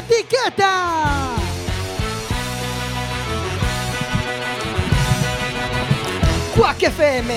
etiqueta. 0.00 1.36
Quack 6.56 6.82
FM, 6.82 7.30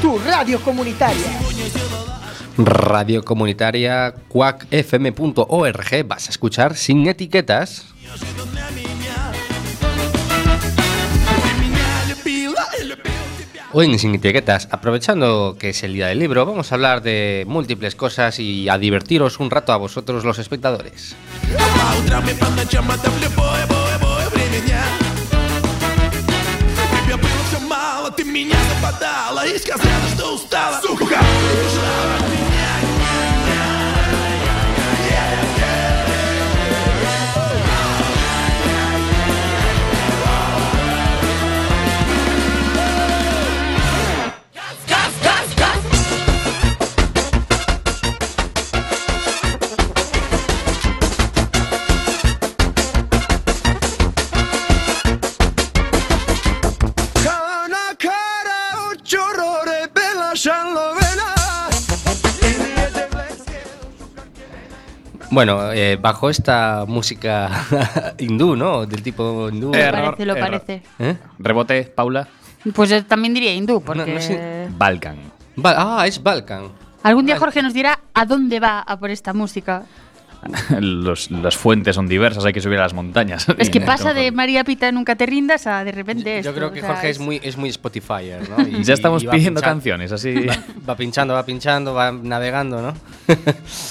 tu 0.00 0.18
radio 0.18 0.60
comunitaria. 0.60 1.30
Radio 2.56 3.22
comunitaria 3.22 4.14
cuacfm.org. 4.28 6.06
Vas 6.06 6.26
a 6.26 6.30
escuchar 6.30 6.76
sin 6.76 7.06
etiquetas. 7.06 7.86
Hoy 13.71 13.87
en 13.87 13.97
Sin 13.97 14.13
Etiquetas, 14.13 14.67
aprovechando 14.71 15.55
que 15.59 15.69
es 15.69 15.83
el 15.83 15.93
día 15.93 16.07
del 16.07 16.19
libro, 16.19 16.45
vamos 16.45 16.71
a 16.71 16.75
hablar 16.75 17.01
de 17.01 17.43
múltiples 17.47 17.95
cosas 17.95 18.39
y 18.39 18.69
a 18.69 18.77
divertiros 18.77 19.39
un 19.39 19.49
rato 19.49 19.73
a 19.73 19.77
vosotros 19.77 20.23
los 20.23 20.39
espectadores. 20.39 21.15
Ты 28.15 28.23
меня 28.25 28.57
западала 28.75 29.47
и 29.47 29.57
сказала, 29.57 30.07
что 30.13 30.35
устала 30.35 30.79
Сука, 30.81 31.19
Bueno, 65.30 65.72
eh, 65.72 65.96
bajo 66.00 66.30
esta 66.30 66.84
música 66.86 67.50
hindú, 68.18 68.56
¿no? 68.56 68.86
Del 68.86 69.02
tipo 69.02 69.48
hindú. 69.50 69.66
Lo 69.66 69.72
parece, 69.72 70.24
lo 70.26 70.36
error. 70.36 70.50
parece. 70.50 70.82
¿Eh? 70.98 71.16
Rebote, 71.38 71.82
Paula. 71.84 72.28
Pues 72.74 72.90
yo 72.90 73.04
también 73.04 73.34
diría 73.34 73.52
hindú, 73.52 73.80
porque... 73.82 74.14
no 74.14 74.20
sé. 74.20 74.68
Balkan. 74.70 75.16
Ba- 75.56 76.00
ah, 76.00 76.06
es 76.06 76.22
Balkan. 76.22 76.68
Algún 77.02 77.26
día 77.26 77.38
Jorge 77.38 77.62
nos 77.62 77.74
dirá 77.74 78.00
a 78.14 78.24
dónde 78.24 78.58
va 78.58 78.80
a 78.80 78.98
por 78.98 79.10
esta 79.10 79.32
música. 79.32 79.84
Los, 80.80 81.30
las 81.30 81.56
fuentes 81.56 81.96
son 81.96 82.06
diversas, 82.06 82.44
hay 82.44 82.52
que 82.52 82.60
subir 82.60 82.78
a 82.78 82.82
las 82.82 82.94
montañas. 82.94 83.46
Es 83.58 83.70
que 83.70 83.80
pasa 83.82 84.14
de 84.14 84.30
María 84.32 84.62
Pita 84.64 84.90
nunca 84.92 85.16
te 85.16 85.26
rindas 85.26 85.66
a 85.66 85.82
de 85.84 85.92
repente 85.92 86.42
Yo 86.42 86.50
esto, 86.50 86.54
creo 86.54 86.72
que 86.72 86.78
o 86.80 86.82
sea, 86.82 86.92
Jorge 86.94 87.10
es 87.10 87.18
muy, 87.18 87.40
es 87.42 87.56
muy 87.56 87.68
Spotifyer, 87.70 88.48
¿no? 88.48 88.66
Y- 88.78 88.84
Ya 88.84 88.94
estamos 88.94 89.22
y 89.24 89.26
pidiendo 89.26 89.60
pinchando- 89.60 89.62
canciones, 89.62 90.12
así. 90.12 90.34
Va 90.88 90.96
pinchando, 90.96 91.34
va 91.34 91.44
pinchando, 91.44 91.92
va 91.94 92.12
navegando, 92.12 92.80
¿no? 92.82 92.94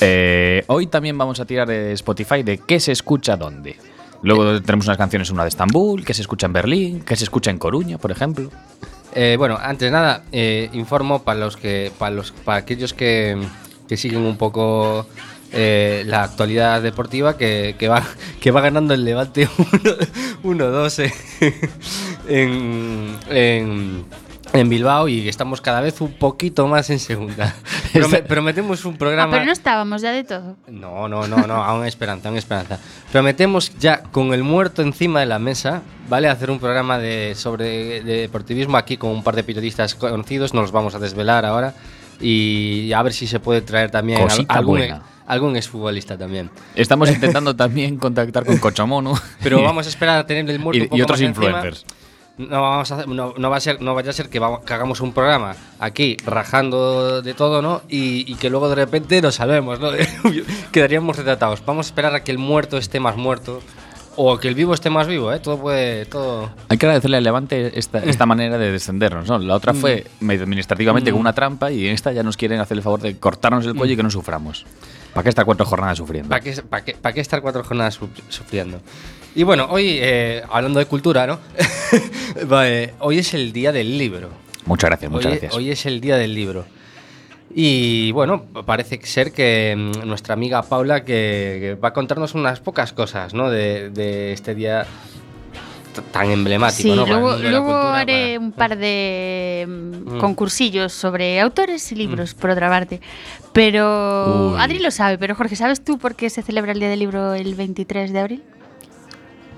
Eh, 0.02 0.64
hoy 0.68 0.88
también 0.88 1.18
vamos 1.18 1.40
a 1.40 1.46
tirar 1.46 1.68
de 1.68 1.92
Spotify 1.94 2.44
de 2.44 2.60
qué 2.60 2.80
se 2.80 2.92
escucha 2.92 3.36
dónde. 3.36 3.76
Luego 4.24 4.62
tenemos 4.62 4.88
unas 4.88 4.98
canciones, 4.98 5.30
una 5.30 5.44
de 5.44 5.50
Estambul, 5.50 6.04
que 6.04 6.14
se 6.14 6.22
escucha 6.22 6.48
en 6.48 6.54
Berlín, 6.54 7.02
que 7.02 7.16
se 7.16 7.24
escucha 7.24 7.52
en 7.52 7.60
Coruña, 7.60 7.98
por 7.98 8.12
ejemplo. 8.12 8.50
Eh, 9.14 9.36
bueno, 9.38 9.58
antes 9.62 9.88
de 9.88 9.92
nada, 9.92 10.24
eh, 10.32 10.70
informo 10.74 11.24
para 11.24 11.40
los 11.40 11.56
que, 11.58 11.92
para 11.98 12.16
los, 12.16 12.32
para 12.32 12.58
aquellos 12.60 12.94
que, 12.94 13.38
que 13.88 13.98
siguen 13.98 14.22
un 14.22 14.38
poco 14.38 15.08
eh, 15.52 16.04
la 16.06 16.24
actualidad 16.24 16.82
deportiva, 16.82 17.38
que, 17.38 17.76
que 17.80 17.88
va, 17.88 18.04
que 18.42 18.52
va 18.52 18.62
ganando 18.62 18.94
el 18.94 19.04
Levante 19.06 19.48
1-2 20.44 21.12
en, 22.28 23.18
en, 23.30 24.06
en 24.54 24.70
Bilbao 24.70 25.08
y 25.08 25.28
estamos 25.28 25.62
cada 25.62 25.82
vez 25.82 26.00
un 26.02 26.14
poquito 26.14 26.68
más 26.68 26.90
en 26.90 27.00
segunda. 27.00 27.56
Prome- 27.94 28.24
prometemos 28.24 28.84
un 28.86 28.96
Ah, 28.96 28.98
programa. 28.98 29.32
pero 29.32 29.46
no 29.46 29.52
estábamos 29.52 30.02
ya 30.02 30.12
de 30.12 30.24
todo. 30.24 30.56
No, 30.68 31.08
no, 31.08 31.28
no, 31.28 31.48
no, 31.48 31.56
aún 31.64 31.86
esperanza, 31.86 32.30
aún 32.30 32.38
esperanza. 32.38 32.80
Prometemos 33.12 33.78
ya 33.80 34.04
con 34.04 34.34
el 34.34 34.44
muerto 34.44 34.82
encima 34.82 35.20
de 35.22 35.26
la 35.26 35.40
mesa, 35.40 35.82
¿vale? 36.10 36.28
Hacer 36.28 36.52
un 36.52 36.60
programa 36.60 36.98
de, 37.00 37.34
sobre 37.36 38.04
de 38.04 38.22
deportivismo 38.22 38.78
aquí 38.78 38.98
con 38.98 39.12
un 39.12 39.24
par 39.24 39.36
de 39.36 39.44
periodistas 39.44 39.96
conocidos, 39.96 40.54
nos 40.54 40.64
los 40.64 40.72
vamos 40.72 40.96
a 40.96 41.00
desvelar 41.00 41.46
ahora 41.46 41.74
y 42.20 42.92
a 42.94 43.02
ver 43.04 43.14
si 43.14 43.28
se 43.28 43.40
puede 43.40 43.62
traer 43.62 43.92
también 43.92 44.22
Cosita 44.22 44.56
algún, 44.56 44.80
buena. 44.80 45.02
Algún 45.28 45.56
exfutbolista 45.58 46.18
también. 46.18 46.50
Estamos 46.76 47.10
intentando 47.12 47.56
también 47.56 47.98
contactar 47.98 48.46
con 48.46 48.58
Cochomono. 48.58 49.14
Pero 49.44 49.62
vamos 49.64 49.86
a 49.86 49.90
esperar 49.90 50.18
a 50.20 50.26
tener 50.26 50.50
el 50.50 50.60
muerto 50.60 50.78
Y- 50.80 50.82
un 50.84 50.88
poco 50.88 50.98
y 50.98 51.02
otros 51.02 51.20
más 51.22 51.30
encima. 51.30 51.46
influencers. 51.48 51.86
No, 52.40 52.62
vamos 52.62 52.92
a 52.92 53.06
no, 53.08 53.34
no 53.36 53.50
va 53.50 53.58
a 53.58 53.60
ser, 53.60 53.82
no 53.82 53.96
vaya 53.96 54.12
a 54.12 54.14
ser 54.14 54.30
que, 54.30 54.38
vamos- 54.38 54.60
que 54.64 54.72
hagamos 54.72 55.02
un 55.02 55.12
programa 55.12 55.56
aquí 55.80 56.18
rajando 56.24 57.22
de 57.24 57.34
todo, 57.34 57.64
¿no? 57.64 57.82
Y, 57.90 58.32
y 58.32 58.36
que 58.36 58.52
luego 58.52 58.70
de 58.70 58.76
repente 58.76 59.20
nos 59.24 59.36
salvemos, 59.36 59.80
¿no? 59.80 59.90
Quedaríamos 60.72 61.18
retratados. 61.18 61.64
Vamos 61.66 61.88
a 61.88 61.90
esperar 61.90 62.14
a 62.16 62.24
que 62.24 62.32
el 62.32 62.38
muerto 62.38 62.78
esté 62.78 63.00
más 63.00 63.16
muerto 63.18 63.62
o 64.16 64.38
que 64.40 64.48
el 64.48 64.56
vivo 64.56 64.74
esté 64.74 64.90
más 64.90 65.08
vivo, 65.08 65.32
¿eh? 65.34 65.40
Todo 65.40 65.60
puede, 65.60 66.06
todo. 66.06 66.50
Hay 66.70 66.78
que 66.78 66.86
agradecerle 66.86 67.18
al 67.18 67.24
Levante 67.24 67.78
esta, 67.78 68.00
esta 68.00 68.26
manera 68.26 68.58
de 68.58 68.72
descendernos. 68.72 69.28
¿no? 69.28 69.38
La 69.40 69.56
otra 69.56 69.74
fue 69.74 70.06
medio 70.20 70.44
administrativamente 70.44 71.12
con 71.12 71.20
una 71.22 71.34
trampa 71.34 71.72
y 71.72 71.88
en 71.88 71.94
esta 71.94 72.12
ya 72.12 72.24
nos 72.24 72.36
quieren 72.38 72.60
hacer 72.60 72.78
el 72.78 72.84
favor 72.84 73.00
de 73.00 73.18
cortarnos 73.18 73.66
el 73.66 73.76
cuello 73.76 73.94
y 73.94 73.98
que 73.98 74.04
no 74.04 74.10
suframos. 74.12 74.66
¿Para 75.14 75.24
qué 75.24 75.30
estar 75.30 75.46
cuatro 75.46 75.66
jornadas 75.66 75.98
sufriendo? 75.98 76.30
¿Para 76.30 76.42
qué, 76.42 76.54
para 76.62 76.84
qué- 76.86 76.94
para 76.96 77.14
qué 77.14 77.22
estar 77.22 77.42
cuatro 77.42 77.64
jornadas 77.64 77.96
su- 77.96 78.10
sufriendo? 78.30 78.80
Y 79.36 79.44
bueno, 79.44 79.68
hoy, 79.70 79.98
eh, 80.02 80.44
hablando 80.52 80.80
de 80.80 80.86
cultura, 80.86 81.28
¿no? 81.28 81.40
Hoy 83.00 83.20
es 83.20 83.34
el 83.34 83.52
día 83.54 83.72
del 83.72 83.98
libro. 83.98 84.30
Muchas 84.66 84.90
gracias, 84.90 85.12
muchas 85.12 85.26
hoy, 85.28 85.32
gracias. 85.32 85.54
hoy 85.56 85.72
es 85.72 85.86
el 85.86 86.02
día 86.02 86.18
del 86.18 86.34
libro. 86.34 86.66
Y 87.54 88.12
bueno, 88.12 88.44
parece 88.66 89.00
ser 89.04 89.32
que 89.32 89.74
mm, 89.78 90.08
nuestra 90.08 90.34
amiga 90.34 90.62
Paula 90.64 91.06
que, 91.06 91.58
que 91.62 91.78
va 91.82 91.90
a 91.90 91.94
contarnos 91.94 92.36
unas 92.36 92.60
pocas 92.60 92.94
cosas, 92.94 93.34
¿no? 93.34 93.50
De, 93.50 93.90
de 93.90 94.34
este 94.34 94.54
día 94.54 94.86
tan 96.02 96.30
emblemático, 96.32 96.82
Sí, 96.90 96.90
¿no? 96.96 97.06
Luego, 97.06 97.30
cultura, 97.32 97.98
haré 98.00 98.34
para- 98.36 98.40
un 98.46 98.52
par 98.52 98.78
de 98.78 99.66
mm, 99.68 100.16
Mm. 100.16 100.20
concursillos 100.20 100.94
sobre 100.94 101.40
autores 101.40 101.92
y 101.92 101.96
libros, 101.96 102.34
por 102.34 102.50
otra 102.50 102.70
parte. 102.70 103.02
Pero 103.54 104.54
Uy. 104.54 104.60
Adri 104.60 104.80
lo 104.80 104.92
sabe, 104.92 105.18
pero 105.18 105.36
Jorge, 105.36 105.56
¿sabes 105.56 105.84
tú 105.84 105.98
por 105.98 106.16
qué 106.16 106.30
se 106.30 106.42
celebra 106.44 106.72
el 106.74 106.80
Día 106.80 106.90
del 106.90 107.00
Libro 107.00 107.34
el 107.34 107.56
23 107.56 108.14
de 108.14 108.20
abril? 108.20 108.44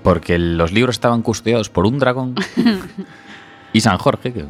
Porque 0.02 0.38
los 0.38 0.72
libros 0.72 0.96
estaban 0.96 1.20
custodiados 1.22 1.68
por 1.68 1.84
un 1.86 1.98
dragón 1.98 2.34
y 3.72 3.80
San 3.82 3.98
Jorge, 3.98 4.32
que 4.32 4.44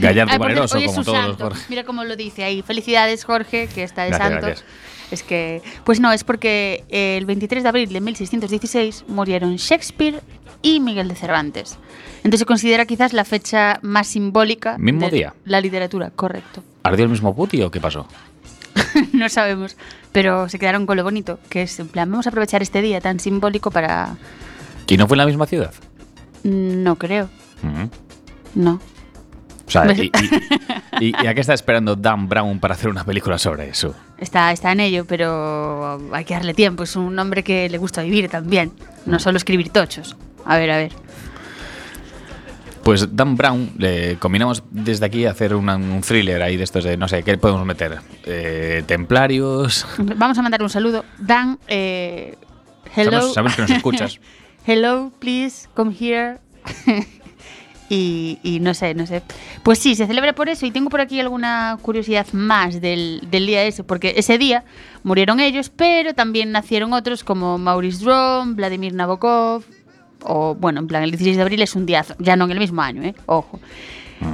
gallardo 0.00 0.34
y 0.34 0.38
por 0.38 0.48
valeroso 0.48 0.78
como 0.84 1.02
todos 1.02 1.26
los. 1.28 1.36
Jorge. 1.38 1.62
Mira 1.70 1.84
cómo 1.84 2.04
lo 2.04 2.14
dice 2.16 2.44
ahí. 2.44 2.60
Felicidades, 2.62 3.24
Jorge, 3.24 3.68
que 3.74 3.82
está 3.82 4.02
de 4.02 4.10
Gracias, 4.10 4.28
santo. 4.30 4.46
gracias. 4.46 4.68
Es 5.10 5.22
que, 5.22 5.62
pues 5.84 6.00
no, 6.00 6.10
es 6.12 6.24
porque 6.24 6.84
el 6.88 7.24
23 7.26 7.62
de 7.62 7.68
abril 7.68 7.92
de 7.92 8.00
1616 8.00 9.04
murieron 9.08 9.56
Shakespeare 9.56 10.20
y 10.62 10.80
Miguel 10.80 11.08
de 11.08 11.14
Cervantes. 11.16 11.78
Entonces 12.18 12.40
se 12.40 12.46
considera 12.46 12.86
quizás 12.86 13.12
la 13.12 13.24
fecha 13.24 13.78
más 13.82 14.06
simbólica 14.08 14.78
Mismo 14.78 15.00
de 15.06 15.10
día. 15.10 15.34
la 15.44 15.60
literatura, 15.60 16.10
correcto. 16.10 16.62
¿Ardió 16.84 17.04
el 17.04 17.10
mismo 17.10 17.34
puti 17.34 17.60
o 17.62 17.70
qué 17.70 17.80
pasó? 17.80 18.06
no 19.12 19.28
sabemos, 19.28 19.76
pero 20.12 20.48
se 20.48 20.58
quedaron 20.58 20.86
con 20.86 20.96
lo 20.96 21.04
bonito, 21.04 21.38
que 21.48 21.62
es 21.62 21.78
en 21.80 21.88
plan, 21.88 22.10
vamos 22.10 22.26
a 22.26 22.30
aprovechar 22.30 22.62
este 22.62 22.80
día 22.82 23.00
tan 23.00 23.20
simbólico 23.20 23.70
para... 23.70 24.16
¿Y 24.88 24.96
no 24.96 25.06
fue 25.06 25.14
en 25.14 25.18
la 25.18 25.26
misma 25.26 25.46
ciudad? 25.46 25.72
No 26.44 26.96
creo, 26.96 27.28
Mm. 27.62 27.86
no. 28.62 28.80
O 29.66 29.70
sea, 29.72 29.84
Pues- 29.84 29.98
y, 30.00 30.02
y- 31.00 31.06
y- 31.06 31.14
y 31.22 31.26
a 31.26 31.34
qué 31.34 31.40
está 31.40 31.54
esperando 31.54 31.96
Dan 31.96 32.28
Brown 32.28 32.58
para 32.60 32.74
hacer 32.74 32.90
una 32.90 33.04
película 33.04 33.38
sobre 33.38 33.68
eso? 33.70 33.94
Está, 34.18 34.52
está 34.52 34.72
en 34.72 34.80
ello, 34.80 35.04
pero 35.06 36.00
hay 36.12 36.24
que 36.24 36.34
darle 36.34 36.52
tiempo. 36.52 36.82
Es 36.82 36.94
un 36.96 37.18
hombre 37.18 37.42
que 37.42 37.68
le 37.70 37.78
gusta 37.78 38.02
vivir 38.02 38.28
también, 38.28 38.72
no 39.06 39.18
solo 39.18 39.38
escribir 39.38 39.70
tochos. 39.70 40.16
A 40.44 40.58
ver, 40.58 40.70
a 40.70 40.76
ver. 40.78 40.92
Pues 42.82 43.14
Dan 43.14 43.36
Brown, 43.36 43.70
le 43.78 44.16
combinamos 44.18 44.64
desde 44.70 45.06
aquí 45.06 45.24
a 45.24 45.30
hacer 45.30 45.54
una- 45.54 45.76
un 45.76 46.00
thriller 46.00 46.42
ahí 46.42 46.56
de 46.56 46.64
estos 46.64 46.82
de, 46.82 46.96
no 46.96 47.06
sé, 47.06 47.22
¿qué 47.22 47.38
podemos 47.38 47.64
meter? 47.64 48.00
Eh, 48.24 48.82
templarios. 48.86 49.86
Vamos 49.98 50.36
a 50.38 50.42
mandar 50.42 50.62
un 50.62 50.68
saludo. 50.70 51.04
Dan, 51.18 51.60
eh, 51.68 52.34
hello. 52.96 53.10
Sabemos, 53.12 53.34
sabemos 53.34 53.54
que 53.56 53.62
nos 53.62 53.70
escuchas. 53.70 54.20
hello, 54.66 55.12
please, 55.20 55.68
come 55.74 55.94
here. 55.98 56.38
y, 57.88 58.40
y 58.42 58.58
no 58.58 58.74
sé, 58.74 58.94
no 58.94 59.06
sé. 59.06 59.22
Pues 59.62 59.78
sí, 59.78 59.94
se 59.94 60.08
celebra 60.08 60.32
por 60.34 60.48
eso 60.48 60.66
y 60.66 60.72
tengo 60.72 60.90
por 60.90 61.00
aquí 61.00 61.20
alguna 61.20 61.78
curiosidad 61.82 62.26
más 62.32 62.80
del, 62.80 63.20
del 63.30 63.46
día 63.46 63.62
ese, 63.62 63.84
porque 63.84 64.14
ese 64.16 64.38
día 64.38 64.64
murieron 65.04 65.38
ellos, 65.38 65.68
pero 65.70 66.14
también 66.14 66.50
nacieron 66.50 66.92
otros 66.94 67.22
como 67.22 67.58
Maurice 67.58 68.02
Drom, 68.04 68.56
Vladimir 68.56 68.92
Nabokov, 68.92 69.62
o 70.24 70.54
bueno, 70.54 70.80
en 70.80 70.86
plan, 70.86 71.02
el 71.02 71.10
16 71.10 71.36
de 71.36 71.42
abril 71.42 71.62
es 71.62 71.74
un 71.74 71.86
día, 71.86 72.04
ya 72.18 72.36
no 72.36 72.44
en 72.44 72.52
el 72.52 72.58
mismo 72.58 72.82
año, 72.82 73.02
¿eh? 73.02 73.14
Ojo. 73.26 73.60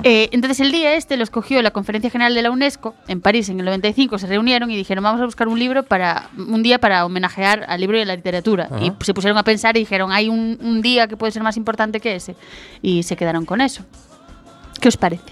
Eh, 0.02 0.29
entonces 0.32 0.61
el 0.61 0.70
día 0.70 0.94
este 0.94 1.17
lo 1.17 1.25
escogió 1.25 1.62
la 1.62 1.70
Conferencia 1.70 2.11
General 2.11 2.35
de 2.35 2.43
la 2.43 2.50
UNESCO 2.50 2.94
en 3.08 3.20
París 3.20 3.49
en 3.49 3.58
el 3.58 3.64
95, 3.64 4.19
se 4.19 4.26
reunieron 4.26 4.70
y 4.70 4.76
dijeron 4.76 5.02
vamos 5.02 5.20
a 5.20 5.25
buscar 5.25 5.49
un 5.49 5.58
libro 5.58 5.82
para 5.82 6.29
un 6.37 6.62
día 6.62 6.79
para 6.79 7.06
homenajear 7.06 7.64
al 7.67 7.81
libro 7.81 7.96
y 7.96 8.02
a 8.02 8.05
la 8.05 8.17
literatura. 8.17 8.69
Y 8.82 8.93
se 9.02 9.14
pusieron 9.14 9.38
a 9.38 9.44
pensar 9.44 9.76
y 9.76 9.81
dijeron 9.81 10.12
hay 10.12 10.29
un, 10.29 10.58
un 10.61 10.82
día 10.82 11.08
que 11.08 11.17
puede 11.17 11.32
ser 11.32 11.43
más 11.43 11.56
importante 11.56 12.00
que 12.00 12.17
ese. 12.17 12.37
Y 12.82 13.02
se 13.02 13.17
quedaron 13.17 13.44
con 13.44 13.61
eso. 13.61 13.82
¿Qué 14.81 14.88
os 14.88 14.96
parece? 14.96 15.25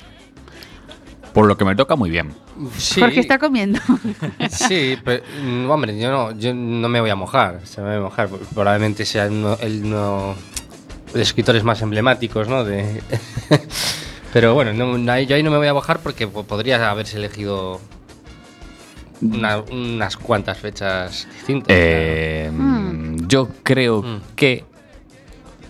Por 1.33 1.47
lo 1.47 1.57
que 1.57 1.65
me 1.65 1.77
toca, 1.77 1.97
muy 1.97 2.11
bien. 2.11 2.33
Sí, 2.79 3.01
Jorge 3.01 3.21
está 3.21 3.39
comiendo. 3.39 3.79
sí, 4.51 4.97
pero, 5.05 5.23
mm, 5.43 5.71
hombre, 5.71 5.99
yo 5.99 6.11
no, 6.11 6.33
yo 6.39 6.55
no 6.55 6.89
me 6.89 7.01
voy 7.01 7.11
a 7.11 7.15
mojar. 7.17 7.61
Se 7.65 7.81
me 7.81 7.89
voy 7.89 7.97
a 7.97 8.01
mojar. 8.01 8.29
Probablemente 8.29 9.05
sea 9.05 9.27
uno, 9.27 9.57
el 9.61 9.85
uno 9.85 10.35
de 11.13 11.19
los 11.21 11.29
escritores 11.29 11.63
más 11.65 11.83
emblemáticos, 11.83 12.49
¿no? 12.49 12.65
De 12.65 13.03
pero 14.33 14.55
bueno, 14.55 14.73
no, 14.73 14.97
no, 14.99 15.21
yo 15.21 15.37
ahí 15.37 15.43
no 15.43 15.51
me 15.51 15.57
voy 15.59 15.69
a 15.69 15.75
mojar 15.75 16.01
porque 16.01 16.27
po- 16.27 16.45
podría 16.45 16.91
haberse 16.91 17.17
elegido 17.17 17.81
una- 19.23 19.59
unas 19.61 20.17
cuantas 20.17 20.59
fechas 20.59 21.27
distintas. 21.33 21.69
Eh, 21.71 22.51
Yo 23.29 23.49
creo 23.63 24.03
Mm. 24.03 24.21
que 24.37 24.65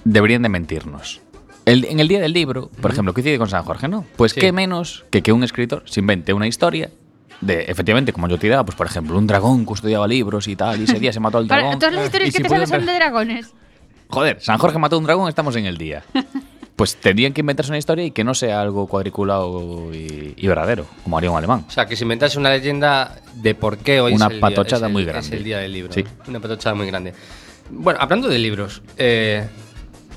deberían 0.05 0.43
de 0.43 0.49
mentirnos. 0.49 1.21
El- 1.67 1.85
en 1.85 2.01
el 2.01 2.09
día 2.09 2.21
del 2.21 2.33
libro, 2.33 2.71
por 2.81 2.91
ejemplo, 2.93 3.13
coincide 3.13 3.37
con 3.39 3.49
San 3.51 3.65
Jorge, 3.65 3.89
¿no? 3.89 4.07
Pues 4.17 4.33
Sí. 4.33 4.41
qué 4.41 4.53
menos 4.53 5.05
que 5.11 5.21
que 5.23 5.33
un 5.33 5.45
escritor 5.45 5.83
se 5.85 6.01
invente 6.01 6.33
una 6.33 6.47
historia 6.47 6.89
de, 7.43 7.65
efectivamente, 7.69 8.13
como 8.15 8.29
yo 8.29 8.39
te 8.39 8.47
dirá, 8.47 8.65
pues 8.65 8.77
por 8.77 8.87
ejemplo, 8.87 9.19
un 9.19 9.27
dragón 9.27 9.65
custodiaba 9.67 10.09
libros 10.09 10.49
y 10.49 10.57
tal, 10.57 10.81
y 10.81 10.85
ese 10.85 10.99
día 10.99 11.13
se 11.13 11.21
mató 11.21 11.37
al 11.39 11.47
dragón. 11.49 11.79
todas 11.79 11.93
las 11.95 12.05
y 12.05 12.07
historias 12.07 12.31
que 12.31 12.37
si 12.39 12.43
te 12.43 12.49
sabes 12.49 12.69
son 12.71 12.87
de 12.87 12.93
dragones. 12.95 13.53
Joder, 14.09 14.41
San 14.41 14.57
Jorge 14.59 14.79
mató 14.79 14.97
a 14.97 14.99
un 15.01 15.05
dragón, 15.05 15.29
estamos 15.29 15.55
en 15.57 15.67
el 15.67 15.77
día. 15.77 16.03
Pues 16.77 16.95
tendrían 16.97 17.33
que 17.33 17.41
inventarse 17.41 17.71
una 17.73 17.79
historia 17.79 18.05
y 18.05 18.11
que 18.11 18.23
no 18.23 18.35
sea 18.35 18.61
algo 18.61 18.87
cuadriculado 18.87 19.95
y, 19.95 20.35
y 20.37 20.47
verdadero, 20.47 20.85
como 21.05 21.17
haría 21.17 21.31
un 21.31 21.39
alemán. 21.39 21.65
O 21.67 21.71
sea, 21.71 21.87
que 21.87 21.97
si 21.97 22.03
inventase 22.05 22.39
una 22.39 22.51
leyenda 22.51 23.17
de 23.35 23.55
por 23.55 23.79
qué 23.79 23.99
hoy 24.03 24.13
Una 24.13 24.27
es 24.27 24.33
el 24.35 24.41
patochada 24.41 24.81
día, 24.81 24.87
es 24.87 24.89
el- 24.89 24.93
muy 24.93 25.03
Es 25.05 25.09
grande. 25.09 25.37
el 25.39 25.43
día 25.45 25.59
del 25.61 25.73
libro. 25.73 25.93
Sí. 25.95 26.05
Una 26.29 26.39
patochada 26.39 26.75
muy 26.75 26.87
grande. 26.87 27.15
Bueno, 27.71 27.99
hablando 27.99 28.29
de 28.29 28.39
libros, 28.39 28.83
eh, 28.99 29.49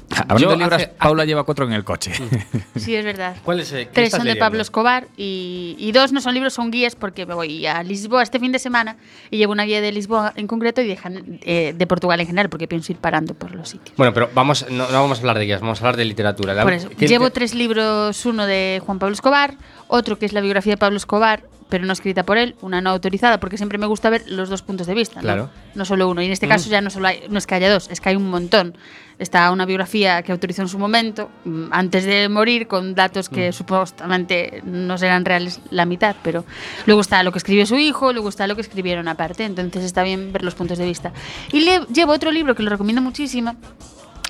Hablando 0.28 0.40
Yo 0.40 0.50
de 0.52 0.58
libros, 0.58 0.74
hace- 0.82 0.88
Paula 0.98 1.26
lleva 1.26 1.44
cuatro 1.44 1.66
en 1.66 1.74
el 1.74 1.84
coche. 1.84 2.12
Sí, 2.76 2.96
es 2.96 3.04
verdad. 3.04 3.36
¿cuál 3.44 3.60
es? 3.60 3.72
eh, 3.74 3.90
Tres 3.92 4.06
estás 4.08 4.20
son 4.20 4.26
de 4.26 4.32
leyendo? 4.32 4.46
Pablo 4.46 4.62
Escobar 4.62 5.08
y, 5.18 5.76
y 5.78 5.92
dos 5.92 6.14
no 6.14 6.22
son 6.22 6.34
libros, 6.34 6.54
son 6.54 6.72
guías 6.72 6.96
porque 6.96 7.26
me 7.26 7.34
voy 7.34 7.66
a 7.66 7.84
Lisboa 7.84 8.24
este 8.24 8.40
fin 8.40 8.52
de 8.54 8.60
semana 8.60 8.96
y 9.32 9.38
llevo 9.38 9.52
una 9.52 9.64
guía 9.64 9.82
de 9.82 9.92
Lisboa 9.92 10.32
en 10.38 10.48
concreto 10.48 10.82
y 10.82 10.88
dejan, 10.88 11.40
eh, 11.42 11.74
de 11.78 11.88
Portugal 11.88 12.20
en 12.22 12.28
general 12.28 12.50
porque 12.50 12.68
pienso 12.68 12.92
ir 12.94 12.98
parando 13.00 13.34
por 13.34 13.54
los 13.54 13.70
sitios. 13.70 13.96
Bueno, 13.98 14.14
pero 14.14 14.30
vamos, 14.34 14.66
no, 14.70 14.88
no 14.90 15.02
vamos 15.02 15.18
a 15.18 15.22
hablar 15.22 15.38
de 15.40 15.46
guías, 15.46 15.60
vamos 15.62 15.80
a 15.80 15.82
hablar 15.84 15.98
de 15.98 16.06
literatura. 16.06 16.64
Por 16.64 16.74
eso, 16.74 16.90
¿qué- 16.90 17.08
llevo 17.08 17.32
tres 17.32 17.54
libros, 17.54 18.26
uno 18.26 18.46
de 18.46 18.82
Juan 18.86 18.98
Pablo 19.00 19.14
Escobar, 19.14 19.56
otro 19.88 20.18
que 20.18 20.26
es 20.26 20.34
la 20.34 20.42
biografía 20.42 20.74
de 20.74 20.78
Pablo 20.78 20.98
Escobar, 20.98 21.44
pero 21.70 21.86
no 21.86 21.94
escrita 21.94 22.24
por 22.24 22.38
él, 22.38 22.56
una 22.62 22.82
no 22.82 22.90
autorizada, 22.90 23.40
porque 23.40 23.58
siempre 23.58 23.78
me 23.78 23.86
gusta 23.86 24.10
ver 24.10 24.24
los 24.28 24.50
dos 24.50 24.64
puntos 24.64 24.88
de 24.88 24.96
vista, 24.96 25.18
¿no? 25.18 25.22
Claro. 25.22 25.50
no 25.76 25.86
solo 25.86 26.10
uno. 26.10 26.22
Y 26.22 26.26
en 26.26 26.32
este 26.32 26.48
caso 26.48 26.70
ya 26.70 26.82
no 26.82 26.90
solo 26.90 27.08
hay, 27.08 27.22
no 27.30 27.38
es 27.38 27.46
que 27.46 27.56
haya 27.56 27.72
dos, 27.72 27.90
es 27.92 28.02
que 28.02 28.10
hay 28.10 28.16
un 28.16 28.30
montón. 28.30 28.76
Está 29.20 29.52
una 29.52 29.66
biografía 29.66 30.24
que 30.24 30.32
autorizó 30.32 30.64
en 30.64 30.68
su 30.68 30.80
momento, 30.80 31.30
mm, 31.46 31.66
antes 31.72 32.06
de 32.06 32.28
morir, 32.28 32.68
con 32.68 32.96
datos 32.96 33.30
que 33.30 33.52
supuestamente 33.52 34.64
no 34.66 34.98
serán 34.98 35.26
reales 35.26 35.62
la 35.70 35.86
mitad, 35.86 36.16
pero 36.24 36.44
luego 36.88 37.02
está 37.02 37.22
lo 37.22 37.32
que 37.32 37.38
escribió 37.38 37.66
su 37.68 37.78
hijo, 37.78 38.14
luego 38.14 38.30
está 38.30 38.48
lo 38.48 38.56
que 38.56 38.62
escribieron 38.62 39.08
aparte, 39.08 39.44
entonces 39.44 39.84
está 39.84 40.04
bien 40.04 40.34
ver 40.34 40.44
los 40.44 40.56
puntos 40.56 40.80
de 40.80 40.86
vista. 40.86 41.14
Y 41.52 41.62
le, 41.62 41.82
llevo 41.94 42.14
otro 42.14 42.32
libro 42.32 42.56
que 42.56 42.64
lo 42.64 42.70
recomiendo 42.72 43.02
muchísimo, 43.02 43.56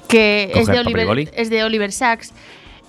que 0.10 0.52
es 0.56 0.68
de, 0.68 0.80
Oliver, 0.80 1.32
es 1.34 1.50
de 1.50 1.64
Oliver 1.64 1.92
Sacks 1.92 2.34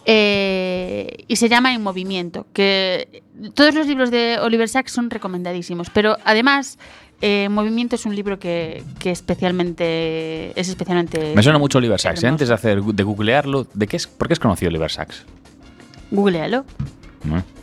eh, 0.06 1.24
y 1.28 1.36
se 1.36 1.48
llama 1.48 1.74
En 1.74 1.82
Movimiento. 1.82 2.46
Que 2.52 3.22
todos 3.54 3.74
los 3.74 3.86
libros 3.86 4.10
de 4.10 4.38
Oliver 4.40 4.68
Sacks 4.68 4.92
son 4.92 5.10
recomendadísimos, 5.10 5.90
pero 5.90 6.16
además 6.24 6.78
eh, 7.20 7.44
En 7.44 7.52
Movimiento 7.52 7.96
es 7.96 8.06
un 8.06 8.14
libro 8.14 8.38
que, 8.38 8.82
que 8.98 9.10
especialmente 9.10 10.58
es 10.58 10.68
especialmente. 10.68 11.34
Me 11.34 11.42
suena 11.42 11.58
mucho 11.58 11.78
Oliver 11.78 12.00
Sacks. 12.00 12.22
¿eh? 12.24 12.28
Antes 12.28 12.48
de, 12.48 12.54
hacer, 12.54 12.82
de 12.82 13.02
googlearlo, 13.02 13.66
¿de 13.74 13.86
qué 13.86 13.96
es, 13.96 14.06
¿por 14.06 14.28
qué 14.28 14.34
es 14.34 14.40
conocido 14.40 14.70
Oliver 14.70 14.90
Sacks? 14.90 15.24
Googlealo. 16.10 16.64
¿No? 17.24 17.44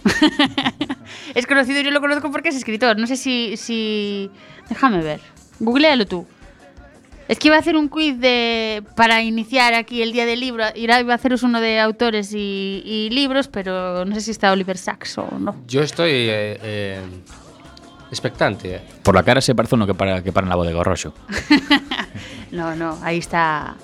Es 1.35 1.47
conocido, 1.47 1.81
yo 1.81 1.91
lo 1.91 2.01
conozco 2.01 2.31
porque 2.31 2.49
es 2.49 2.55
escritor. 2.55 2.97
No 2.97 3.07
sé 3.07 3.15
si, 3.15 3.57
si... 3.57 4.29
Déjame 4.69 5.01
ver. 5.01 5.19
Googlealo 5.59 6.05
tú. 6.05 6.27
Es 7.27 7.39
que 7.39 7.49
iba 7.49 7.57
a 7.57 7.59
hacer 7.59 7.75
un 7.75 7.89
quiz 7.89 8.17
de 8.19 8.83
para 8.95 9.21
iniciar 9.21 9.73
aquí 9.73 10.01
el 10.01 10.13
día 10.13 10.25
del 10.25 10.39
libro. 10.39 10.63
Iba 10.75 10.95
a 10.95 11.13
haceros 11.13 11.43
uno 11.43 11.59
de 11.59 11.79
autores 11.79 12.33
y, 12.33 12.81
y 12.85 13.09
libros, 13.09 13.47
pero 13.49 14.05
no 14.05 14.15
sé 14.15 14.21
si 14.21 14.31
está 14.31 14.51
Oliver 14.51 14.77
Sacks 14.77 15.17
o 15.17 15.27
no. 15.37 15.55
Yo 15.67 15.81
estoy 15.81 16.11
eh, 16.11 16.59
eh, 16.63 17.01
expectante. 18.09 18.75
eh. 18.75 18.81
Por 19.03 19.13
la 19.15 19.23
cara 19.23 19.41
se 19.41 19.53
parece 19.55 19.75
uno 19.75 19.85
que 19.85 19.93
para, 19.93 20.23
que 20.23 20.31
para 20.31 20.45
en 20.45 20.49
la 20.49 20.55
bodega 20.55 20.83
Rocho. 20.83 21.13
No, 22.49 22.75
no, 22.77 22.97
ahí 23.03 23.17
está. 23.17 23.75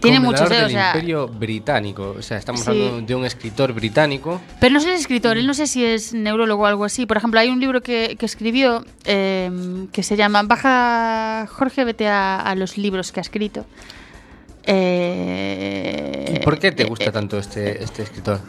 Tiene 0.00 0.20
muchos, 0.20 0.50
eh, 0.50 0.54
o 0.56 0.60
del 0.62 0.70
sea. 0.70 0.88
Imperio 0.94 1.26
Británico. 1.28 2.14
O 2.18 2.22
sea, 2.22 2.36
estamos 2.38 2.60
Sí. 2.62 2.70
hablando 2.70 3.00
de 3.06 3.14
un 3.14 3.24
escritor 3.24 3.72
británico. 3.72 4.40
Pero 4.60 4.74
no 4.74 4.78
es 4.80 4.86
escritor, 4.86 5.38
él 5.38 5.46
no 5.46 5.54
sé 5.54 5.66
si 5.66 5.84
es 5.84 6.12
neurólogo 6.14 6.62
o 6.64 6.66
algo 6.66 6.84
así. 6.84 7.06
Por 7.06 7.16
ejemplo, 7.16 7.40
hay 7.40 7.48
un 7.48 7.58
libro 7.60 7.80
que, 7.82 8.16
que 8.18 8.26
escribió 8.26 8.84
eh, 9.04 9.50
que 9.92 10.02
se 10.02 10.16
llama 10.16 10.42
Baja 10.42 11.46
Jorge, 11.48 11.84
vete 11.84 12.06
a, 12.08 12.40
a 12.40 12.54
los 12.54 12.76
libros 12.78 13.12
que 13.12 13.20
ha 13.20 13.22
escrito. 13.22 13.64
Eh, 14.70 16.34
¿Y 16.36 16.44
por 16.44 16.58
qué 16.58 16.72
te 16.72 16.84
gusta 16.84 17.06
eh, 17.06 17.12
tanto 17.12 17.38
este, 17.38 17.82
este 17.82 18.02
escritor? 18.02 18.40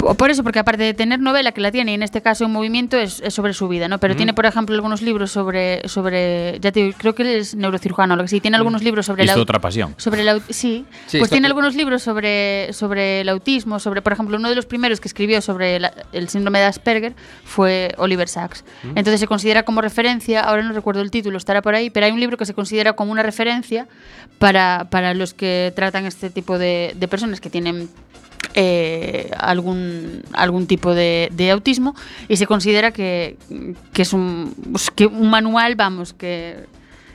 Po- 0.00 0.14
Por 0.14 0.30
eso, 0.30 0.42
porque 0.42 0.58
aparte 0.58 0.82
de 0.82 0.94
tener 0.94 1.20
novela, 1.20 1.52
que 1.52 1.60
la 1.60 1.70
tiene, 1.70 1.92
y 1.92 1.94
en 1.94 2.02
este 2.02 2.22
caso 2.22 2.44
en 2.46 2.50
movimiento, 2.52 2.96
es, 2.96 3.20
es 3.20 3.34
sobre 3.34 3.52
su 3.52 3.68
vida, 3.68 3.86
¿no? 3.88 3.98
Pero 3.98 4.16
tiene, 4.16 4.32
por 4.34 4.46
ejemplo, 4.46 4.74
algunos 4.74 5.02
libros 5.02 5.30
sobre, 5.30 5.86
sobre 5.88 6.58
ya 6.60 6.72
te 6.72 6.80
digo, 6.82 6.96
creo 6.98 7.14
que 7.14 7.22
él 7.22 7.28
es 7.28 7.54
neurocirujano, 7.54 8.14
o 8.14 8.16
lo 8.16 8.22
que 8.24 8.28
sí, 8.28 8.40
tiene 8.40 8.56
algunos 8.56 8.82
libros 8.82 9.06
sobre 9.06 9.24
la- 9.26 9.36
otra 9.36 9.58
pasión. 9.60 9.94
sobre 9.98 10.22
el 10.22 10.28
au- 10.28 10.42
sí, 10.48 10.86
Sí, 11.06 11.18
pues 11.18 11.30
tiene 11.30 11.46
algunos 11.46 11.74
libros 11.74 12.02
sobre, 12.02 12.72
sobre 12.72 13.20
el 13.20 13.28
autismo, 13.28 13.78
sobre, 13.78 14.00
por 14.02 14.12
ejemplo, 14.12 14.36
uno 14.36 14.48
de 14.48 14.54
los 14.54 14.66
primeros 14.66 15.00
que 15.00 15.08
escribió 15.08 15.40
sobre 15.42 15.78
la- 15.78 15.92
el 16.12 16.28
síndrome 16.28 16.58
de 16.60 16.64
Asperger 16.64 17.14
fue 17.44 17.94
Oliver 17.98 18.28
Sacks. 18.28 18.64
Entonces 18.84 19.20
se 19.20 19.26
considera 19.26 19.64
como 19.64 19.80
referencia, 19.82 20.40
ahora 20.40 20.62
no 20.62 20.72
recuerdo 20.72 21.02
el 21.02 21.10
título, 21.10 21.36
estará 21.36 21.60
por 21.62 21.74
ahí, 21.74 21.90
pero 21.90 22.06
hay 22.06 22.12
un 22.12 22.20
libro 22.20 22.36
que 22.36 22.46
se 22.46 22.54
considera 22.54 22.94
como 22.94 23.12
una 23.12 23.22
referencia 23.22 23.86
para, 24.38 24.86
para 24.90 25.12
los 25.14 25.34
que 25.34 25.72
tratan 25.76 26.06
este 26.06 26.30
tipo 26.30 26.58
de, 26.58 26.94
de 26.96 27.08
personas 27.08 27.40
que 27.40 27.50
tienen 27.50 27.88
eh, 28.54 29.30
algún, 29.36 30.22
algún 30.32 30.66
tipo 30.66 30.94
de, 30.94 31.28
de 31.32 31.50
autismo 31.50 31.94
y 32.28 32.36
se 32.36 32.46
considera 32.46 32.90
que, 32.92 33.36
que 33.92 34.02
es 34.02 34.12
un, 34.12 34.54
pues, 34.72 34.90
que 34.90 35.06
un 35.06 35.30
manual, 35.30 35.76
vamos, 35.76 36.12
que, 36.12 36.66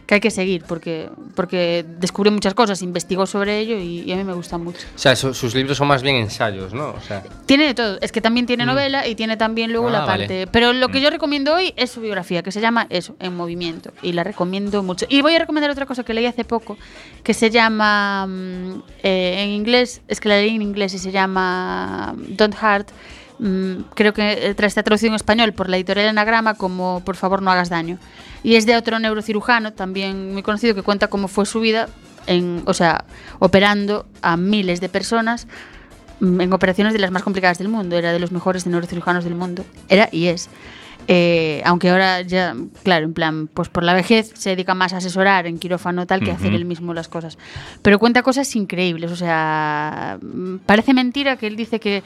que 0.05 0.15
hay 0.15 0.19
que 0.21 0.29
seguir 0.31 0.63
porque, 0.67 1.09
porque 1.35 1.83
descubrió 1.99 2.31
muchas 2.31 2.53
cosas, 2.53 2.81
investigó 2.81 3.25
sobre 3.25 3.59
ello 3.59 3.77
y, 3.77 4.01
y 4.01 4.11
a 4.11 4.15
mí 4.15 4.23
me 4.23 4.33
gusta 4.33 4.57
mucho. 4.57 4.85
O 4.95 4.99
sea, 4.99 5.15
su- 5.15 5.33
sus 5.33 5.55
libros 5.55 5.77
son 5.77 5.87
más 5.87 6.03
bien 6.03 6.15
ensayos, 6.17 6.73
¿no? 6.73 6.89
O 6.89 7.01
sea, 7.01 7.23
Tiene 7.45 7.65
de 7.65 7.73
todo, 7.73 7.97
es 8.01 8.11
que 8.11 8.21
también 8.21 8.45
tiene 8.45 8.65
novela 8.65 9.07
y 9.07 9.15
tiene 9.15 9.35
también 9.37 9.71
luego 9.71 9.87
Ah, 9.87 9.91
la 9.91 9.99
vale. 10.05 10.25
parte. 10.27 10.47
Pero 10.47 10.73
lo 10.73 10.89
que 10.89 11.01
yo 11.01 11.09
recomiendo 11.09 11.55
hoy 11.55 11.73
es 11.75 11.89
su 11.91 12.01
biografía, 12.01 12.43
que 12.43 12.51
se 12.51 12.61
llama 12.61 12.85
Eso, 12.89 13.15
En 13.19 13.35
Movimiento. 13.35 13.91
Y 14.03 14.11
la 14.13 14.23
recomiendo 14.23 14.83
mucho. 14.83 15.05
Y 15.09 15.21
voy 15.21 15.35
a 15.35 15.39
recomendar 15.39 15.71
otra 15.71 15.85
cosa 15.85 16.03
que 16.03 16.13
leí 16.13 16.25
hace 16.27 16.43
poco, 16.45 16.77
que 17.23 17.33
se 17.33 17.49
llama. 17.49 18.27
mm, 18.27 18.83
eh, 19.03 19.43
en 19.43 19.49
inglés, 19.49 20.01
es 20.07 20.19
que 20.19 20.29
la 20.29 20.35
leí 20.35 20.55
en 20.55 20.61
inglés 20.61 20.93
y 20.93 20.99
se 20.99 21.11
llama 21.11 22.13
mm, 22.15 22.35
Don't 22.35 22.55
Hurt. 22.61 22.89
Mm, 23.39 23.81
creo 23.95 24.13
que 24.13 24.31
eh, 24.47 24.55
tra- 24.55 24.65
está 24.65 24.81
traducido 24.83 25.09
en 25.09 25.15
español 25.15 25.51
por 25.53 25.67
la 25.69 25.75
editorial 25.75 26.07
Anagrama 26.07 26.53
como 26.53 27.01
Por 27.03 27.15
favor 27.17 27.41
no 27.41 27.51
hagas 27.51 27.69
daño. 27.69 27.97
Y 28.43 28.55
es 28.55 28.65
de 28.65 28.75
otro 28.77 28.97
neurocirujano, 28.99 29.73
también 29.73 30.33
muy 30.33 30.41
conocido, 30.43 30.73
que 30.75 30.83
cuenta 30.83 31.07
cómo 31.07 31.27
fue 31.27 31.45
su 31.45 31.59
vida, 31.59 31.89
en, 32.27 32.63
o 32.65 32.73
sea, 32.73 33.05
operando 33.39 34.05
a 34.21 34.37
miles 34.37 34.79
de 34.81 34.87
personas 34.89 35.47
mm, 36.21 36.41
en 36.41 36.53
operaciones 36.53 36.93
de 36.93 36.99
las 36.99 37.11
más 37.11 37.23
complicadas 37.23 37.57
del 37.57 37.67
mundo. 37.69 37.97
Era 37.97 38.13
de 38.13 38.19
los 38.19 38.31
mejores 38.31 38.65
neurocirujanos 38.67 39.23
del 39.23 39.35
mundo. 39.35 39.65
Era 39.89 40.07
y 40.11 40.27
es. 40.27 40.49
Eh, 41.07 41.61
aunque 41.65 41.89
ahora 41.89 42.21
ya, 42.21 42.55
claro, 42.83 43.05
en 43.05 43.13
plan, 43.13 43.47
pues 43.53 43.69
por 43.69 43.83
la 43.83 43.93
vejez 43.93 44.31
se 44.35 44.49
dedica 44.51 44.73
más 44.73 44.93
a 44.93 44.97
asesorar 44.97 45.45
en 45.45 45.59
quirófano 45.59 46.07
tal 46.07 46.21
que 46.21 46.31
hacer 46.31 46.53
él 46.53 46.65
mismo 46.65 46.93
las 46.93 47.07
cosas. 47.07 47.37
Pero 47.81 47.99
cuenta 47.99 48.23
cosas 48.23 48.55
increíbles, 48.55 49.11
o 49.11 49.15
sea, 49.15 50.17
mm, 50.21 50.57
parece 50.65 50.93
mentira 50.93 51.37
que 51.37 51.47
él 51.47 51.55
dice 51.55 51.79
que 51.79 52.01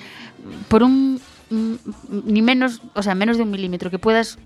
por 0.68 0.84
un 0.84 1.22
ni 1.50 2.42
menos, 2.42 2.82
o 2.94 3.02
sea, 3.02 3.16
menos 3.16 3.38
de 3.38 3.44
un 3.44 3.52
milímetro 3.52 3.90
que 3.90 3.98
puedas 4.00 4.38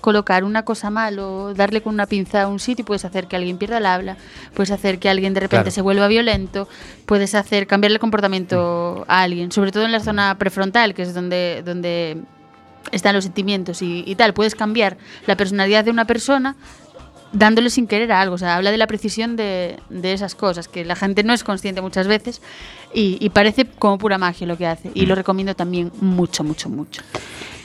colocar 0.00 0.44
una 0.44 0.64
cosa 0.64 0.88
mal 0.88 1.18
o 1.18 1.52
darle 1.52 1.82
con 1.82 1.92
una 1.94 2.06
pinza 2.06 2.42
a 2.42 2.48
un 2.48 2.60
sitio 2.60 2.84
puedes 2.84 3.04
hacer 3.04 3.26
que 3.26 3.34
alguien 3.34 3.58
pierda 3.58 3.78
el 3.78 3.86
habla, 3.86 4.16
puedes 4.54 4.70
hacer 4.70 4.98
que 5.00 5.08
alguien 5.08 5.34
de 5.34 5.40
repente 5.40 5.64
Claro. 5.64 5.70
se 5.74 5.80
vuelva 5.82 6.06
violento, 6.06 6.68
puedes 7.06 7.34
hacer 7.34 7.66
cambiarle 7.66 7.96
el 7.96 8.00
comportamiento 8.00 9.04
a 9.08 9.22
alguien, 9.22 9.50
sobre 9.50 9.72
todo 9.72 9.84
en 9.84 9.92
la 9.92 10.00
zona 10.00 10.38
prefrontal, 10.38 10.94
que 10.94 11.02
es 11.02 11.12
donde, 11.12 11.62
donde 11.64 12.18
están 12.92 13.14
los 13.14 13.24
sentimientos 13.24 13.82
y, 13.82 14.04
y 14.06 14.14
tal. 14.14 14.34
Puedes 14.34 14.54
cambiar 14.54 14.96
la 15.26 15.36
personalidad 15.36 15.84
de 15.84 15.90
una 15.90 16.04
persona 16.04 16.56
dándole 17.32 17.70
sin 17.70 17.86
querer 17.86 18.12
a 18.12 18.20
algo. 18.20 18.34
O 18.34 18.38
sea, 18.38 18.56
habla 18.56 18.70
de 18.70 18.78
la 18.78 18.86
precisión 18.86 19.36
de, 19.36 19.78
de 19.90 20.12
esas 20.12 20.34
cosas, 20.34 20.68
que 20.68 20.84
la 20.84 20.96
gente 20.96 21.22
no 21.22 21.32
es 21.32 21.44
consciente 21.44 21.80
muchas 21.80 22.06
veces 22.06 22.40
y, 22.94 23.18
y 23.20 23.30
parece 23.30 23.66
como 23.66 23.98
pura 23.98 24.18
magia 24.18 24.46
lo 24.46 24.56
que 24.56 24.66
hace. 24.66 24.90
Y 24.94 25.06
lo 25.06 25.14
recomiendo 25.14 25.54
también 25.54 25.92
mucho, 26.00 26.44
mucho, 26.44 26.68
mucho. 26.68 27.02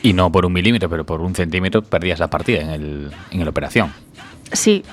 Y 0.04 0.13
no 0.13 0.32
por 0.32 0.46
un 0.46 0.54
milímetro, 0.54 0.90
pero 0.90 1.06
por 1.06 1.22
un 1.22 1.36
centímetro 1.36 1.84
perdías 1.84 2.20
la 2.20 2.30
partida 2.30 2.62
en 2.62 2.70
el, 2.70 3.12
en 3.32 3.42
el 3.42 3.48
operación. 3.48 3.94
Sí. 4.53 4.84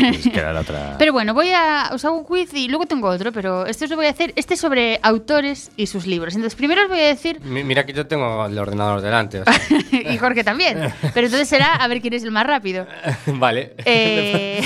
Es 0.00 0.28
que 0.28 0.38
era 0.38 0.52
la 0.52 0.60
otra. 0.60 0.96
Pero 0.98 1.12
bueno, 1.12 1.34
voy 1.34 1.50
a. 1.50 1.90
Os 1.92 2.04
hago 2.04 2.16
un 2.16 2.24
quiz 2.24 2.52
y 2.54 2.68
luego 2.68 2.86
tengo 2.86 3.08
otro, 3.08 3.32
pero 3.32 3.66
este 3.66 3.84
os 3.86 3.90
lo 3.90 3.96
voy 3.96 4.06
a 4.06 4.10
hacer. 4.10 4.32
Este 4.36 4.54
es 4.54 4.60
sobre 4.60 5.00
autores 5.02 5.70
y 5.76 5.86
sus 5.86 6.06
libros. 6.06 6.34
Entonces, 6.34 6.56
primero 6.56 6.82
os 6.82 6.88
voy 6.88 7.00
a 7.00 7.06
decir. 7.06 7.40
Mi- 7.40 7.64
Mira 7.64 7.84
que 7.84 7.92
yo 7.92 8.06
tengo 8.06 8.46
el 8.46 8.56
ordenador 8.58 9.00
delante. 9.00 9.40
o 9.40 9.44
sea. 9.44 9.54
y 10.12 10.16
Jorge 10.18 10.44
también. 10.44 10.78
Pero 11.14 11.26
entonces 11.26 11.48
será 11.48 11.74
a 11.74 11.88
ver 11.88 12.00
quién 12.00 12.14
es 12.14 12.22
el 12.22 12.30
más 12.30 12.46
rápido. 12.46 12.86
vale. 13.26 13.74
Eh, 13.84 14.62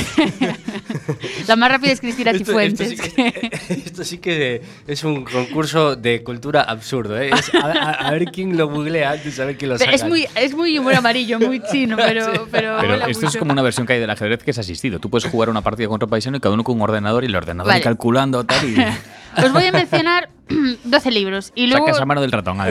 la 1.49 1.57
más 1.57 1.71
rápida 1.71 1.93
es 1.93 2.01
Cristina 2.01 2.31
Esto- 2.31 2.45
Cifuentes. 2.47 2.93
Esto, 2.93 3.05
sí 3.05 3.11
que, 3.13 3.51
esto 3.87 4.05
sí 4.05 4.19
que 4.19 4.63
es 4.87 5.05
un 5.05 5.25
concurso 5.25 5.97
de 5.97 6.23
cultura 6.23 6.63
absurdo. 6.63 7.19
¿eh? 7.21 7.31
Es 7.33 7.55
a, 7.55 7.67
a- 7.67 7.91
a 8.09 8.11
ver 8.13 8.27
quién 8.27 8.57
lo 8.57 8.69
googlea 8.69 9.13
antes, 9.13 9.39
a 9.41 9.45
ver 9.45 9.57
quién 9.57 9.71
lo 9.71 9.77
Pero 9.79 9.93
saca. 9.93 9.97
es 9.97 10.09
muy, 10.09 10.27
es 10.35 10.55
muy 10.55 10.79
humor 10.79 10.95
amarillo, 10.95 11.39
muy 11.39 11.63
chino, 11.71 11.97
pero. 11.97 12.27
Pero, 12.33 12.47
Pero 12.51 12.77
mola 12.89 13.07
esto 13.07 13.27
es 13.27 13.33
mucho. 13.33 13.39
como 13.39 13.53
una 13.53 13.63
versión 13.63 13.87
que 13.87 13.95
hay 13.95 14.01
del 14.01 14.11
ajedrez 14.11 14.42
que 14.43 14.51
es 14.53 14.59
asistido. 14.59 14.99
Tú 14.99 15.11
puedes 15.11 15.31
jugar 15.31 15.49
una 15.51 15.63
partida 15.63 15.89
con 15.89 15.97
otro 15.97 16.09
paisano 16.09 16.37
y 16.37 16.41
cada 16.41 16.55
uno 16.55 16.65
con 16.65 16.77
un 16.77 16.83
ordenador 16.83 17.25
y 17.25 17.27
el 17.27 17.37
ordenador 17.37 17.71
Vale. 17.71 17.83
calculando 17.83 18.45
tal 18.45 18.69
y 18.69 18.77
Os 19.43 19.53
voy 19.53 19.65
a 19.65 19.73
mencionar 19.73 20.29
12 20.85 21.11
libros 21.11 21.53
y 21.55 21.67
luego. 21.67 21.87
sacas 21.87 22.01
la 22.01 22.07
mano 22.07 22.21
del 22.21 22.33
ratón. 22.33 22.61
Os, 22.61 22.69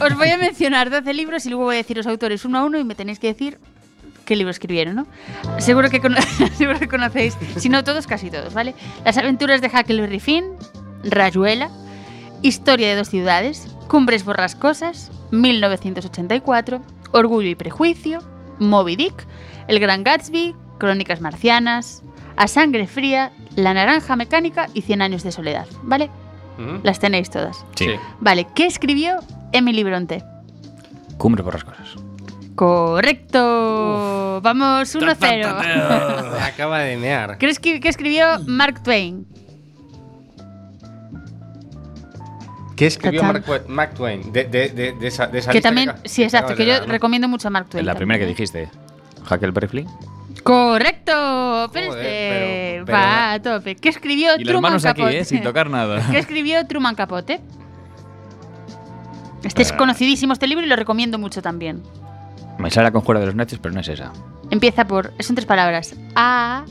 os 0.00 0.16
voy 0.16 0.30
a 0.30 0.38
mencionar 0.38 0.90
12 0.90 1.12
libros 1.14 1.44
y 1.46 1.50
luego 1.50 1.64
voy 1.64 1.74
a 1.74 1.78
decir 1.78 1.96
los 1.96 2.06
autores 2.06 2.44
uno 2.44 2.58
a 2.58 2.64
uno 2.64 2.78
y 2.78 2.84
me 2.84 2.94
tenéis 2.94 3.18
que 3.18 3.26
decir 3.26 3.58
qué 4.24 4.36
libro 4.36 4.50
escribieron, 4.50 4.94
¿no? 4.94 5.06
Seguro 5.58 5.90
que, 5.90 6.00
seguro 6.56 6.78
que 6.78 6.88
conocéis, 6.88 7.36
si 7.56 7.68
no 7.68 7.82
todos, 7.84 8.06
casi 8.06 8.30
todos, 8.30 8.54
¿vale? 8.54 8.74
Las 9.04 9.18
aventuras 9.18 9.60
de 9.60 9.66
Huckleberry 9.68 10.20
Finn, 10.20 10.44
Rayuela, 11.02 11.68
Historia 12.42 12.88
de 12.88 12.96
dos 12.96 13.08
ciudades, 13.10 13.66
Cumbres 13.88 14.24
borrascosas, 14.24 15.10
1984, 15.32 16.80
Orgullo 17.12 17.48
y 17.48 17.54
prejuicio, 17.56 18.20
Moby 18.58 18.96
Dick, 18.96 19.26
El 19.66 19.80
Gran 19.80 20.04
Gatsby, 20.04 20.54
Crónicas 20.80 21.20
marcianas, 21.20 22.02
A 22.36 22.48
sangre 22.48 22.88
fría, 22.88 23.30
La 23.54 23.72
naranja 23.74 24.16
mecánica 24.16 24.66
y 24.74 24.82
Cien 24.82 25.00
años 25.02 25.22
de 25.22 25.30
soledad, 25.30 25.66
¿vale? 25.84 26.10
Ujú. 26.58 26.80
Las 26.82 26.98
tenéis 26.98 27.30
todas. 27.30 27.64
Sí. 27.76 27.86
Vale, 28.18 28.48
¿qué 28.56 28.66
escribió 28.66 29.18
Emily 29.52 29.84
Bronte? 29.84 30.24
Cumbre 31.18 31.44
por 31.44 31.54
las 31.54 31.62
cosas. 31.64 31.94
Correcto. 32.56 34.40
Vamos 34.42 34.94
1-0. 34.94 36.32
Me 36.32 36.40
acaba 36.44 36.80
de 36.80 36.96
mear. 36.96 37.38
¿Qué, 37.38 37.48
escri- 37.48 37.80
qué 37.80 37.88
escribió 37.88 38.26
Mark 38.46 38.82
Twain? 38.82 39.26
¿Qué 42.76 42.86
escribió. 42.86 43.22
Mark, 43.22 43.44
Twain- 43.44 43.66
Mark 43.68 43.94
Twain? 43.94 44.32
De, 44.32 44.44
de, 44.44 44.68
de, 44.70 44.92
de 44.92 45.06
esa, 45.06 45.26
de 45.26 45.38
esa 45.38 45.50
Que 45.50 45.58
lista 45.58 45.68
también, 45.68 45.92
sí, 46.04 46.22
exacto, 46.22 46.54
que 46.54 46.64
yo 46.64 46.72
dar, 46.72 46.86
¿no? 46.86 46.92
recomiendo 46.92 47.28
mucho 47.28 47.48
a 47.48 47.50
Mark 47.50 47.68
Twain. 47.68 47.84
La 47.84 47.94
primera 47.94 48.18
que 48.18 48.26
dijiste. 48.26 48.68
Huckleberry 49.30 49.68
Flynn. 49.68 49.88
Correcto. 50.42 51.70
Pero 51.72 51.90
Joder, 51.90 52.06
este 52.06 52.72
pero- 52.76 52.84
pero- 52.86 52.98
va 52.98 53.32
a 53.32 53.42
tope. 53.42 53.76
¿Qué 53.76 53.88
escribió 53.88 54.32
Y 54.38 54.44
Truman 54.44 54.74
aquí, 54.74 54.82
Capote? 54.84 55.18
¿eh? 55.18 55.24
Sin 55.24 55.42
tocar 55.42 55.68
nada. 55.70 56.06
¿Qué 56.10 56.18
escribió 56.18 56.66
Truman 56.66 56.94
Capote? 56.94 57.40
Este 59.42 59.62
es 59.62 59.72
conocidísimo 59.72 60.32
este 60.34 60.46
libro 60.46 60.64
y 60.64 60.68
lo 60.68 60.76
recomiendo 60.76 61.18
mucho 61.18 61.40
también. 61.42 61.82
Me 62.58 62.70
sale 62.70 62.84
la 62.88 62.90
conjura 62.92 63.20
de 63.20 63.26
los 63.26 63.34
necios, 63.34 63.58
pero 63.60 63.74
no 63.74 63.80
es 63.80 63.88
esa. 63.88 64.12
Empieza 64.50 64.86
por. 64.86 65.12
Son 65.20 65.34
tres 65.34 65.46
palabras. 65.46 65.94
A. 66.14 66.64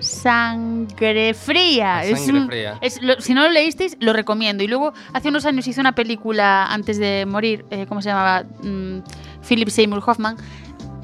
Sangre 0.00 1.34
fría. 1.34 1.98
A 1.98 2.04
Es 2.04 2.18
sangre 2.20 2.40
un- 2.40 2.46
fría. 2.48 2.78
es 2.80 3.02
lo- 3.02 3.20
si 3.20 3.34
no 3.34 3.42
lo 3.42 3.50
leísteis, 3.50 3.96
lo 4.00 4.12
recomiendo. 4.12 4.62
Y 4.62 4.68
luego, 4.68 4.92
hace 5.12 5.28
unos 5.28 5.44
años 5.44 5.66
hizo 5.66 5.80
una 5.80 5.92
película 5.94 6.66
antes 6.66 6.98
de 6.98 7.24
morir. 7.26 7.64
eh, 7.70 7.86
¿Cómo 7.88 8.00
se 8.02 8.08
llamaba? 8.10 8.44
Mm, 8.62 9.00
Philip 9.48 9.68
Seymour 9.68 10.02
Hoffman. 10.06 10.36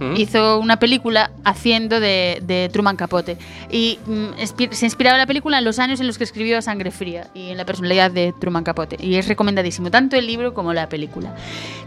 ¿Mm? 0.01 0.17
Hizo 0.17 0.59
una 0.59 0.79
película 0.79 1.31
haciendo 1.45 2.01
de, 2.01 2.41
de 2.43 2.69
Truman 2.73 2.97
Capote. 2.97 3.39
Y 3.71 3.99
mm, 4.07 4.45
se 4.73 4.85
inspiraba 4.87 5.17
la 5.19 5.27
película 5.27 5.59
en 5.59 5.65
los 5.65 5.79
años 5.79 6.01
en 6.01 6.07
los 6.09 6.19
que 6.19 6.25
escribió 6.25 6.59
A 6.59 6.63
Sangre 6.63 6.91
Fría 6.91 7.29
y 7.35 7.51
en 7.51 7.57
la 7.57 7.65
personalidad 7.65 8.11
de 8.11 8.35
Truman 8.41 8.65
Capote. 8.65 8.97
Y 9.01 9.15
es 9.17 9.29
recomendadísimo, 9.29 9.91
tanto 9.91 10.17
el 10.17 10.27
libro 10.27 10.53
como 10.53 10.73
la 10.73 10.89
película. 10.89 11.35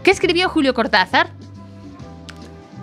¿Qué 0.02 0.10
escribió 0.10 0.48
Julio 0.48 0.72
Cortázar? 0.74 1.30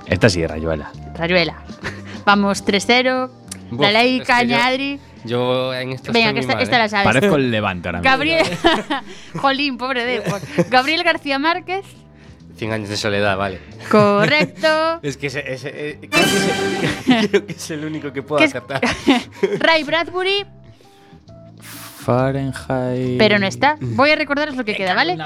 Esta 0.06 0.30
sí, 0.30 0.46
Rayuela. 0.46 0.92
Rayuela. 1.16 1.56
Vamos 2.26 2.64
3-0. 2.66 3.30
Buf, 3.72 3.82
Dale 3.82 3.98
ahí, 3.98 4.16
es 4.18 4.22
que 4.22 4.28
caña, 4.28 4.60
yo- 4.60 4.64
Adri. 4.66 5.00
Yo 5.24 5.74
en 5.74 5.92
esto 5.94 6.12
Venga, 6.14 6.34
que 6.34 6.40
esta, 6.42 6.54
mal, 6.54 6.62
esta 6.62 6.76
¿eh? 6.76 6.80
la 6.80 6.88
sabes. 6.90 7.06
Parezco 7.06 7.36
el 7.38 7.50
Levante 7.52 7.88
ahora 7.88 8.00
mismo. 8.00 8.12
Gabriel. 8.12 8.46
Jolín, 9.38 9.78
pobre 9.80 10.06
Depor. 10.06 10.40
Gabriel 10.70 11.02
García 11.04 11.40
Márquez. 11.40 11.84
100 12.56 12.72
años 12.72 12.90
de 12.90 12.98
soledad, 12.98 13.38
vale. 13.38 13.60
Correcto. 13.90 15.00
Es 15.04 15.18
que 15.18 15.28
ese, 15.28 15.52
ese- 15.54 15.90
eh, 15.90 16.00
creo, 16.10 16.26
que 16.26 16.86
ese- 16.88 17.28
creo 17.30 17.46
que 17.46 17.54
es 17.54 17.72
el 17.72 17.86
único 17.86 18.12
que 18.14 18.22
puedo 18.24 18.40
¿Qué 18.40 18.46
es- 18.46 18.52
acertar. 18.56 18.82
Ray 19.60 19.84
Bradbury, 19.84 20.46
Fahrenheit. 22.06 23.18
pero 23.18 23.40
no 23.40 23.48
está. 23.48 23.78
Voy 23.82 24.12
a 24.12 24.16
recordaros 24.16 24.56
lo 24.56 24.64
que 24.66 24.76
queda, 24.76 24.94
¿vale? 24.94 25.18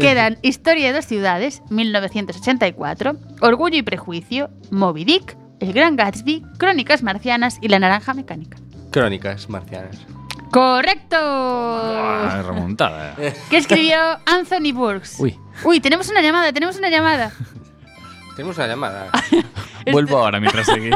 Quedan 0.00 0.38
Historia 0.42 0.86
de 0.88 0.92
dos 0.94 1.04
ciudades, 1.06 1.62
1984, 1.70 3.16
Orgullo 3.40 3.76
y 3.78 3.82
prejuicio, 3.82 4.50
Moby 4.70 5.04
Dick, 5.04 5.36
El 5.60 5.72
Gran 5.72 5.96
Gatsby, 5.96 6.42
Crónicas 6.58 7.02
marcianas 7.02 7.58
y 7.60 7.68
La 7.68 7.78
naranja 7.78 8.14
mecánica. 8.14 8.56
Crónicas 8.90 9.48
marcianas. 9.50 9.98
¡Correcto! 10.50 11.16
Ah, 11.18 12.42
remontada. 12.46 13.16
¿Qué 13.50 13.56
escribió 13.56 13.96
Anthony 14.26 14.72
Burks? 14.72 15.16
Uy. 15.18 15.38
Uy, 15.64 15.80
tenemos 15.80 16.08
una 16.08 16.20
llamada, 16.22 16.52
tenemos 16.52 16.76
una 16.76 16.88
llamada. 16.90 17.32
Tenemos 18.36 18.56
una 18.58 18.66
llamada. 18.66 19.10
Vuelvo 19.92 20.18
ahora 20.18 20.40
mientras 20.40 20.66
seguí. 20.66 20.90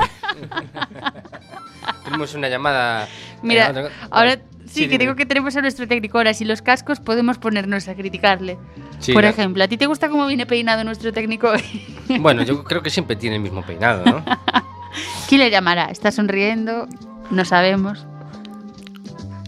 Tenemos 2.04 2.34
una 2.34 2.48
llamada. 2.48 3.06
Mira, 3.42 3.66
Eh, 3.70 3.90
ahora 4.10 4.30
vale. 4.36 4.42
sí, 4.66 4.88
que 4.88 4.98
digo 4.98 5.14
que 5.14 5.24
tenemos 5.24 5.54
a 5.56 5.60
nuestro 5.60 5.86
técnico. 5.86 6.18
Ahora, 6.18 6.34
si 6.34 6.44
los 6.44 6.62
cascos 6.62 6.98
podemos 6.98 7.38
ponernos 7.38 7.86
a 7.86 7.94
criticarle. 7.94 8.58
Sí, 8.98 9.12
Por 9.12 9.24
ejemplo, 9.24 9.62
¿a 9.62 9.68
ti 9.68 9.76
te 9.76 9.86
gusta 9.86 10.08
cómo 10.08 10.26
viene 10.26 10.46
peinado 10.46 10.82
nuestro 10.82 11.12
técnico 11.12 11.50
hoy? 11.50 11.84
Bueno, 12.18 12.42
yo 12.42 12.64
creo 12.64 12.82
que 12.82 12.90
siempre 12.90 13.14
tiene 13.14 13.36
el 13.36 13.42
mismo 13.42 13.62
peinado, 13.64 14.04
¿no? 14.04 14.24
¿Quién 15.28 15.40
le 15.40 15.50
llamará? 15.50 15.84
¿Está 15.92 16.10
sonriendo? 16.10 16.88
No 17.30 17.44
sabemos. 17.44 18.04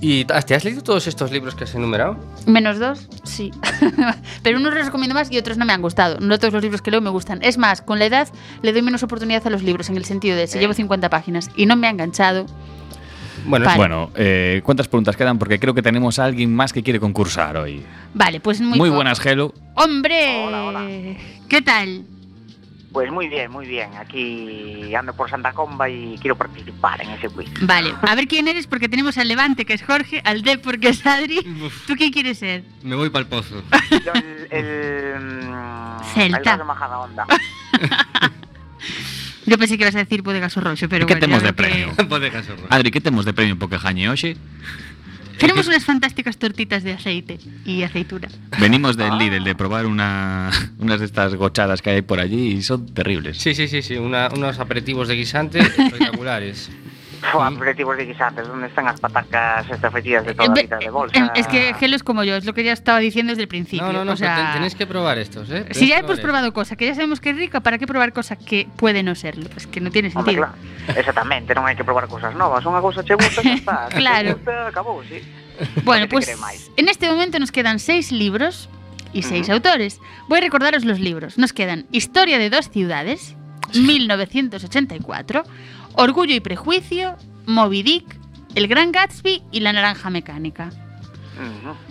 ¿Y 0.03 0.25
te 0.25 0.55
has 0.55 0.65
leído 0.65 0.83
todos 0.83 1.07
estos 1.07 1.31
libros 1.31 1.55
que 1.55 1.65
has 1.65 1.75
enumerado? 1.75 2.17
¿Menos 2.47 2.79
dos? 2.79 3.07
Sí. 3.23 3.51
Pero 4.43 4.59
unos 4.59 4.73
los 4.75 4.87
recomiendo 4.87 5.15
más 5.15 5.31
y 5.31 5.37
otros 5.37 5.59
no 5.59 5.67
me 5.67 5.75
han 5.75 5.83
gustado. 5.83 6.19
No 6.21 6.39
todos 6.39 6.55
los 6.55 6.63
libros 6.63 6.81
que 6.81 6.91
leo 6.91 7.03
me 7.03 7.11
gustan. 7.11 7.41
Es 7.43 7.59
más, 7.59 7.83
con 7.83 7.99
la 7.99 8.07
edad 8.07 8.29
le 8.63 8.73
doy 8.73 8.81
menos 8.81 9.03
oportunidad 9.03 9.47
a 9.47 9.51
los 9.51 9.63
libros, 9.63 9.91
en 9.91 9.97
el 9.99 10.07
sentido 10.07 10.37
de 10.37 10.47
si 10.47 10.59
llevo 10.59 10.73
50 10.73 11.11
páginas 11.11 11.51
y 11.55 11.67
no 11.67 11.77
me 11.77 11.87
ha 11.87 11.91
enganchado. 11.91 12.47
Bueno, 13.45 13.67
Vale. 13.67 13.77
Bueno, 13.77 14.11
eh, 14.17 14.63
¿cuántas 14.65 14.89
preguntas 14.89 15.17
quedan? 15.17 15.39
Porque 15.39 15.59
creo 15.59 15.75
que 15.75 15.83
tenemos 15.83 16.19
a 16.19 16.25
alguien 16.25 16.55
más 16.55 16.73
que 16.73 16.83
quiere 16.83 16.99
concursar 17.01 17.57
hoy. 17.57 17.83
Vale, 18.15 18.41
pues 18.41 18.61
muy 18.61 18.91
buenas, 18.91 19.21
Gelo. 19.21 19.55
¡Hombre! 19.75 20.45
Hola, 20.47 20.65
hola. 20.65 20.87
¿Qué 21.49 21.63
tal? 21.63 22.05
Pues 22.93 23.11
muy 23.13 23.29
bien, 23.29 23.51
muy 23.53 23.67
bien. 23.67 23.91
Aquí 23.97 24.93
ando 24.95 25.15
por 25.15 25.31
Santa 25.31 25.53
Comba 25.53 25.89
y 25.89 26.19
quiero 26.21 26.37
participar 26.37 27.01
en 27.03 27.11
ese 27.11 27.29
quiz. 27.29 27.49
Vale, 27.63 27.95
a 28.03 28.15
ver 28.15 28.27
quién 28.27 28.49
eres, 28.49 28.67
porque 28.67 28.89
tenemos 28.89 29.17
al 29.17 29.29
Levante, 29.29 29.65
que 29.65 29.75
es 29.75 29.83
Jorge, 29.83 30.21
al 30.25 30.43
Dep, 30.43 30.61
porque 30.63 30.89
es 30.89 31.07
Adri. 31.07 31.41
¿Tú 31.87 31.95
quién 31.97 32.13
quieres 32.13 32.39
ser? 32.39 32.65
me 32.83 32.97
voy 32.97 33.11
para 33.11 33.23
el 33.23 33.29
pozo. 33.29 33.63
Yo 33.91 34.13
el... 34.13 34.49
el 34.51 35.49
mm, 35.49 36.05
Celta. 36.15 36.55
El 36.55 36.61
Onda. 36.63 37.27
Yo 39.47 39.59
pensé 39.59 39.77
que 39.77 39.85
ibas 39.85 39.95
a 39.97 39.99
decir 39.99 40.23
Bodegaso 40.23 40.61
Roxo, 40.61 40.89
pero 40.89 41.07
¿Qué 41.07 41.15
bueno, 41.15 41.41
de 41.41 41.47
que- 41.47 41.53
premio? 41.53 41.89
Casorro. 42.33 42.67
Adri, 42.71 42.91
¿qué 42.91 43.01
tenemos 43.01 43.25
de 43.25 43.33
premio 43.33 43.59
porque 43.59 43.79
jañe 43.79 44.09
hoxe? 44.09 44.37
Tenemos 45.41 45.67
unas 45.67 45.85
fantásticas 45.85 46.37
tortitas 46.37 46.83
de 46.83 46.93
aceite 46.93 47.39
y 47.65 47.83
aceituna. 47.83 48.29
Venimos 48.61 48.97
del 48.97 49.17
Lidl 49.19 49.43
de 49.45 49.55
probar 49.55 49.87
una, 49.87 50.51
unas 50.79 51.01
de 51.01 51.07
estas 51.07 51.35
gochadas 51.35 51.83
que 51.83 51.91
hay 51.91 52.03
por 52.03 52.21
allí 52.21 52.53
y 52.53 52.63
son 52.63 52.87
terribles. 52.87 53.39
Sí, 53.39 53.55
sí, 53.55 53.67
sí, 53.69 53.83
sí. 53.83 53.95
una- 53.97 54.29
unos 54.35 54.59
aperitivos 54.59 55.09
de 55.09 55.17
guisante 55.17 55.59
espectaculares. 55.61 56.71
Aperitivos 57.23 57.97
de 57.97 58.07
guisantes, 58.07 58.49
donde 58.49 58.67
están 58.69 58.87
las 58.87 58.99
patacas 59.01 59.69
estas 59.71 59.93
fetidas 59.93 60.25
de 60.25 60.35
toda 60.35 60.55
vida 60.55 60.79
de 60.79 60.91
bolsa. 60.91 61.33
Es 61.35 61.47
que 61.47 61.75
Gelo 61.75 61.97
es 61.97 62.03
como 62.03 62.25
yo, 62.25 62.37
es 62.37 62.45
lo 62.45 62.55
que 62.55 62.65
ya 62.65 62.73
estaba 62.73 62.99
diciendo 62.99 63.31
desde 63.33 63.43
el 63.43 63.49
principio. 63.49 63.87
No, 63.87 63.93
no, 63.93 64.05
no, 64.05 64.13
o 64.13 64.17
sea, 64.17 64.53
tenéis 64.55 64.75
que 64.75 64.87
probar 64.87 65.19
estos, 65.19 65.51
¿eh? 65.51 65.67
Si 65.73 65.89
ya 65.89 65.99
hemos 65.99 66.21
probado 66.21 66.53
cosa 66.53 66.77
que 66.77 66.87
ya 66.87 66.95
sabemos 66.95 67.21
que 67.21 67.31
es 67.31 67.37
rica, 67.37 67.61
¿para 67.61 67.79
qué 67.79 67.87
probar 67.87 68.13
cosa 68.13 68.37
que 68.37 68.69
puede 68.77 69.03
no 69.03 69.15
serlo? 69.15 69.49
Es 69.57 69.67
que 69.67 69.81
no 69.81 69.91
tiene 69.91 70.09
Hombre, 70.15 70.35
sentido. 70.35 70.49
claro. 70.87 70.99
Exactamente, 70.99 71.55
non 71.55 71.69
hai 71.69 71.77
que 71.77 71.85
probar 71.85 72.09
cosas 72.09 72.35
novas. 72.35 72.65
Unha 72.65 72.81
cousa 72.81 73.05
che 73.05 73.15
gusta, 73.15 73.45
xa 73.45 73.55
está. 73.55 73.77
Claro. 73.93 74.37
Te 74.37 74.41
gusta, 74.41 74.67
acabou, 74.69 75.05
sí. 75.05 75.21
Bueno, 75.85 76.09
¿Qué 76.09 76.25
te 76.25 76.37
pues 76.37 76.71
en 76.77 76.89
este 76.89 77.07
momento 77.09 77.39
nos 77.39 77.53
quedan 77.53 77.79
seis 77.79 78.13
libros 78.13 78.69
y 79.13 79.23
seis 79.23 79.51
autores. 79.51 80.01
Voy 80.29 80.39
a 80.39 80.41
recordaros 80.41 80.85
los 80.85 81.01
libros. 81.01 81.39
Nos 81.39 81.53
quedan 81.53 81.87
Historia 81.91 82.39
de 82.39 82.51
dos 82.51 82.71
ciudades, 82.71 83.37
1984, 83.75 85.45
Orgullo 86.01 86.35
y 86.35 86.41
Prejuicio, 86.41 87.17
Moby 87.45 87.83
Dick, 87.83 88.17
El 88.55 88.69
Gran 88.69 88.91
Gatsby 88.91 89.43
y 89.53 89.61
La 89.61 89.73
Naranja 89.75 90.09
Mecánica. 90.09 90.71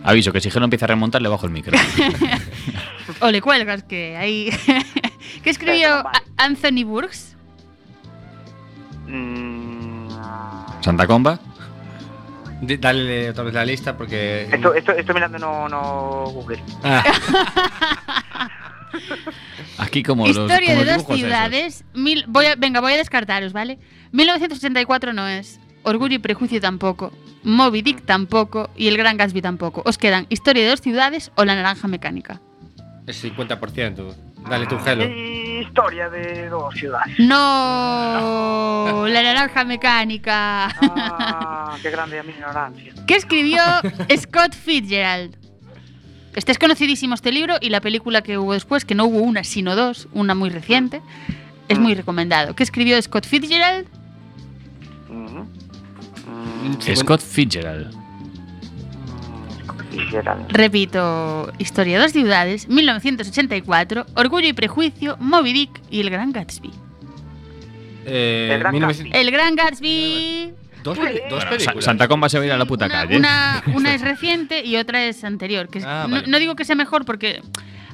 Aviso 0.03 0.31
que 0.31 0.41
si 0.41 0.49
Gelo 0.49 0.65
empieza 0.65 0.85
a 0.85 0.87
remontar, 0.87 1.21
le 1.21 1.29
bajo 1.29 1.45
el 1.45 1.51
micro. 1.51 1.77
O 3.21 3.31
le 3.31 3.41
cuelgas, 3.41 3.81
que 3.83 4.15
ahí... 4.17 4.51
¿Qué 5.43 5.49
escribió 5.49 6.03
Anthony 6.37 6.83
Burks? 6.85 7.35
Mm, 9.07 10.07
Santa 10.81 11.07
Comba. 11.07 11.39
Dale 12.61 13.31
otra 13.31 13.43
vez 13.43 13.53
la 13.53 13.65
lista 13.65 13.97
porque. 13.97 14.43
esto, 14.51 14.73
esto, 14.73 14.91
estoy 14.91 15.15
mirando 15.15 15.39
no, 15.39 15.69
no 15.69 16.25
Google. 16.31 16.61
Ah, 16.83 17.03
Aquí 19.77 20.03
como 20.03 20.27
los, 20.27 20.35
Historia 20.37 20.73
como 20.73 20.79
de 20.85 20.85
los 20.93 21.05
dos 21.07 21.15
ciudades. 21.17 21.83
Mil, 21.93 22.25
voy 22.27 22.45
a, 22.45 22.55
venga, 22.55 22.81
voy 22.81 22.93
a 22.93 22.97
descartaros, 22.97 23.53
¿vale? 23.53 23.77
1984 24.11 25.13
no 25.13 25.27
es. 25.27 25.59
Orgullo 25.83 26.15
y 26.15 26.19
Prejuicio 26.19 26.59
tampoco. 26.59 27.11
Moby 27.43 27.81
Dick 27.81 28.05
tampoco. 28.05 28.69
Y 28.75 28.87
El 28.87 28.97
Gran 28.97 29.17
Gatsby 29.17 29.41
tampoco. 29.41 29.81
Os 29.85 29.97
quedan 29.97 30.25
Historia 30.29 30.63
de 30.63 30.69
dos 30.69 30.81
ciudades 30.81 31.31
o 31.35 31.45
La 31.45 31.55
Naranja 31.55 31.87
Mecánica. 31.87 32.41
es 33.07 33.23
50%. 33.23 34.15
Dale 34.49 34.67
tu 34.67 34.79
gelo. 34.79 35.03
Historia 35.61 36.09
de 36.09 36.47
dos 36.49 36.73
ciudades. 36.75 37.19
¡No! 37.19 39.05
La 39.07 39.21
Naranja 39.23 39.63
Mecánica. 39.63 40.67
Ah, 40.81 41.77
qué 41.81 41.89
grande 41.91 42.19
a 42.19 42.23
mi 42.23 42.31
ignorancia. 42.31 42.93
¿Qué 43.05 43.15
escribió 43.15 43.61
Scott 44.17 44.53
Fitzgerald? 44.55 45.35
Este 46.35 46.51
es 46.51 46.59
conocidísimo 46.59 47.15
este 47.15 47.31
libro 47.31 47.55
y 47.59 47.69
la 47.69 47.81
película 47.81 48.21
que 48.21 48.37
hubo 48.37 48.53
después, 48.53 48.85
que 48.85 48.95
no 48.95 49.05
hubo 49.05 49.19
una 49.19 49.43
sino 49.43 49.75
dos, 49.75 50.07
una 50.13 50.35
muy 50.35 50.49
reciente, 50.49 51.01
es 51.67 51.79
muy 51.79 51.95
recomendado. 51.95 52.55
¿Qué 52.55 52.63
escribió 52.63 53.01
Scott 53.01 53.25
Fitzgerald? 53.25 53.87
Ujú. 55.09 55.45
Mm, 56.69 56.95
Scott 56.95 57.21
Fitzgerald. 57.21 57.93
quisiera- 59.91 60.37
Repito, 60.49 61.51
Historia 61.57 61.97
de 61.97 62.03
dos 62.03 62.11
ciudades, 62.13 62.67
1984, 62.69 64.05
Orgullo 64.15 64.47
y 64.47 64.53
Prejuicio, 64.53 65.17
Moby 65.19 65.51
Dick 65.53 65.81
y 65.89 65.99
El 66.01 66.09
Gran 66.11 66.31
Gatsby. 66.31 66.71
Eh, 68.05 68.49
El 68.53 68.59
Gran 68.59 68.73
1900 68.73 69.19
El 69.21 69.31
Gran 69.31 69.55
Gatsby... 69.55 70.53
Dos, 70.83 70.97
dos 71.29 71.45
películas. 71.45 71.83
Santa 71.85 72.07
Comba 72.07 72.29
se 72.29 72.37
va 72.37 72.43
a 72.43 72.47
ir 72.47 72.51
a 72.53 72.57
la 72.57 72.65
puta 72.65 72.85
una, 72.85 72.93
calle. 72.93 73.17
Una, 73.17 73.63
una 73.73 73.93
es 73.93 74.01
reciente 74.11 74.63
y 74.65 74.77
otra 74.77 75.03
es 75.03 75.23
anterior. 75.23 75.67
Que 75.69 75.79
es- 75.79 75.85
Ah, 75.85 76.05
no, 76.07 76.15
vale. 76.17 76.27
no 76.27 76.39
digo 76.39 76.55
que 76.55 76.65
sea 76.65 76.75
mejor 76.75 77.05
porque 77.05 77.41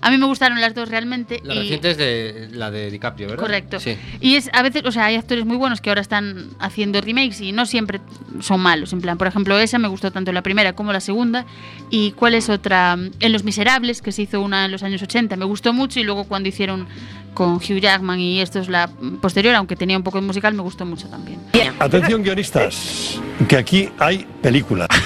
a 0.05 0.11
mí 0.11 0.19
me 0.19 0.27
gustaron 0.27 0.61
las 0.61 0.75
dos 0.75 0.87
realmente. 0.87 1.41
La 1.43 1.55
y- 1.55 1.59
reciente 1.61 1.89
es 1.89 1.97
de 1.97 2.49
la 2.51 2.69
de 2.69 2.91
DiCaprio, 2.91 3.27
¿verdad? 3.29 3.41
Correcto. 3.41 3.79
Sí. 3.79 3.97
Y 4.21 4.35
es 4.35 4.51
a 4.53 4.61
veces, 4.61 4.83
o 4.85 4.91
sea, 4.91 5.05
hay 5.05 5.15
actores 5.15 5.45
muy 5.45 5.57
buenos 5.57 5.81
que 5.81 5.89
ahora 5.89 6.01
están 6.01 6.49
haciendo 6.59 7.01
remakes 7.01 7.41
y 7.41 7.51
no 7.51 7.65
siempre 7.65 7.99
son 8.39 8.59
malos. 8.59 8.93
En 8.93 9.01
plan, 9.01 9.17
por 9.17 9.25
ejemplo, 9.25 9.57
esa 9.57 9.79
me 9.79 9.87
gustó 9.87 10.11
tanto 10.11 10.31
la 10.31 10.43
primera 10.43 10.73
como 10.73 10.93
la 10.93 10.99
segunda. 10.99 11.47
¿Y 11.89 12.11
cuál 12.11 12.35
es 12.35 12.49
otra? 12.49 12.99
En 13.19 13.31
Los 13.33 13.43
Miserables, 13.43 14.03
que 14.03 14.11
se 14.11 14.21
hizo 14.21 14.41
una 14.41 14.65
en 14.65 14.71
los 14.71 14.83
años 14.83 15.01
80, 15.01 15.35
me 15.37 15.45
gustó 15.45 15.73
mucho. 15.73 15.99
Y 15.99 16.03
luego 16.03 16.25
cuando 16.25 16.49
hicieron 16.49 16.87
con 17.33 17.55
Hugh 17.55 17.79
Jackman 17.81 18.19
y 18.19 18.41
esto 18.41 18.59
es 18.59 18.69
la 18.69 18.87
posterior, 19.21 19.55
aunque 19.55 19.75
tenía 19.75 19.97
un 19.97 20.03
poco 20.03 20.21
de 20.21 20.27
musical, 20.27 20.53
me 20.53 20.61
gustó 20.61 20.85
mucho 20.85 21.07
también. 21.09 21.39
Atención 21.79 22.21
guionistas, 22.21 23.19
que 23.49 23.57
aquí 23.57 23.89
hay 23.97 24.27
película. 24.43 24.87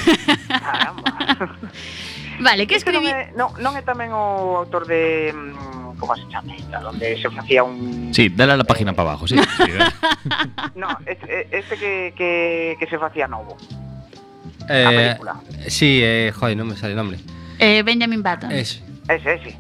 Vale, 2.40 2.68
¿qué 2.68 2.76
non 2.76 2.82
escribí? 2.82 3.10
non, 3.36 3.50
non 3.60 3.76
é 3.76 3.84
tamén 3.84 4.12
o 4.16 4.58
autor 4.64 4.88
de... 4.88 5.32
mm, 5.36 6.00
Como 6.00 6.16
se 6.16 6.24
chama 6.32 6.56
esta? 6.56 6.80
Donde 6.80 7.20
se 7.20 7.28
facía 7.30 7.64
un... 7.64 8.14
Sí, 8.16 8.30
dale 8.32 8.54
a 8.54 8.58
la 8.58 8.64
página 8.64 8.94
para 8.96 9.12
abajo, 9.12 9.28
sí. 9.28 9.36
No, 10.76 10.88
este, 11.06 11.48
este 11.52 11.76
que, 11.76 12.14
que, 12.16 12.76
que 12.80 12.88
se 12.88 12.98
facía 12.98 13.28
novo. 13.28 13.58
Eh, 14.70 14.86
A 14.86 14.90
película. 14.90 15.34
sí, 15.68 16.00
eh, 16.02 16.32
joder, 16.34 16.56
no 16.56 16.64
me 16.64 16.78
sale 16.78 16.94
el 16.94 16.98
nombre. 16.98 17.20
Eh, 17.60 17.84
Benjamin 17.84 18.24
Button. 18.24 18.52
Es. 18.52 18.82
Ese, 19.10 19.34
ese. 19.34 19.58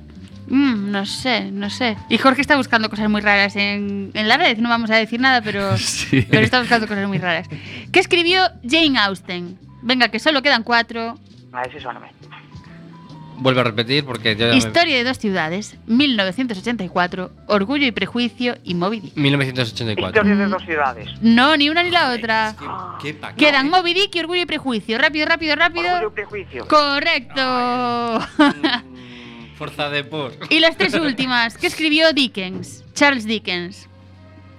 Mm, 0.47 0.91
no 0.91 1.05
sé, 1.05 1.51
no 1.51 1.69
sé. 1.69 1.97
Y 2.07 2.17
Jorge 2.17 2.39
está 2.41 2.55
buscando 2.55 2.89
cosas 2.89 3.09
muy 3.09 3.19
raras 3.21 3.55
en, 3.57 4.11
en 4.13 4.27
la 4.29 4.37
red. 4.37 4.57
No 4.59 4.69
vamos 4.69 4.89
a 4.91 4.95
decir 4.95 5.19
nada, 5.19 5.41
pero, 5.41 5.75
Sí. 5.77 6.21
pero 6.29 6.43
está 6.45 6.59
buscando 6.59 6.87
cosas 6.87 7.07
muy 7.07 7.17
raras. 7.17 7.47
¿Qué 7.91 7.99
escribió 7.99 8.43
Jane 8.63 8.97
Austen? 8.97 9.59
Venga, 9.81 10.07
que 10.07 10.19
solo 10.19 10.41
quedan 10.41 10.63
cuatro. 10.63 11.19
A 11.51 11.63
ese 11.63 11.79
soname. 11.81 12.11
Vuelvo 13.41 13.61
a 13.61 13.63
repetir 13.63 14.03
porque 14.05 14.35
yo 14.35 14.45
ya 14.47 14.51
me- 14.51 14.57
Historia 14.57 14.97
de 14.97 15.03
dos 15.03 15.17
ciudades, 15.17 15.77
1984, 15.87 17.31
Orgullo 17.47 17.85
y 17.85 17.91
Prejuicio 17.91 18.57
y 18.63 18.75
Moby 18.75 18.99
Dick. 18.99 19.15
1984. 19.15 20.21
Historia 20.21 20.35
de 20.35 20.47
dos 20.51 20.63
ciudades. 20.63 21.09
No, 21.21 21.55
ni 21.57 21.69
una 21.69 21.83
ni 21.83 21.89
la 21.91 22.11
otra. 22.13 22.55
¿Qué, 23.01 23.13
pa- 23.13 23.33
Quedan 23.35 23.69
Moby 23.69 23.93
Dick 23.93 24.15
y 24.15 24.19
Orgullo 24.19 24.41
y 24.41 24.45
Prejuicio. 24.45 24.97
Rápido, 24.97 25.25
rápido, 25.25 25.53
Orgullo 25.53 25.79
y 25.79 25.89
rápido. 25.93 26.11
prejuicio. 26.13 26.67
Correcto. 26.67 28.19
Mm, 28.37 29.55
Fuerza 29.57 29.89
de 29.89 30.03
por. 30.03 30.33
y 30.49 30.59
las 30.59 30.77
tres 30.77 30.93
últimas. 30.99 31.57
¿Qué 31.57 31.67
escribió 31.67 32.11
Dickens? 32.13 32.83
Charles 32.93 33.25
Dickens. 33.25 33.87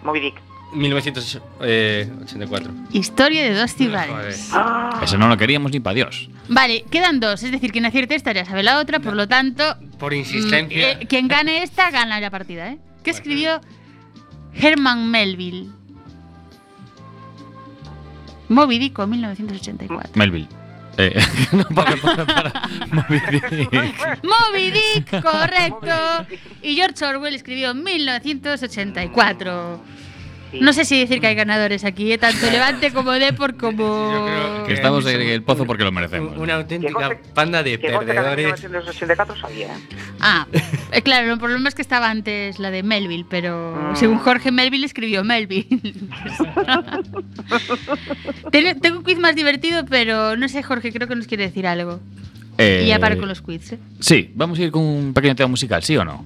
Moby 0.03 0.21
Dick. 0.21 0.35
1984. 0.73 2.73
Historia 2.93 3.43
de 3.45 3.55
dos 3.55 3.73
ciudades. 3.73 4.51
Ah, 4.53 5.01
Eso 5.03 5.17
no 5.19 5.29
lo 5.29 5.37
queríamos 5.37 5.73
ni 5.73 5.81
para 5.81 5.95
Dios. 5.95 6.29
Vale, 6.49 6.85
quedan 6.91 7.21
dos, 7.21 7.43
es 7.43 7.51
decir, 7.53 7.73
quien 7.73 7.87
acierte 7.87 8.15
esta 8.15 8.33
ya 8.33 8.45
sabe 8.45 8.63
la 8.63 8.79
otra, 8.79 9.01
por 9.01 9.15
lo 9.15 9.27
tanto, 9.29 9.77
Por 9.99 10.13
mm, 10.13 10.17
insistencia. 10.17 10.93
eh, 10.93 11.07
quien 11.09 11.29
gane 11.29 11.63
esta 11.63 11.91
gana 11.91 12.21
la 12.21 12.31
partida, 12.31 12.69
¿eh? 12.71 12.79
¿Qué 13.03 13.11
escribió 13.11 13.61
Herman 14.55 15.11
Melville? 15.11 15.71
Moby 18.49 18.79
Dick 18.79 18.99
o 18.99 19.07
1984. 19.07 20.13
Melville. 20.17 20.49
Eh, 20.99 21.15
no, 21.53 21.65
para, 21.67 21.95
para, 21.97 22.27
para. 22.27 22.53
Moby 22.91 23.21
Dick. 23.31 23.49
Moby 24.25 24.71
Dick, 24.73 25.23
correcto. 25.23 26.27
Y 26.63 26.75
George 26.75 27.05
Orwell 27.05 27.35
escribió 27.37 27.75
1984. 27.75 29.81
Sí. 30.51 30.59
No 30.61 30.73
sé 30.73 30.85
si 30.85 30.99
decir 31.01 31.21
que 31.21 31.27
hay 31.29 31.35
ganadores 31.35 31.85
aquí, 31.85 32.13
¿eh? 32.13 32.19
tanto 32.19 32.47
Levante 32.51 32.93
como 32.93 33.13
Depor 33.13 33.57
como... 33.57 33.85
Yo 34.13 34.25
creo 34.27 34.65
Que 34.67 34.73
estamos 34.75 35.07
en 35.07 35.21
el 35.21 35.43
pozo 35.43 35.65
porque 35.67 35.85
lo 35.85 35.93
merecemos. 35.93 36.37
Una 36.37 36.55
auténtica 36.57 37.19
panda 37.35 37.63
de 37.63 37.79
perdedores. 37.79 38.63
1984 38.63 39.37
sabía. 39.37 39.67
¿eh? 39.69 39.79
Ah, 40.21 40.47
eh, 40.93 41.03
claro, 41.03 41.33
el 41.33 41.39
problema 41.39 41.69
es 41.69 41.75
que 41.75 41.83
estaba 41.83 42.11
antes 42.11 42.59
la 42.59 42.71
de 42.71 42.83
Melville, 42.83 43.27
pero 43.29 43.75
Ah. 43.77 43.93
según 43.95 44.19
Jorge 44.19 44.51
Melville 44.53 44.85
escribió 44.87 45.25
Melville. 45.25 45.67
Ten- 48.53 48.81
Tengo 48.81 48.99
un 48.99 49.05
quiz 49.05 49.19
más 49.19 49.35
divertido, 49.35 49.85
pero 49.87 50.37
no 50.37 50.49
sé, 50.49 50.63
Jorge, 50.63 50.93
creo 50.93 51.09
que 51.09 51.17
nos 51.17 51.27
quiere 51.27 51.45
decir 51.45 51.67
algo. 51.67 52.01
Eh, 52.59 52.83
Y 52.85 52.89
ya 52.89 52.99
paro 52.99 53.19
con 53.19 53.29
los 53.29 53.41
quiz. 53.41 53.73
¿eh? 53.73 53.79
Sí, 54.01 54.31
vamos 54.35 54.59
a 54.59 54.63
ir 54.63 54.71
con 54.71 54.83
un 54.83 55.15
pequeño 55.15 55.35
tema 55.35 55.49
musical, 55.49 55.83
¿sí 55.83 55.97
o 55.97 56.05
no? 56.05 56.25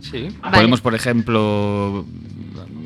Sí. 0.00 0.28
Vale. 0.40 0.56
Podemos, 0.56 0.80
por 0.80 0.94
ejemplo. 0.94 2.04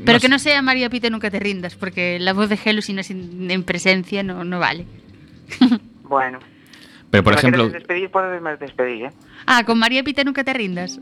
Pero 0.04 0.16
no 0.16 0.20
que 0.20 0.26
sé. 0.26 0.28
no 0.28 0.38
sea 0.38 0.62
María 0.62 0.90
Pita, 0.90 1.10
nunca 1.10 1.30
te 1.30 1.38
rindas, 1.40 1.74
porque 1.76 2.18
la 2.18 2.32
voz 2.32 2.48
de 2.48 2.58
Helo, 2.64 2.82
si 2.82 2.92
no 2.92 3.00
es 3.00 3.10
en, 3.10 3.50
en 3.50 3.62
presencia, 3.64 4.22
no, 4.22 4.44
no 4.44 4.58
vale. 4.58 4.86
Bueno. 6.02 6.40
Pero, 7.10 7.22
por 7.22 7.34
ejemplo. 7.34 7.68
despedir, 7.68 8.10
despedir, 8.58 9.04
¿eh? 9.04 9.10
Ah, 9.46 9.62
con 9.64 9.78
María 9.78 10.02
Pita 10.02 10.24
nunca 10.24 10.42
te 10.42 10.52
rindas. 10.52 10.98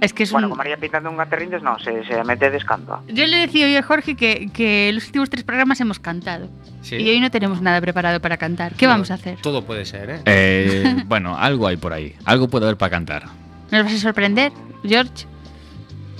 Es 0.00 0.12
que 0.12 0.24
es 0.24 0.32
Bueno, 0.32 0.48
un... 0.48 0.50
con 0.50 0.58
María 0.58 0.76
pintando 0.76 1.10
un 1.10 1.16
gaterrindes, 1.16 1.62
no, 1.62 1.78
se, 1.78 2.04
se 2.04 2.22
mete 2.24 2.50
descanto. 2.50 3.02
Yo 3.08 3.26
le 3.26 3.38
decía 3.38 3.66
hoy 3.66 3.76
a 3.76 3.82
Jorge 3.82 4.14
que, 4.14 4.50
que 4.52 4.90
los 4.92 5.06
últimos 5.06 5.30
tres 5.30 5.42
programas 5.42 5.80
hemos 5.80 5.98
cantado. 5.98 6.48
Sí. 6.82 6.96
Y 6.96 7.08
hoy 7.08 7.20
no 7.20 7.30
tenemos 7.30 7.62
nada 7.62 7.80
preparado 7.80 8.20
para 8.20 8.36
cantar. 8.36 8.74
¿Qué 8.74 8.86
vamos 8.86 9.10
a 9.10 9.14
hacer? 9.14 9.38
Todo 9.40 9.64
puede 9.64 9.84
ser, 9.86 10.10
¿eh? 10.10 10.20
eh, 10.26 11.02
bueno, 11.06 11.36
algo 11.38 11.66
hay 11.66 11.76
por 11.78 11.92
ahí. 11.92 12.14
Algo 12.24 12.48
puede 12.48 12.66
haber 12.66 12.76
para 12.76 12.90
cantar. 12.90 13.24
¿Nos 13.70 13.84
vas 13.84 13.94
a 13.94 13.98
sorprender, 13.98 14.52
George? 14.84 15.26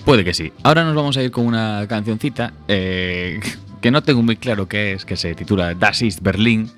Puede 0.07 0.23
que 0.23 0.35
sí. 0.35 0.53
Ahora 0.62 0.85
nos 0.85 0.95
vamos 0.95 1.16
a 1.16 1.23
ir 1.25 1.33
con 1.33 1.45
una 1.45 1.85
cancioncita 1.88 2.53
eh, 2.69 3.40
que 3.81 3.90
no 3.90 4.05
tengo 4.05 4.23
muy 4.23 4.37
claro 4.37 4.69
qué 4.69 4.92
es, 4.92 5.05
que 5.05 5.16
se 5.16 5.35
titula 5.35 5.75
Das 5.75 6.01
ist 6.01 6.23
Berlin. 6.23 6.71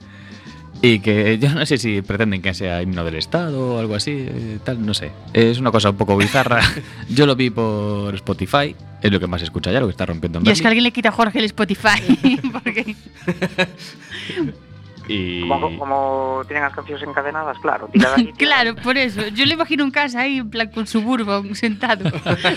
Y 0.80 1.00
que 1.00 1.38
yo 1.38 1.50
no 1.50 1.66
sé 1.66 1.76
si 1.76 2.00
pretenden 2.00 2.40
que 2.40 2.54
sea 2.54 2.80
himno 2.80 3.04
del 3.04 3.16
Estado 3.16 3.74
o 3.74 3.78
algo 3.80 3.96
así, 3.96 4.12
eh, 4.12 4.58
tal, 4.64 4.86
no 4.86 4.94
sé. 4.94 5.10
Es 5.34 5.58
una 5.58 5.70
cosa 5.70 5.90
un 5.90 5.98
poco 5.98 6.16
bizarra. 6.16 6.62
Yo 7.10 7.26
lo 7.26 7.34
vi 7.34 7.50
por 7.50 8.14
Spotify, 8.14 8.74
es 9.02 9.12
lo 9.12 9.18
que 9.18 9.26
más 9.26 9.40
se 9.40 9.46
escucha 9.46 9.72
ya, 9.72 9.80
lo 9.80 9.88
que 9.88 9.90
está 9.90 10.06
rompiendo 10.06 10.38
en 10.38 10.46
Y 10.46 10.50
es 10.50 10.62
que 10.62 10.68
alguien 10.68 10.84
le 10.84 10.92
quita 10.92 11.10
a 11.10 11.12
Jorge 11.12 11.40
el 11.40 11.44
Spotify. 11.46 12.40
porque... 12.52 12.94
Y... 15.08 15.48
Como, 15.48 15.78
como 15.78 16.42
tienen 16.46 16.64
las 16.64 16.74
canciones 16.74 17.02
encadenadas, 17.08 17.58
claro. 17.58 17.88
Claro, 18.36 18.76
por 18.76 18.96
eso. 18.98 19.26
Yo 19.28 19.46
le 19.46 19.54
imagino 19.54 19.82
en 19.84 19.90
casa 19.90 20.20
ahí, 20.20 20.38
en 20.38 20.50
plan 20.50 20.70
con 20.70 20.86
su 20.86 21.02
bourbon 21.02 21.54
sentado 21.54 22.08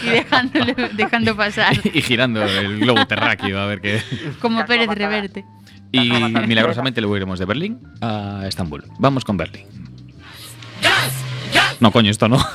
y 0.03 0.09
dejándole, 0.09 0.73
dejando 0.93 1.35
pasar. 1.35 1.73
y 1.83 2.01
girando 2.01 2.43
el 2.43 2.79
globo 2.79 3.05
terráqueo 3.05 3.59
a 3.59 3.65
ver 3.65 3.81
qué. 3.81 4.01
Como 4.39 4.65
Pérez. 4.65 4.89
Reverte. 4.89 5.45
Y 5.91 6.09
milagrosamente 6.09 7.01
luego 7.01 7.17
iremos 7.17 7.39
de 7.39 7.45
Berlín 7.45 7.79
a 8.01 8.43
Estambul. 8.47 8.85
Vamos 8.99 9.25
con 9.25 9.37
Berlín. 9.37 9.65
No, 11.79 11.91
coño, 11.91 12.11
esto 12.11 12.29
no. 12.29 12.37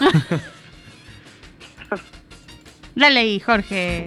Dale 2.94 3.20
ahí, 3.20 3.40
Jorge. 3.40 4.06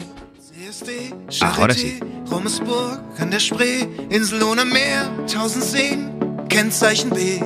Ahora 0.59 1.73
Charité, 1.73 1.79
sí. 1.79 1.99
Rummelsburg, 2.29 2.99
an 3.17 3.31
der 3.31 3.39
Spree, 3.39 3.87
Insel 4.09 4.43
ohne 4.43 4.65
Meer, 4.65 5.09
tausend 5.31 5.63
Seen, 5.63 6.11
Kennzeichen 6.49 7.11
B. 7.11 7.39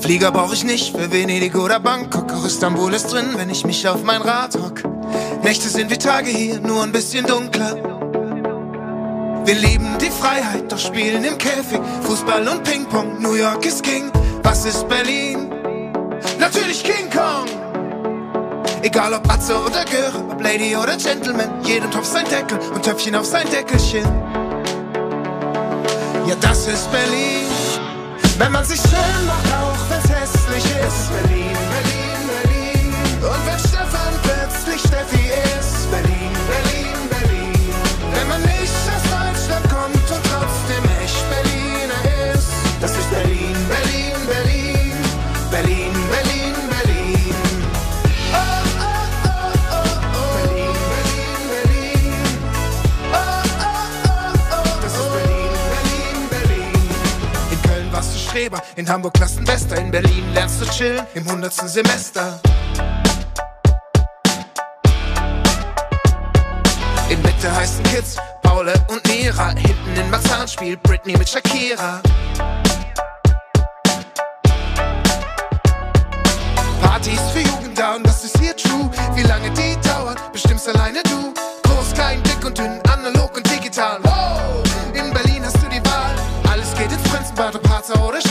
Flieger 0.00 0.32
brauch 0.32 0.54
ich 0.54 0.64
nicht 0.64 0.96
für 0.96 1.12
Venedig 1.12 1.54
oder 1.54 1.80
Bangkok, 1.80 2.32
auch 2.32 2.46
Istanbul 2.46 2.94
ist 2.94 3.12
drin, 3.12 3.26
wenn 3.36 3.50
ich 3.50 3.66
mich 3.66 3.86
auf 3.86 4.02
mein 4.02 4.22
Rad 4.22 4.54
hock. 4.54 4.82
Nächte 5.42 5.68
sind 5.68 5.90
wie 5.90 5.98
Tage 5.98 6.30
hier, 6.30 6.60
nur 6.60 6.82
ein 6.82 6.92
bisschen 6.92 7.26
dunkler. 7.26 7.76
Wir 9.44 9.54
lieben 9.54 9.98
die 10.00 10.10
Freiheit, 10.10 10.72
doch 10.72 10.78
spielen 10.78 11.24
im 11.24 11.36
Käfig, 11.36 11.80
Fußball 12.04 12.48
und 12.48 12.64
Ping-Pong, 12.64 13.20
New 13.20 13.34
York 13.34 13.66
ist 13.66 13.82
King, 13.82 14.10
was 14.42 14.64
ist 14.64 14.88
Berlin? 14.88 15.50
Natürlich 16.38 16.82
King 16.82 17.10
Kong! 17.10 17.61
Egal 18.82 19.14
ob 19.14 19.30
Atze 19.30 19.54
oder 19.54 19.84
Göre, 19.84 20.24
ob 20.28 20.42
Lady 20.42 20.74
oder 20.74 20.96
Gentleman, 20.96 21.62
jedem 21.64 21.88
Topf 21.92 22.04
sein 22.04 22.24
Deckel 22.28 22.58
und 22.74 22.82
Töpfchen 22.84 23.14
auf 23.14 23.24
sein 23.24 23.48
Deckelchen. 23.48 24.04
Ja, 26.26 26.34
das 26.40 26.66
ist 26.66 26.90
Berlin. 26.90 27.46
Wenn 28.38 28.50
man 28.50 28.64
sich 28.64 28.80
schön 28.80 29.26
macht, 29.26 29.46
auch 29.52 29.78
wenn's 29.88 30.08
hässlich 30.08 30.64
ist. 30.64 31.10
Berlin, 31.12 31.56
Berlin, 31.70 32.22
Berlin. 32.42 32.94
Und 33.20 33.46
wenn 33.46 33.58
Stefan 33.60 34.14
plötzlich 34.24 34.80
Steffi 34.80 35.28
ist. 35.28 35.51
In 58.76 58.88
Hamburg 58.88 59.14
Klassenbester, 59.14 59.76
in 59.76 59.90
Berlin 59.90 60.24
lernst 60.34 60.60
du 60.60 60.66
chillen 60.66 61.06
im 61.14 61.30
hundertsten 61.30 61.68
Semester. 61.68 62.40
In 67.08 67.20
Mitte 67.22 67.54
heißen 67.54 67.82
Kids 67.84 68.16
Paule 68.42 68.72
und 68.88 69.06
Mira, 69.08 69.50
hinten 69.50 69.96
in 69.96 70.10
Marzahn 70.10 70.48
spielt 70.48 70.82
Britney 70.82 71.16
mit 71.16 71.28
Shakira. 71.28 72.00
Partys 76.80 77.20
für 77.32 77.40
Jugend 77.40 77.78
da 77.78 77.96
und 77.96 78.06
das 78.06 78.24
ist 78.24 78.38
hier 78.38 78.56
true. 78.56 78.90
Wie 79.14 79.22
lange 79.22 79.50
die 79.50 79.76
dauern, 79.86 80.16
bestimmst 80.32 80.68
alleine 80.68 81.02
du. 81.02 81.34
Groß, 81.64 81.92
klein, 81.94 82.22
dick 82.22 82.44
und 82.44 82.56
dünn, 82.56 82.80
analog 82.90 83.36
und 83.36 83.50
digital. 83.50 83.98
Wow, 84.02 84.62
in 84.94 85.12
Berlin 85.12 85.44
hast 85.44 85.62
du 85.62 85.68
die 85.68 85.84
Wahl. 85.84 86.14
Alles 86.50 86.72
geht 86.74 86.90
ins 86.90 87.02
Prinzenbad, 87.02 87.56
ob 87.56 87.68
Harzer 87.68 88.02
oder 88.06 88.21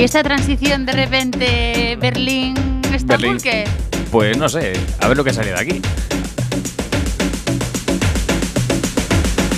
Y 0.00 0.04
esta 0.04 0.22
transición 0.22 0.86
de 0.86 0.92
repente 0.92 1.94
Berlín-Estambul, 2.00 3.06
Berlín. 3.06 3.38
¿qué? 3.42 3.64
Pues 4.10 4.34
no 4.38 4.48
sé, 4.48 4.72
a 4.98 5.08
ver 5.08 5.16
lo 5.18 5.22
que 5.24 5.30
sale 5.34 5.48
de 5.52 5.60
aquí. 5.60 5.82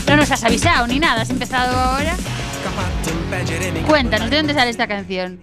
No 0.09 0.17
nos 0.17 0.29
has 0.33 0.43
avisado 0.43 0.89
ni 0.89 0.99
nada, 0.99 1.23
has 1.23 1.31
empezado 1.31 1.79
ahora. 1.79 2.17
Cuéntanos, 3.87 4.31
¿de 4.31 4.37
dónde 4.39 4.53
sale 4.53 4.71
esta 4.71 4.89
canción? 4.89 5.39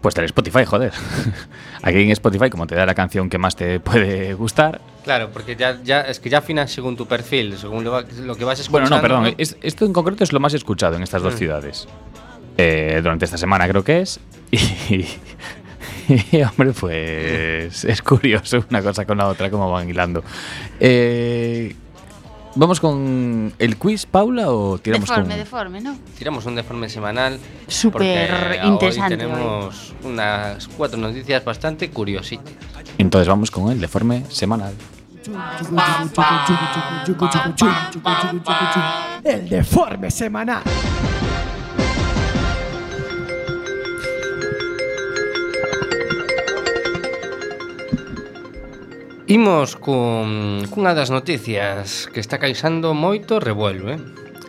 Pues 0.00 0.14
del 0.14 0.26
Spotify, 0.26 0.64
joder. 0.66 0.92
Aquí 1.82 1.98
en 1.98 2.10
Spotify, 2.12 2.48
como 2.48 2.68
te 2.68 2.76
da 2.76 2.86
la 2.86 2.94
canción 2.94 3.28
que 3.28 3.38
más 3.38 3.56
te 3.56 3.80
puede 3.80 4.34
gustar. 4.34 4.80
Claro, 5.02 5.30
porque 5.32 5.56
ya, 5.56 5.80
ya 5.82 6.02
es 6.02 6.20
que 6.20 6.30
ya 6.30 6.38
afinas 6.38 6.70
según 6.70 6.96
tu 6.96 7.06
perfil, 7.06 7.58
según 7.58 7.82
lo, 7.82 8.00
lo 8.02 8.36
que 8.36 8.44
vas 8.44 8.60
escuchando. 8.60 8.88
Bueno, 8.88 8.96
no, 8.96 9.02
perdón. 9.02 9.22
¿no? 9.24 9.34
es- 9.36 9.56
esto 9.62 9.84
en 9.84 9.92
concreto 9.92 10.22
es 10.22 10.32
lo 10.32 10.38
más 10.38 10.54
escuchado 10.54 10.94
en 10.94 11.02
estas 11.02 11.22
dos 11.22 11.34
Mm. 11.34 11.38
ciudades. 11.38 11.88
Eh, 12.56 13.00
durante 13.02 13.24
esta 13.24 13.38
semana 13.38 13.68
creo 13.68 13.84
que 13.84 14.00
es. 14.00 14.20
Y, 16.08 16.36
y, 16.36 16.42
hombre, 16.42 16.72
pues 16.72 17.84
es 17.84 18.02
curioso 18.02 18.64
una 18.68 18.82
cosa 18.82 19.04
con 19.06 19.18
la 19.18 19.28
otra, 19.28 19.50
cómo 19.50 19.70
van 19.70 19.88
hilando. 19.88 20.24
Eh, 20.80 21.76
¿Vamos 22.54 22.80
con 22.80 23.54
el 23.58 23.76
quiz, 23.78 24.04
Paula, 24.04 24.50
o 24.50 24.78
tiramos 24.78 25.08
Deforme, 25.08 25.30
con...? 25.30 25.38
deforme, 25.38 25.80
¿no? 25.80 25.96
Tiramos 26.18 26.44
un 26.44 26.54
deforme 26.54 26.88
semanal. 26.88 27.38
Súper 27.66 28.28
porque 28.30 28.66
interesante 28.66 29.14
Hoy 29.14 29.20
tenemos 29.20 29.94
unas 30.02 30.68
cuatro 30.68 30.98
noticias 30.98 31.42
bastante 31.44 31.88
curiositas. 31.88 32.52
Entonces 32.98 33.28
vamos 33.28 33.50
con 33.50 33.72
el 33.72 33.80
deforme 33.80 34.24
semanal. 34.28 34.74
El 39.24 39.48
deforme 39.48 40.10
semanal. 40.10 40.62
Imos 49.32 49.80
cun, 49.80 50.60
cunha 50.68 50.92
das 50.92 51.08
noticias 51.08 52.04
que 52.12 52.20
está 52.20 52.36
caixando 52.36 52.92
moito 52.92 53.40
revuelo, 53.40 53.88
eh? 53.88 53.96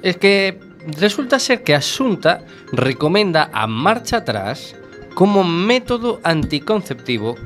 É 0.04 0.12
que 0.12 0.60
resulta 1.00 1.40
ser 1.40 1.64
que 1.64 1.72
a 1.72 1.80
Xunta 1.80 2.44
recomenda 2.76 3.48
a 3.56 3.64
marcha 3.64 4.20
atrás 4.20 4.76
como 5.16 5.48
método 5.48 6.20
anticonceptivo 6.28 7.40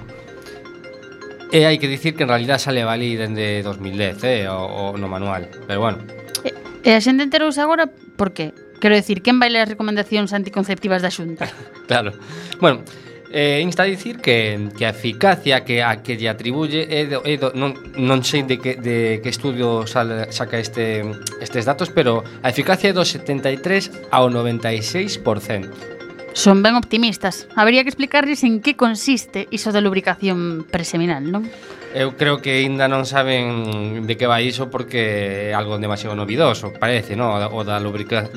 E 1.53 1.63
hai 1.63 1.77
que 1.77 1.85
dicir 1.85 2.17
que 2.17 2.25
en 2.25 2.33
realidad 2.33 2.57
sale 2.57 2.81
valí 2.81 3.13
dende 3.15 3.61
2010, 3.61 4.25
eh, 4.25 4.49
o, 4.49 4.91
o 4.91 4.97
no 4.97 5.05
manual, 5.07 5.45
pero 5.69 5.79
bueno. 5.79 6.01
E, 6.41 6.51
e 6.83 6.91
a 6.91 6.99
xente 6.99 7.21
enterouse 7.21 7.61
agora 7.61 7.85
por 8.17 8.33
qué? 8.33 8.51
Quero 8.81 8.97
decir, 8.97 9.21
quen 9.21 9.37
vai 9.37 9.53
ler 9.53 9.63
as 9.63 9.69
recomendacións 9.69 10.33
anticonceptivas 10.33 11.05
da 11.05 11.13
Xunta? 11.13 11.45
claro. 11.89 12.17
Bueno, 12.59 12.81
Eh, 13.29 13.59
insta 13.61 13.83
a 13.83 13.85
dicir 13.85 14.19
que, 14.23 14.69
que 14.77 14.85
a 14.85 14.95
eficacia 14.95 15.65
que 15.67 15.83
a 15.83 15.99
que 15.99 16.15
lle 16.15 16.31
atribuye 16.31 16.87
é 16.87 17.03
do, 17.11 17.19
é 17.27 17.35
do, 17.35 17.51
non, 17.51 17.75
non 17.99 18.23
sei 18.23 18.47
de 18.47 18.55
que, 18.55 18.79
de 18.79 19.19
que 19.19 19.27
estudio 19.27 19.83
sal, 19.83 20.31
saca 20.31 20.55
este, 20.55 21.03
estes 21.43 21.67
datos, 21.67 21.91
pero 21.91 22.23
a 22.23 22.47
eficacia 22.47 22.91
é 22.91 22.95
do 22.95 23.03
73 23.03 24.15
ao 24.15 24.31
96%. 24.31 25.97
Son 26.31 26.63
ben 26.63 26.79
optimistas. 26.79 27.49
Habería 27.57 27.83
que 27.83 27.91
explicarles 27.91 28.47
en 28.47 28.63
que 28.63 28.79
consiste 28.79 29.51
iso 29.51 29.75
da 29.75 29.83
lubricación 29.83 30.63
preseminal, 30.69 31.27
non? 31.27 31.43
Eu 31.91 32.15
creo 32.15 32.39
que 32.39 32.63
aínda 32.63 32.87
non 32.87 33.03
saben 33.03 34.07
de 34.07 34.13
que 34.15 34.29
vai 34.29 34.47
iso 34.47 34.71
porque 34.71 35.51
é 35.51 35.57
algo 35.57 35.75
demasiado 35.81 36.15
novidoso, 36.15 36.71
parece, 36.77 37.19
non? 37.19 37.43
O 37.51 37.67
da 37.67 37.75
lubrica, 37.83 38.31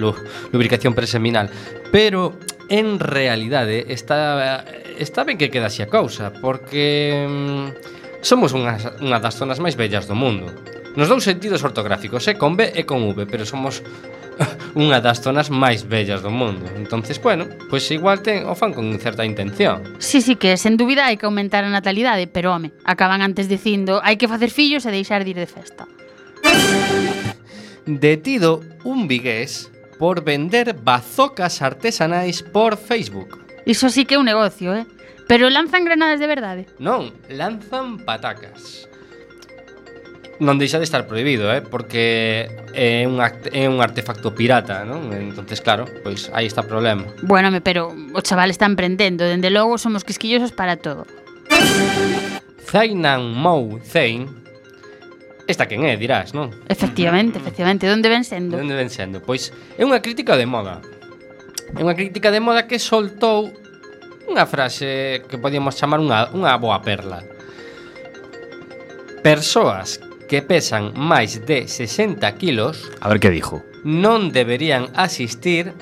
lubricación 0.51 0.99
preseminal. 0.99 1.47
Pero 1.95 2.35
en 2.71 3.03
realidade 3.03 3.93
está, 3.93 4.65
está 4.97 5.27
ben 5.27 5.37
que 5.37 5.51
quedase 5.51 5.83
a 5.83 5.91
causa, 5.91 6.31
porque 6.39 7.27
mm, 7.27 8.23
somos 8.23 8.55
unha, 8.55 8.79
unha 9.03 9.19
das 9.19 9.35
zonas 9.35 9.59
máis 9.59 9.75
bellas 9.75 10.07
do 10.07 10.15
mundo. 10.15 10.55
Nos 10.95 11.11
dous 11.11 11.27
sentidos 11.27 11.67
ortográficos, 11.67 12.31
é 12.31 12.39
con 12.39 12.55
B 12.55 12.71
e 12.71 12.87
con 12.87 13.03
V, 13.11 13.27
pero 13.27 13.43
somos 13.43 13.83
unha 14.79 15.03
das 15.03 15.19
zonas 15.19 15.51
máis 15.51 15.83
bellas 15.83 16.23
do 16.23 16.31
mundo. 16.31 16.71
Entonces, 16.79 17.19
bueno, 17.19 17.51
pois 17.67 17.83
pues 17.83 17.91
igual 17.91 18.23
ten 18.23 18.47
o 18.47 18.55
fan 18.55 18.71
con 18.71 18.87
certa 19.03 19.27
intención. 19.27 19.99
Sí, 19.99 20.23
sí, 20.23 20.39
que 20.39 20.55
sen 20.55 20.79
dúbida 20.79 21.11
hai 21.11 21.19
que 21.19 21.27
aumentar 21.27 21.67
a 21.67 21.75
natalidade, 21.75 22.31
pero 22.31 22.55
home, 22.55 22.71
acaban 22.87 23.19
antes 23.19 23.51
dicindo 23.51 23.99
hai 24.07 24.15
que 24.15 24.31
facer 24.31 24.55
fillos 24.55 24.87
e 24.87 24.95
deixar 24.95 25.27
de 25.27 25.35
ir 25.35 25.39
de 25.43 25.51
festa. 25.51 25.91
Detido 27.83 28.63
un 28.87 29.11
vigués 29.11 29.75
por 30.01 30.25
vender 30.25 30.73
bazocas 30.73 31.61
artesanais 31.61 32.43
por 32.43 32.81
Facebook. 32.81 33.37
Iso 33.67 33.93
sí 33.93 34.07
que 34.07 34.17
é 34.17 34.19
un 34.19 34.25
negocio, 34.25 34.73
eh? 34.75 34.87
Pero 35.29 35.53
lanzan 35.53 35.85
granadas 35.85 36.19
de 36.19 36.27
verdade? 36.27 36.63
Non, 36.81 37.13
lanzan 37.29 38.01
patacas. 38.01 38.89
Non 40.41 40.57
deixa 40.57 40.81
de 40.81 40.89
estar 40.89 41.05
prohibido, 41.05 41.53
eh? 41.53 41.61
porque 41.61 42.49
é 42.73 43.05
un, 43.05 43.21
é 43.21 43.69
un 43.69 43.85
artefacto 43.85 44.33
pirata, 44.33 44.89
non? 44.89 45.13
Entonces, 45.13 45.61
claro, 45.61 45.85
pois 46.01 46.33
aí 46.33 46.49
está 46.49 46.65
o 46.65 46.67
problema. 46.67 47.05
Bueno, 47.21 47.53
pero 47.61 47.93
o 47.93 48.21
chaval 48.25 48.49
está 48.49 48.65
emprendendo, 48.65 49.29
dende 49.29 49.53
logo 49.53 49.77
somos 49.77 50.01
quisquillosos 50.01 50.57
para 50.57 50.81
todo. 50.81 51.05
Zainan 52.65 53.37
Mou 53.37 53.85
Zain 53.85 54.40
Esta 55.51 55.67
quen 55.67 55.83
é, 55.83 55.99
dirás, 55.99 56.31
non? 56.31 56.55
Efectivamente, 56.71 57.37
mm. 57.37 57.43
efectivamente. 57.43 57.91
De 57.91 57.93
onde 57.99 58.07
ven 58.07 58.23
sendo? 58.23 58.55
De 58.55 58.63
onde 58.63 58.79
ven 58.79 58.87
sendo? 58.87 59.19
Pois 59.19 59.51
é 59.75 59.83
unha 59.83 59.99
crítica 59.99 60.39
de 60.39 60.47
moda. 60.47 60.79
É 61.75 61.83
unha 61.83 61.99
crítica 61.99 62.31
de 62.31 62.39
moda 62.39 62.71
que 62.71 62.79
soltou 62.79 63.51
unha 64.31 64.47
frase 64.47 65.27
que 65.27 65.43
podíamos 65.43 65.75
chamar 65.75 65.99
unha, 65.99 66.31
unha 66.31 66.55
boa 66.55 66.79
perla. 66.87 67.27
Persoas 69.27 69.99
que 70.31 70.39
pesan 70.39 70.95
máis 70.95 71.43
de 71.43 71.67
60 71.67 72.23
kilos... 72.39 72.87
A 73.03 73.11
ver 73.11 73.19
que 73.19 73.35
dijo. 73.35 73.67
Non 73.83 74.31
deberían 74.31 74.87
asistir 74.95 75.75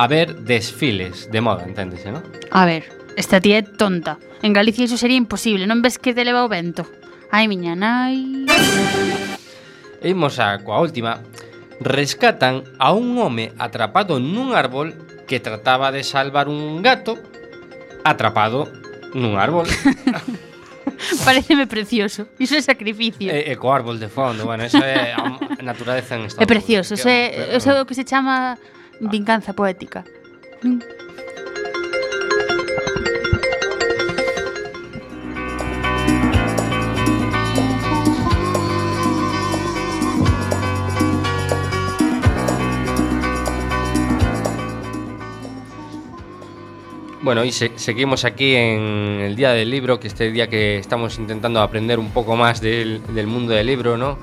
a 0.00 0.08
ver 0.08 0.48
desfiles 0.48 1.28
de 1.28 1.44
moda, 1.44 1.68
enténdese, 1.68 2.08
non? 2.08 2.24
A 2.56 2.64
ver, 2.64 2.88
esta 3.20 3.36
tía 3.36 3.60
é 3.60 3.64
tonta. 3.68 4.16
En 4.40 4.56
Galicia 4.56 4.88
iso 4.88 4.96
sería 4.96 5.20
imposible, 5.20 5.68
non 5.68 5.84
ves 5.84 6.00
que 6.00 6.16
te 6.16 6.24
leva 6.24 6.40
o 6.40 6.48
vento? 6.48 6.88
Ai, 7.34 7.50
miña 7.50 7.74
nai... 7.74 8.46
E 9.98 10.06
imos 10.14 10.38
a 10.38 10.62
coa 10.62 10.78
última. 10.78 11.18
Rescatan 11.82 12.62
a 12.78 12.94
un 12.94 13.18
home 13.18 13.50
atrapado 13.58 14.22
nun 14.22 14.54
árbol 14.54 14.94
que 15.26 15.42
trataba 15.42 15.90
de 15.90 16.06
salvar 16.06 16.46
un 16.46 16.78
gato 16.78 17.18
atrapado 18.06 18.70
nun 19.18 19.34
árbol. 19.34 19.66
Pareceme 21.26 21.66
precioso. 21.66 22.30
Iso 22.38 22.54
é 22.54 22.62
sacrificio. 22.62 23.26
E, 23.26 23.50
e 23.50 23.58
co 23.58 23.74
árbol 23.74 23.98
de 23.98 24.06
fondo, 24.06 24.46
bueno, 24.46 24.62
eso 24.70 24.78
é 24.78 25.10
a 25.10 25.58
naturaleza 25.58 26.14
en 26.14 26.30
estado. 26.30 26.46
É 26.46 26.46
precioso, 26.46 26.94
iso 26.94 27.10
é, 27.10 27.58
é 27.58 27.82
o 27.82 27.82
que 27.82 27.98
se 27.98 28.06
chama 28.06 28.54
vinganza 29.00 29.50
poética. 29.58 30.06
Ah. 30.62 31.03
Bueno, 47.24 47.42
y 47.44 47.52
se- 47.52 47.72
seguimos 47.76 48.24
aquí 48.26 48.54
en 48.54 49.20
el 49.22 49.34
Día 49.34 49.52
del 49.52 49.70
Libro, 49.70 49.98
que 49.98 50.08
este 50.08 50.30
día 50.30 50.48
que 50.48 50.76
estamos 50.78 51.18
intentando 51.18 51.60
aprender 51.60 51.98
un 51.98 52.10
poco 52.10 52.36
más 52.36 52.60
del, 52.60 53.00
del 53.14 53.26
mundo 53.26 53.54
del 53.54 53.66
libro, 53.66 53.96
¿no? 53.96 54.18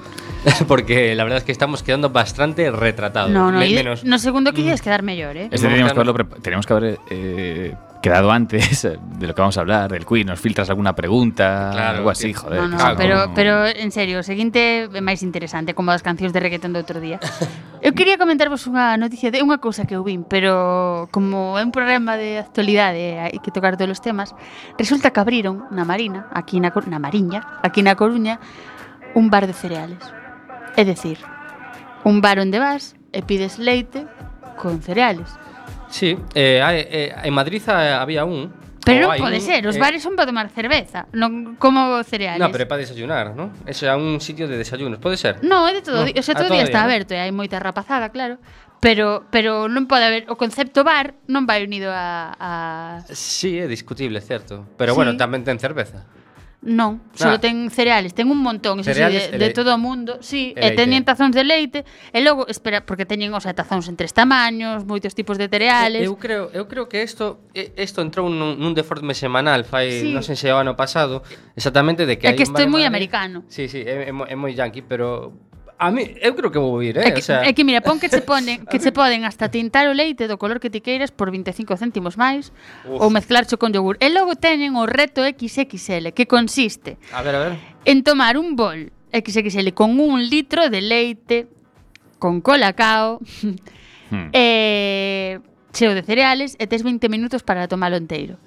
Porque 0.67 1.15
la 1.15 1.23
verdad 1.23 1.39
es 1.39 1.43
que 1.43 1.51
estamos 1.51 1.81
quedando 1.83 2.11
bastante 2.11 2.69
retratados. 2.71 3.31
No, 3.31 3.51
no, 3.51 3.57
Me- 3.59 3.69
menos- 3.71 4.03
no 4.03 4.19
segundo 4.19 4.53
que 4.53 4.63
queres 4.63 4.81
quedar 4.81 5.01
mellor, 5.01 5.35
eh? 5.35 5.49
Este 5.51 5.67
teníamos 5.67 5.91
a- 5.91 5.93
que, 5.95 5.99
haberlo 6.01 6.27
teníamos 6.41 6.65
que 6.67 6.73
haber 6.73 6.99
eh, 7.09 7.73
quedado 8.01 8.31
antes 8.31 8.83
eh, 8.83 8.99
de 8.99 9.27
lo 9.27 9.35
que 9.35 9.41
vamos 9.41 9.57
a 9.57 9.61
hablar, 9.61 9.91
del 9.91 10.05
quiz, 10.05 10.25
nos 10.25 10.39
filtras 10.39 10.69
alguna 10.69 10.93
pregunta, 10.93 11.69
claro, 11.71 11.97
algo 11.99 12.09
así, 12.09 12.33
joder. 12.33 12.61
No, 12.61 12.67
no, 12.67 12.77
claro. 12.77 12.97
pero, 12.97 13.31
pero 13.33 13.67
en 13.67 13.91
serio, 13.91 14.19
o 14.19 14.23
seguinte 14.23 14.89
é 14.91 15.01
máis 15.01 15.23
interesante 15.23 15.77
como 15.77 15.93
as 15.93 16.03
cancións 16.03 16.33
de 16.33 16.41
reggaetón 16.41 16.73
do 16.73 16.81
outro 16.81 16.99
día. 16.99 17.21
Eu 17.81 17.97
quería 17.97 18.21
comentarvos 18.21 18.69
unha 18.69 18.93
noticia 18.97 19.33
de 19.33 19.41
unha 19.41 19.57
cousa 19.57 19.89
que 19.89 19.97
eu 19.97 20.05
vin, 20.05 20.21
pero 20.21 21.09
como 21.09 21.57
é 21.57 21.63
un 21.63 21.73
programa 21.73 22.13
de 22.17 22.37
actualidade, 22.37 23.17
hai 23.17 23.39
que 23.41 23.49
tocar 23.53 23.77
todos 23.77 23.97
os 23.97 24.01
temas, 24.03 24.33
resulta 24.77 25.09
que 25.09 25.21
abriron 25.21 25.65
na 25.73 25.85
Marina, 25.85 26.29
aquí 26.33 26.61
na, 26.61 26.69
na 26.69 26.99
Mariña, 27.01 27.61
aquí 27.65 27.81
na 27.81 27.97
Coruña, 27.97 28.37
un 29.13 29.29
bar 29.29 29.45
de 29.49 29.53
cereales. 29.57 30.01
É 30.77 30.85
decir, 30.85 31.17
un 32.05 32.21
bar 32.21 32.37
onde 32.37 32.57
vas 32.57 32.93
e 33.13 33.21
pides 33.21 33.57
leite 33.57 34.05
con 34.57 34.81
cereales. 34.81 35.29
Sí, 35.91 36.17
eh, 36.33 36.87
eh, 36.89 37.15
en 37.23 37.33
Madrid 37.33 37.61
había 37.67 38.25
un. 38.25 38.51
Pero 38.81 39.13
non 39.13 39.21
pode 39.21 39.37
un, 39.37 39.45
ser, 39.45 39.61
os 39.69 39.77
eh, 39.77 39.83
bares 39.83 40.01
son 40.01 40.17
para 40.17 40.25
tomar 40.25 40.49
cerveza, 40.49 41.05
non 41.13 41.53
como 41.61 42.01
cereales. 42.01 42.41
Non, 42.41 42.49
pero 42.49 42.65
é 42.65 42.67
para 42.67 42.81
desayunar, 42.81 43.37
non? 43.37 43.53
Eso 43.69 43.85
é 43.85 43.93
un 43.93 44.17
sitio 44.17 44.49
de 44.49 44.57
desayunos, 44.57 44.97
pode 44.97 45.21
ser? 45.21 45.37
Non, 45.45 45.69
é 45.69 45.77
de 45.77 45.85
todo, 45.85 46.01
no, 46.01 46.09
o 46.09 46.23
sea, 46.25 46.33
ah, 46.33 46.41
todo, 46.41 46.49
todo 46.49 46.57
día, 46.57 46.65
día 46.65 46.71
está 46.73 46.81
aberto 46.81 47.13
e 47.13 47.21
hai 47.21 47.29
moita 47.29 47.61
rapazada, 47.61 48.09
claro, 48.09 48.41
pero 48.81 49.29
pero 49.29 49.69
non 49.69 49.85
pode 49.85 50.09
haber 50.09 50.25
o 50.33 50.35
concepto 50.39 50.81
bar 50.81 51.13
non 51.29 51.45
vai 51.45 51.61
unido 51.61 51.93
a, 51.93 52.33
a... 52.33 52.51
Si, 53.05 53.53
sí, 53.53 53.61
é 53.61 53.69
discutible, 53.69 54.17
certo, 54.17 54.65
pero 54.81 54.97
sí. 54.97 54.97
bueno, 54.97 55.13
tamén 55.13 55.45
ten 55.45 55.61
cerveza. 55.61 56.09
Non, 56.61 57.01
só 57.17 57.33
ah. 57.33 57.41
ten 57.41 57.73
cereales, 57.73 58.13
ten 58.13 58.29
un 58.29 58.37
montón, 58.37 58.85
eso 58.85 58.93
sí, 58.93 59.01
de, 59.01 59.33
de 59.33 59.49
todo 59.49 59.73
o 59.73 59.81
mundo. 59.81 60.21
Sí, 60.21 60.53
e, 60.53 60.69
e 60.69 60.77
teñen 60.77 61.01
tazóns 61.01 61.33
de 61.33 61.41
leite, 61.41 61.89
e 62.13 62.21
logo 62.21 62.45
espera, 62.45 62.85
porque 62.85 63.09
teñen, 63.09 63.33
o 63.33 63.41
sea, 63.41 63.57
tazóns 63.57 63.89
en 63.89 63.97
tres 63.97 64.13
tamaños, 64.13 64.85
moitos 64.85 65.17
tipos 65.17 65.41
de 65.41 65.49
cereales. 65.49 66.05
Eu, 66.05 66.21
creo, 66.21 66.53
eu 66.53 66.69
creo 66.69 66.85
que 66.85 67.01
isto 67.01 67.41
isto 67.57 68.05
entrou 68.05 68.29
nun, 68.29 68.61
nun 68.61 68.77
deforme 68.77 69.17
semanal 69.17 69.65
fai, 69.65 70.05
sí. 70.05 70.13
non 70.13 70.21
sei 70.21 70.37
se 70.37 70.53
o 70.53 70.57
ano 70.61 70.77
pasado, 70.77 71.25
exactamente 71.57 72.05
de 72.05 72.21
que 72.21 72.29
É 72.29 72.37
que 72.37 72.45
isto 72.45 72.61
é 72.61 72.69
moi 72.69 72.85
americano. 72.85 73.41
Sí, 73.49 73.65
sí, 73.65 73.81
é, 73.81 74.09
é, 74.09 74.13
é 74.13 74.35
moi 74.37 74.53
yankee, 74.53 74.85
pero 74.85 75.33
A 75.81 75.89
mí, 75.89 76.13
eu 76.21 76.35
creo 76.37 76.51
que 76.53 76.59
vou 76.59 76.83
ir, 76.83 76.95
eh? 76.95 77.07
É 77.07 77.11
que, 77.11 77.21
o 77.21 77.23
sea... 77.25 77.41
é 77.41 77.53
que 77.57 77.65
mira, 77.65 77.81
pon 77.81 77.97
que 77.97 78.05
se 78.05 78.21
ponen, 78.29 78.69
que 78.69 78.77
se 78.77 78.93
poden 78.93 79.25
hasta 79.25 79.49
tintar 79.49 79.89
o 79.89 79.97
leite 79.97 80.29
do 80.29 80.37
color 80.37 80.61
que 80.61 80.69
ti 80.69 80.77
queiras 80.77 81.09
por 81.09 81.33
25 81.33 81.73
céntimos 81.73 82.21
máis 82.21 82.53
Uf. 82.85 83.01
ou 83.01 83.09
mezclarcho 83.09 83.57
con 83.57 83.73
yogur. 83.73 83.97
E 83.97 84.13
logo 84.13 84.37
teñen 84.37 84.77
o 84.77 84.85
reto 84.85 85.25
XXL, 85.25 86.13
que 86.13 86.29
consiste 86.29 87.01
a 87.09 87.25
ver, 87.25 87.33
a 87.33 87.39
ver. 87.49 87.53
en 87.89 88.05
tomar 88.05 88.37
un 88.37 88.53
bol 88.53 88.93
XXL 89.09 89.73
con 89.73 89.97
un 89.97 90.21
litro 90.21 90.69
de 90.69 90.85
leite, 90.85 91.49
con 92.21 92.45
colacao, 92.45 93.17
hmm. 94.13 94.29
eh, 94.37 95.41
cheo 95.73 95.97
de 95.97 96.05
cereales 96.05 96.61
e 96.61 96.69
tes 96.69 96.85
20 96.85 97.09
minutos 97.09 97.41
para 97.41 97.65
tomalo 97.65 97.97
enteiro. 97.97 98.37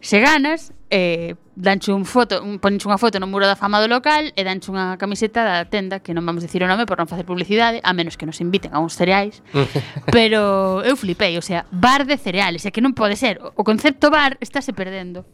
Se 0.00 0.20
ganas, 0.20 0.72
eh, 0.90 1.34
danche 1.56 1.92
un 1.92 2.04
foto, 2.06 2.42
un, 2.42 2.62
ponenche 2.62 2.86
unha 2.86 3.02
foto 3.02 3.18
no 3.18 3.26
muro 3.26 3.50
da 3.50 3.58
fama 3.58 3.82
do 3.82 3.90
local 3.90 4.30
e 4.38 4.40
danche 4.46 4.70
unha 4.70 4.94
camiseta 4.94 5.42
da 5.42 5.66
tenda 5.66 5.98
que 5.98 6.14
non 6.14 6.22
vamos 6.22 6.46
dicir 6.46 6.62
o 6.62 6.70
nome 6.70 6.86
por 6.86 7.02
non 7.02 7.10
facer 7.10 7.26
publicidade, 7.26 7.82
a 7.82 7.90
menos 7.90 8.14
que 8.14 8.22
nos 8.22 8.38
inviten 8.38 8.70
a 8.70 8.78
uns 8.78 8.94
cereais. 8.94 9.42
Pero 10.14 10.80
eu 10.86 10.94
flipei, 10.94 11.34
o 11.34 11.42
sea, 11.42 11.66
bar 11.74 12.06
de 12.06 12.14
cereales, 12.14 12.62
é 12.62 12.70
que 12.70 12.78
non 12.78 12.94
pode 12.94 13.18
ser. 13.18 13.42
O 13.42 13.66
concepto 13.66 14.06
bar 14.06 14.38
estáse 14.38 14.70
perdendo. 14.70 15.26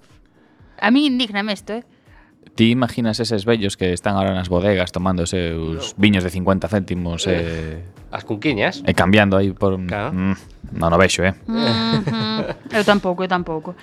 A 0.81 0.89
mí 0.89 1.05
indigname 1.05 1.53
isto, 1.53 1.77
eh? 1.77 1.85
Ti 2.55 2.71
imaginas 2.71 3.19
eses 3.19 3.45
vellos 3.45 3.77
que 3.77 3.93
están 3.93 4.15
ahora 4.15 4.31
nas 4.31 4.49
bodegas 4.49 4.95
tomando 4.95 5.27
seus 5.27 5.95
no. 5.95 6.01
viños 6.01 6.23
de 6.23 6.31
50 6.31 6.71
céntimos 6.71 7.27
eh, 7.27 7.83
eh 7.83 8.15
as 8.15 8.23
cunquiñas 8.23 8.87
e 8.87 8.95
cambiando 8.95 9.35
aí 9.35 9.51
por 9.51 9.75
claro. 9.91 10.15
mm, 10.15 10.79
non 10.79 10.95
o 10.95 10.99
vexo, 10.99 11.27
eh. 11.27 11.35
Mm 11.51 12.03
-hmm. 12.07 12.79
eu 12.79 12.83
tampouco, 12.87 13.23
eu 13.23 13.31
tampouco. 13.31 13.75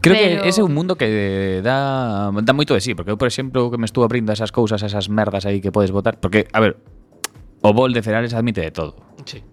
Creo 0.00 0.16
Pero... 0.16 0.42
que 0.44 0.48
ese 0.48 0.60
é 0.60 0.64
un 0.64 0.72
mundo 0.72 0.96
que 0.96 1.60
dá 1.60 2.32
dá 2.32 2.52
moito 2.56 2.72
de 2.72 2.80
sí, 2.80 2.96
porque 2.96 3.12
eu, 3.12 3.20
por 3.20 3.28
exemplo, 3.28 3.68
que 3.68 3.76
me 3.76 3.84
estuvo 3.84 4.04
abrindo 4.04 4.32
esas 4.32 4.52
cousas, 4.52 4.80
esas 4.80 5.08
merdas 5.08 5.44
aí 5.44 5.60
que 5.60 5.72
podes 5.72 5.92
botar, 5.92 6.16
porque 6.16 6.48
a 6.52 6.60
ver, 6.60 6.80
o 7.60 7.72
bol 7.72 7.92
de 7.92 8.00
cereales 8.00 8.32
admite 8.32 8.64
de 8.64 8.72
todo. 8.72 8.96
Sí. 9.24 9.44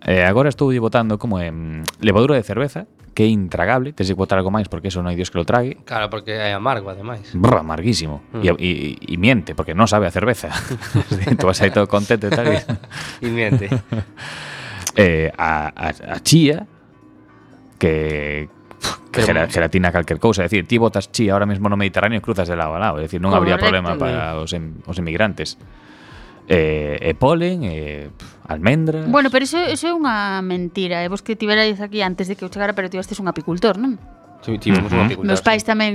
E 0.00 0.24
agora 0.24 0.48
estou 0.48 0.72
botando 0.80 1.20
como 1.20 1.40
en 1.40 1.84
levadura 2.00 2.34
de 2.34 2.42
cerveza, 2.42 2.88
que 3.12 3.24
é 3.24 3.28
intragable, 3.28 3.92
tens 3.92 4.08
que 4.08 4.16
botar 4.16 4.40
algo 4.40 4.48
máis 4.48 4.70
porque 4.70 4.88
eso 4.88 5.04
non 5.04 5.12
hai 5.12 5.16
Dios 5.18 5.28
que 5.28 5.36
lo 5.36 5.44
trague. 5.44 5.76
Claro, 5.84 6.08
porque 6.08 6.32
é 6.40 6.56
amargo, 6.56 6.88
ademais. 6.88 7.36
Brr, 7.36 7.60
amarguísimo. 7.60 8.24
E, 8.40 8.48
e, 8.56 8.68
e 8.96 9.14
miente, 9.20 9.52
porque 9.52 9.76
non 9.76 9.84
sabe 9.90 10.08
a 10.08 10.12
cerveza. 10.14 10.48
Tú 11.38 11.44
vas 11.50 11.60
aí 11.60 11.68
todo 11.68 11.84
contento 11.90 12.26
e 12.26 12.32
tal. 12.32 12.48
e- 12.48 12.64
Y 13.26 13.28
miente. 13.28 13.68
eh, 14.96 15.28
a, 15.36 15.68
a, 15.74 15.86
a 16.16 16.18
chía 16.24 16.64
que 17.78 18.48
que 19.10 19.22
gelatina 19.26 19.90
calquer 19.90 20.22
cousa, 20.22 20.40
é 20.40 20.48
dicir, 20.48 20.64
ti 20.70 20.78
botas 20.78 21.10
chía 21.10 21.34
ahora 21.34 21.44
mesmo 21.44 21.66
no 21.68 21.76
Mediterráneo 21.76 22.22
cruzas 22.22 22.46
de 22.48 22.54
lado 22.54 22.72
a 22.72 22.80
lado, 22.80 23.02
é 23.02 23.10
dicir, 23.10 23.18
non 23.18 23.34
habría 23.34 23.58
problema 23.58 23.98
para 23.98 24.38
os, 24.38 24.54
em, 24.54 24.78
os 24.86 24.96
emigrantes. 25.02 25.58
eh, 26.50 26.98
e 26.98 27.14
polen, 27.14 27.62
e 27.62 28.10
pff, 28.10 28.50
almendras... 28.50 29.06
Bueno, 29.06 29.30
pero 29.30 29.46
iso, 29.46 29.62
iso 29.70 29.86
é 29.86 29.94
unha 29.94 30.42
mentira. 30.42 31.06
E 31.06 31.08
vos 31.08 31.22
que 31.22 31.38
tiverais 31.38 31.78
aquí 31.78 32.02
antes 32.02 32.26
de 32.26 32.34
que 32.34 32.42
eu 32.42 32.50
chegara, 32.50 32.74
pero 32.74 32.90
tivestes 32.90 33.22
un 33.22 33.30
apicultor, 33.30 33.78
non? 33.78 34.02
Sí, 34.42 34.58
tivemos 34.58 34.90
uh 34.90 34.98
-huh. 34.98 35.00
un 35.00 35.06
apicultor. 35.06 35.30
Meus 35.30 35.42
pais 35.46 35.62
tamén 35.62 35.94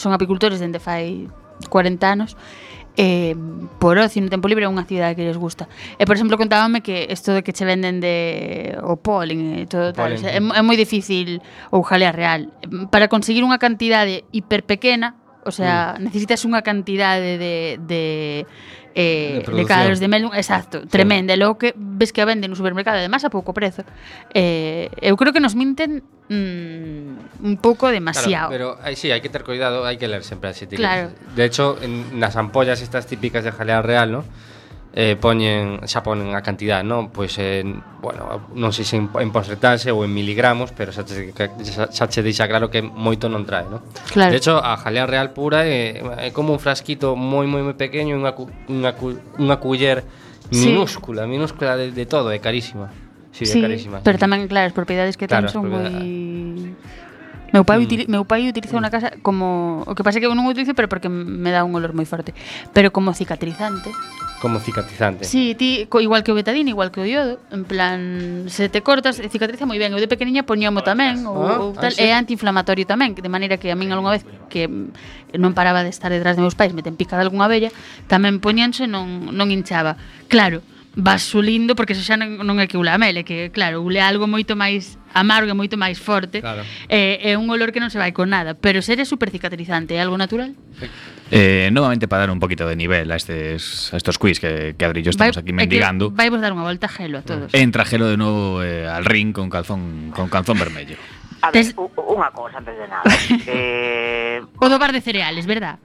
son 0.00 0.16
apicultores 0.16 0.56
dende 0.56 0.80
fai 0.80 1.28
40 1.68 2.00
anos 2.08 2.32
eh, 2.96 3.36
por 3.78 3.98
ocio 3.98 4.22
no 4.22 4.30
tempo 4.30 4.46
libre 4.46 4.64
é 4.64 4.70
unha 4.70 4.86
actividade 4.86 5.18
que 5.18 5.26
lles 5.26 5.38
gusta. 5.38 5.66
E 5.98 6.06
por 6.06 6.14
exemplo 6.14 6.38
contábame 6.38 6.80
que 6.80 7.10
isto 7.10 7.34
de 7.34 7.42
que 7.42 7.50
che 7.50 7.66
venden 7.66 7.98
de 7.98 8.78
o 8.86 8.94
polen 8.96 9.58
e 9.58 9.66
todo 9.66 9.90
tal, 9.90 10.14
o 10.14 10.18
sea, 10.18 10.30
é, 10.30 10.40
é 10.40 10.62
moi 10.62 10.78
difícil 10.78 11.42
ou 11.74 11.82
jalea 11.82 12.14
real. 12.14 12.54
Para 12.94 13.10
conseguir 13.10 13.42
unha 13.42 13.58
cantidade 13.58 14.22
hiper 14.30 14.62
pequena, 14.62 15.18
o 15.42 15.50
sea, 15.50 15.98
mm. 15.98 16.06
necesitas 16.06 16.46
unha 16.46 16.62
cantidade 16.62 17.36
de 17.36 17.82
de 17.82 18.02
eh, 18.94 19.42
de 19.44 19.64
cadros 19.66 19.98
de 19.98 20.08
mel, 20.08 20.30
exacto, 20.34 20.86
tremenda. 20.86 21.34
Sí. 21.34 21.38
E 21.38 21.42
logo 21.42 21.58
que 21.58 21.74
ves 21.76 22.14
que 22.14 22.22
a 22.22 22.26
venden 22.26 22.50
no 22.50 22.56
supermercado, 22.56 23.02
además 23.02 23.26
a 23.26 23.30
pouco 23.30 23.50
prezo. 23.52 23.82
Eh, 24.32 24.88
eu 25.02 25.18
creo 25.18 25.34
que 25.34 25.42
nos 25.42 25.58
minten 25.58 26.06
mm, 26.30 27.42
un 27.42 27.54
pouco 27.58 27.90
demasiado. 27.90 28.54
Claro, 28.54 28.78
pero 28.78 28.86
aí 28.86 28.94
sí, 28.94 29.10
hai 29.10 29.18
que 29.18 29.28
ter 29.28 29.42
cuidado, 29.42 29.82
hai 29.82 29.98
que 29.98 30.06
ler 30.06 30.22
sempre 30.22 30.54
as 30.54 30.58
etiquetas. 30.62 31.10
Claro. 31.10 31.34
De 31.34 31.42
hecho, 31.42 31.74
en, 31.82 32.14
nas 32.22 32.38
ampollas 32.38 32.80
estas 32.80 33.10
típicas 33.10 33.42
de 33.42 33.50
jalea 33.50 33.82
real, 33.82 34.14
¿no? 34.14 34.22
eh, 34.94 35.18
poñen, 35.18 35.82
xa 35.90 36.06
ponen 36.06 36.38
a 36.38 36.40
cantidad, 36.46 36.86
non? 36.86 37.10
Pois, 37.10 37.34
eh, 37.42 37.66
bueno, 37.98 38.46
non 38.54 38.70
sei 38.70 38.86
se 38.86 38.94
en, 38.94 39.10
en 39.10 39.30
porcentaxe 39.34 39.90
ou 39.90 40.06
en 40.06 40.14
miligramos, 40.14 40.70
pero 40.70 40.94
xa 40.94 41.02
che, 41.02 41.34
xa, 41.34 41.90
xa 41.90 42.04
che 42.06 42.22
deixa 42.22 42.46
claro 42.46 42.70
que 42.70 42.78
moito 42.78 43.26
non 43.26 43.42
trae, 43.42 43.66
non? 43.66 43.82
Claro. 44.14 44.30
De 44.30 44.38
hecho, 44.38 44.62
a 44.62 44.78
jalea 44.78 45.10
real 45.10 45.34
pura 45.34 45.66
é, 45.66 45.98
é 45.98 46.30
como 46.30 46.54
un 46.54 46.62
frasquito 46.62 47.18
moi, 47.18 47.50
moi, 47.50 47.66
moi 47.66 47.74
pequeño, 47.74 48.14
unha, 48.14 48.38
unha, 48.70 48.94
unha 49.42 49.56
culler 49.58 50.06
minúscula, 50.54 51.26
sí. 51.26 51.28
minúscula 51.28 51.74
de, 51.74 51.90
de 51.90 52.06
todo, 52.06 52.30
é 52.30 52.38
carísima. 52.38 52.94
Sí, 53.34 53.50
sí, 53.50 53.58
é 53.58 53.66
carísima. 53.66 53.98
Pero 54.06 54.14
tamén, 54.14 54.46
claro, 54.46 54.70
as 54.70 54.76
propiedades 54.78 55.18
que 55.18 55.26
claro, 55.26 55.50
ten 55.50 55.58
son 55.58 55.74
moi... 55.74 55.90
Meu 57.54 57.62
pai, 57.62 57.78
mm. 57.78 57.84
utili, 57.86 58.04
meu 58.10 58.26
pai 58.26 58.50
utiliza 58.50 58.74
unha 58.74 58.90
casa 58.90 59.14
como... 59.22 59.86
O 59.86 59.94
que 59.94 60.02
pasa 60.02 60.18
é 60.18 60.20
que 60.20 60.26
eu 60.26 60.34
non 60.34 60.42
o 60.42 60.50
utilizo, 60.50 60.74
pero 60.74 60.90
porque 60.90 61.06
me 61.06 61.54
dá 61.54 61.62
un 61.62 61.70
olor 61.78 61.94
moi 61.94 62.02
forte. 62.02 62.34
Pero 62.74 62.90
como 62.90 63.14
cicatrizante. 63.14 63.94
Como 64.42 64.58
cicatrizante. 64.58 65.22
Sí, 65.22 65.54
ti, 65.54 65.86
co, 65.86 66.02
igual 66.02 66.26
que 66.26 66.34
o 66.34 66.36
betadine, 66.36 66.74
igual 66.74 66.90
que 66.90 66.98
o 66.98 67.06
iodo. 67.06 67.38
En 67.54 67.62
plan, 67.62 68.50
se 68.50 68.66
te 68.66 68.82
cortas, 68.82 69.22
cicatriza 69.30 69.70
moi 69.70 69.78
ben. 69.78 69.94
Eu 69.94 70.02
de 70.02 70.10
pequeniña 70.10 70.42
poñomo 70.42 70.82
tamén. 70.82 71.22
Ou, 71.30 71.46
ah, 71.46 71.78
tal, 71.78 71.94
ah, 71.94 71.94
sí. 71.94 72.02
É 72.02 72.10
antiinflamatorio 72.18 72.90
tamén. 72.90 73.14
De 73.14 73.30
maneira 73.30 73.54
que 73.54 73.70
a 73.70 73.78
min 73.78 73.94
algunha 73.94 74.18
vez 74.18 74.26
que 74.50 74.66
non 75.38 75.54
paraba 75.54 75.86
de 75.86 75.94
estar 75.94 76.10
detrás 76.10 76.34
de 76.34 76.42
meus 76.42 76.58
pais, 76.58 76.74
me 76.74 76.82
ten 76.82 76.98
picada 76.98 77.22
algunha 77.22 77.46
abella, 77.46 77.70
tamén 78.10 78.42
poñense 78.42 78.90
non, 78.90 79.30
non 79.30 79.54
hinchaba. 79.54 79.94
Claro, 80.26 80.58
vas 80.96 81.22
sulindo 81.22 81.74
porque 81.74 81.92
eso 81.92 82.02
xa 82.02 82.14
non, 82.14 82.38
non 82.46 82.56
é 82.62 82.70
que 82.70 82.78
ule 82.78 82.90
a 82.90 82.98
mel, 82.98 83.18
é 83.18 83.24
que 83.26 83.50
claro, 83.50 83.82
ule 83.82 83.98
algo 83.98 84.30
moito 84.30 84.54
máis 84.54 84.98
amargo 85.14 85.50
e 85.50 85.56
moito 85.56 85.74
máis 85.74 85.98
forte. 85.98 86.42
Claro. 86.42 86.62
Eh, 86.90 87.22
é 87.22 87.38
un 87.38 87.50
olor 87.50 87.74
que 87.74 87.82
non 87.82 87.90
se 87.90 87.98
vai 87.98 88.14
con 88.14 88.30
nada, 88.30 88.54
pero 88.54 88.82
ser 88.82 89.02
é 89.02 89.06
super 89.06 89.30
cicatrizante, 89.30 89.94
é 89.94 90.00
algo 90.02 90.14
natural? 90.18 90.54
Eh, 91.30 91.70
novamente 91.74 92.06
para 92.06 92.26
dar 92.26 92.30
un 92.30 92.38
poquito 92.38 92.66
de 92.66 92.76
nivel 92.76 93.10
a 93.10 93.16
estes 93.16 93.90
a 93.94 93.96
estos 93.98 94.18
quiz 94.18 94.38
que, 94.38 94.74
que 94.78 94.84
Adrillo 94.84 95.10
estamos 95.10 95.34
vai, 95.34 95.42
aquí 95.42 95.52
mendigando. 95.52 96.14
Vai 96.14 96.30
vos 96.30 96.38
dar 96.38 96.54
unha 96.54 96.66
volta 96.66 96.86
gelo 96.86 97.18
a 97.18 97.24
todos. 97.26 97.50
Eh, 97.50 97.62
entra 97.62 97.82
gelo 97.82 98.06
de 98.06 98.18
novo 98.18 98.62
eh, 98.62 98.86
al 98.86 99.02
ring 99.02 99.34
con 99.34 99.50
calzón 99.50 100.14
con 100.14 100.30
calzón 100.30 100.58
vermello. 100.58 100.98
A 101.42 101.50
ver, 101.50 101.66
Tes... 101.66 101.76
unha 101.76 102.30
cousa 102.32 102.56
antes 102.62 102.72
de 102.72 102.86
nada. 102.88 103.04
eh... 103.50 104.40
O 104.62 104.66
do 104.70 104.80
bar 104.80 104.96
de 104.96 105.04
cereales, 105.04 105.44
verdad? 105.44 105.76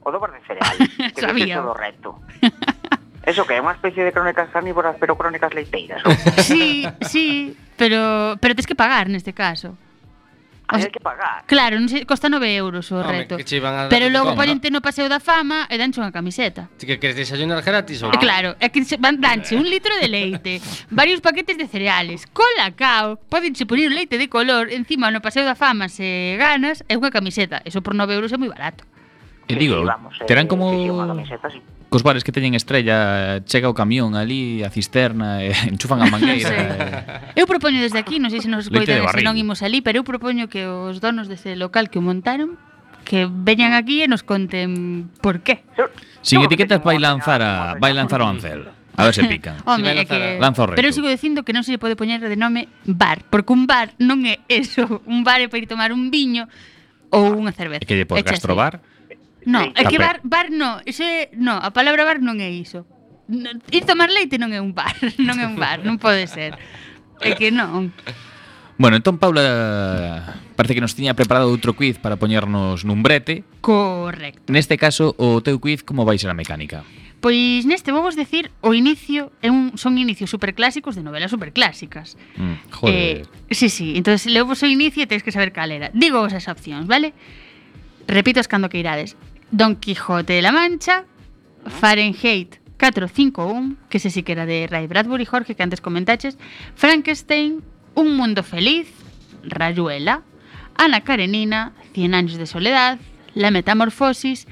O 0.00 0.08
do 0.08 0.16
bar 0.16 0.32
de 0.32 0.40
cereales. 0.46 0.88
que 1.14 1.20
Sabía. 1.20 1.60
Todo 1.60 1.74
recto. 1.74 2.16
Eso 3.22 3.46
que 3.46 3.54
é 3.54 3.62
unha 3.62 3.78
especie 3.78 4.02
de 4.02 4.10
crónicas 4.10 4.50
carnívoras, 4.50 4.98
pero 4.98 5.14
crónicas 5.14 5.54
leiteiras. 5.54 6.02
Ou? 6.02 6.10
sí, 6.42 6.82
sí, 7.06 7.54
pero 7.78 8.34
pero 8.42 8.52
tens 8.58 8.66
que 8.66 8.74
pagar 8.74 9.06
neste 9.06 9.30
caso. 9.30 9.78
Ah, 10.72 10.76
o 10.76 10.80
sea, 10.80 10.90
que 10.90 11.00
pagar. 11.00 11.44
Claro, 11.44 11.76
non 11.76 11.84
sei, 11.90 12.08
costa 12.08 12.32
9 12.32 12.48
euros 12.56 12.88
o 12.90 13.04
Home, 13.04 13.28
reto. 13.28 13.36
que 13.36 13.44
che 13.44 13.60
iban 13.60 13.76
a 13.76 13.86
dar 13.86 13.90
Pero 13.92 14.08
logo 14.08 14.32
coma. 14.32 14.40
poñente 14.46 14.72
no 14.72 14.80
paseo 14.80 15.04
da 15.04 15.20
fama 15.20 15.68
e 15.68 15.76
danche 15.76 16.00
unha 16.00 16.10
camiseta. 16.10 16.72
Ti 16.80 16.88
que 16.88 16.96
queres 16.96 17.14
desayunar 17.14 17.60
gratis 17.60 18.00
ou? 18.00 18.08
Eh, 18.08 18.16
e 18.16 18.18
claro, 18.18 18.56
é 18.56 18.72
que 18.72 18.80
se 18.82 18.96
van 18.96 19.20
danche 19.20 19.52
un 19.52 19.68
litro 19.68 19.92
de 20.00 20.08
leite, 20.08 20.64
varios 20.90 21.20
paquetes 21.20 21.60
de 21.60 21.68
cereales, 21.68 22.24
cola 22.32 22.72
cao, 22.72 23.20
podenche 23.28 23.68
poñer 23.68 23.92
leite 23.92 24.16
de 24.16 24.32
color 24.32 24.72
encima 24.72 25.12
no 25.12 25.20
paseo 25.20 25.44
da 25.44 25.58
fama 25.58 25.92
se 25.92 26.40
ganas 26.40 26.80
e 26.88 26.96
unha 26.96 27.12
camiseta. 27.12 27.60
Eso 27.68 27.84
por 27.84 27.92
9 27.92 28.16
euros 28.16 28.32
é 28.32 28.38
moi 28.40 28.48
barato. 28.48 28.88
E 29.50 29.54
digo, 29.58 29.84
terán 30.24 30.46
eh, 30.46 30.50
como... 30.50 30.72
Sí, 30.72 30.88
sí, 30.88 30.88
unha 30.88 31.06
camiseta, 31.10 31.46
sí 31.52 31.60
cos 31.92 32.02
bares 32.02 32.24
que 32.24 32.32
teñen 32.32 32.56
estrella 32.56 33.44
chega 33.44 33.68
o 33.68 33.76
camión 33.76 34.16
ali, 34.16 34.64
a 34.64 34.72
cisterna, 34.72 35.44
e 35.44 35.52
enchufan 35.68 36.00
a 36.00 36.08
mangueira. 36.08 36.48
sí. 36.48 36.56
e... 37.36 37.44
Eu 37.44 37.44
propoño 37.44 37.84
desde 37.84 38.00
aquí, 38.00 38.16
non 38.16 38.32
sei 38.32 38.40
se 38.40 38.48
nos 38.48 38.72
coitan 38.72 39.04
se 39.12 39.20
non 39.20 39.36
imos 39.36 39.60
ali, 39.60 39.84
pero 39.84 40.00
eu 40.00 40.04
propoño 40.08 40.48
que 40.48 40.64
os 40.64 41.04
donos 41.04 41.28
dese 41.28 41.52
local 41.52 41.92
que 41.92 42.00
o 42.00 42.04
montaron 42.04 42.56
que 43.04 43.28
veñan 43.28 43.76
aquí 43.76 44.00
e 44.00 44.08
nos 44.08 44.24
conten 44.24 45.12
por 45.20 45.44
qué. 45.44 45.68
Sin 46.24 46.40
no, 46.40 46.48
etiquetas 46.48 46.80
vai 46.80 46.96
lanzar 46.96 47.44
a, 47.44 47.76
vai 47.76 47.92
lanzar 47.92 48.24
o 48.24 48.26
Ancel. 48.26 48.72
A 48.96 49.04
ver 49.04 49.14
se 49.14 49.24
pican. 49.24 49.60
Home, 49.68 49.92
si 49.92 50.06
que... 50.06 50.38
Lanza 50.40 50.62
o 50.62 50.66
reto. 50.72 50.80
Pero 50.80 50.92
sigo 50.96 51.12
dicindo 51.12 51.44
que 51.44 51.52
non 51.52 51.60
se 51.60 51.76
lle 51.76 51.80
pode 51.82 51.98
poñer 51.98 52.24
de 52.24 52.40
nome 52.40 52.72
bar, 52.88 53.20
porque 53.28 53.52
un 53.52 53.68
bar 53.68 53.92
non 54.00 54.24
é 54.24 54.40
eso, 54.48 55.04
un 55.12 55.28
bar 55.28 55.44
é 55.44 55.52
para 55.52 55.60
ir 55.60 55.68
tomar 55.68 55.92
un 55.92 56.08
viño 56.08 56.48
ou 57.12 57.36
unha 57.36 57.52
cerveza. 57.52 57.84
É 57.84 57.88
que 57.88 58.00
lle 58.00 58.08
pode 58.08 58.24
gastrobar. 58.24 58.80
No, 59.44 59.62
é 59.74 59.82
que 59.88 59.98
bar, 59.98 60.20
bar 60.22 60.50
non, 60.50 60.78
ese, 60.86 61.30
no, 61.34 61.58
a 61.58 61.74
palabra 61.74 62.06
bar 62.06 62.22
non 62.22 62.38
é 62.38 62.50
iso. 62.50 62.86
Ir 63.72 63.82
tomar 63.88 64.12
leite 64.12 64.38
non 64.38 64.54
é 64.54 64.60
un 64.62 64.74
bar, 64.76 64.94
non 65.26 65.38
é 65.38 65.46
un 65.46 65.56
bar, 65.58 65.82
non 65.82 65.98
pode 65.98 66.28
ser. 66.30 66.54
É 67.22 67.34
que 67.34 67.50
non. 67.50 67.90
Bueno, 68.78 68.98
entón 68.98 69.18
Paula 69.18 70.42
parece 70.56 70.74
que 70.74 70.82
nos 70.82 70.94
tiña 70.98 71.14
preparado 71.14 71.50
outro 71.50 71.74
quiz 71.78 72.02
para 72.02 72.18
poñernos 72.18 72.82
nun 72.82 73.02
brete. 73.06 73.46
Correcto. 73.62 74.50
Neste 74.50 74.74
caso, 74.74 75.14
o 75.18 75.38
teu 75.38 75.62
quiz 75.62 75.86
como 75.86 76.02
vai 76.02 76.18
ser 76.18 76.30
a 76.30 76.36
mecánica? 76.36 76.82
Pois 77.22 77.62
neste 77.62 77.94
vou 77.94 78.02
vos 78.02 78.18
decir 78.18 78.50
o 78.66 78.74
inicio 78.74 79.30
é 79.38 79.46
un 79.46 79.78
son 79.78 79.94
inicios 79.94 80.26
superclásicos 80.26 80.98
de 80.98 81.06
novelas 81.06 81.30
superclásicas. 81.30 82.18
Mm, 82.34 82.58
joder. 82.74 83.22
Eh, 83.22 83.54
sí, 83.54 83.70
sí, 83.70 83.94
entonces 83.94 84.26
leo 84.26 84.42
vos 84.42 84.58
o 84.62 84.66
inicio 84.66 85.06
e 85.06 85.06
tens 85.06 85.22
que 85.22 85.30
saber 85.30 85.54
cal 85.54 85.70
era. 85.70 85.94
Digo 85.94 86.18
vos 86.18 86.34
as 86.34 86.50
opcións, 86.50 86.90
vale? 86.90 87.14
Repito 88.10 88.42
as 88.42 88.50
cando 88.50 88.66
que 88.66 88.82
irades. 88.82 89.14
Don 89.52 89.76
Quijote 89.76 90.32
de 90.32 90.40
la 90.40 90.50
Mancha, 90.50 91.04
Fahrenheit 91.66 92.56
451, 92.78 93.76
que 93.90 93.98
se 93.98 94.08
sí 94.08 94.22
que 94.22 94.32
era 94.32 94.46
de 94.46 94.66
Ray 94.66 94.86
Bradbury, 94.86 95.26
Jorge, 95.26 95.54
que 95.54 95.62
antes 95.62 95.82
comentaches, 95.82 96.38
Frankenstein, 96.74 97.62
Un 97.94 98.16
Mundo 98.16 98.42
Feliz, 98.42 98.88
Rayuela, 99.44 100.22
Ana 100.74 101.02
Karenina, 101.02 101.72
Cien 101.92 102.14
Años 102.14 102.38
de 102.38 102.46
Soledad, 102.46 102.98
La 103.34 103.50
Metamorfosis, 103.50 104.48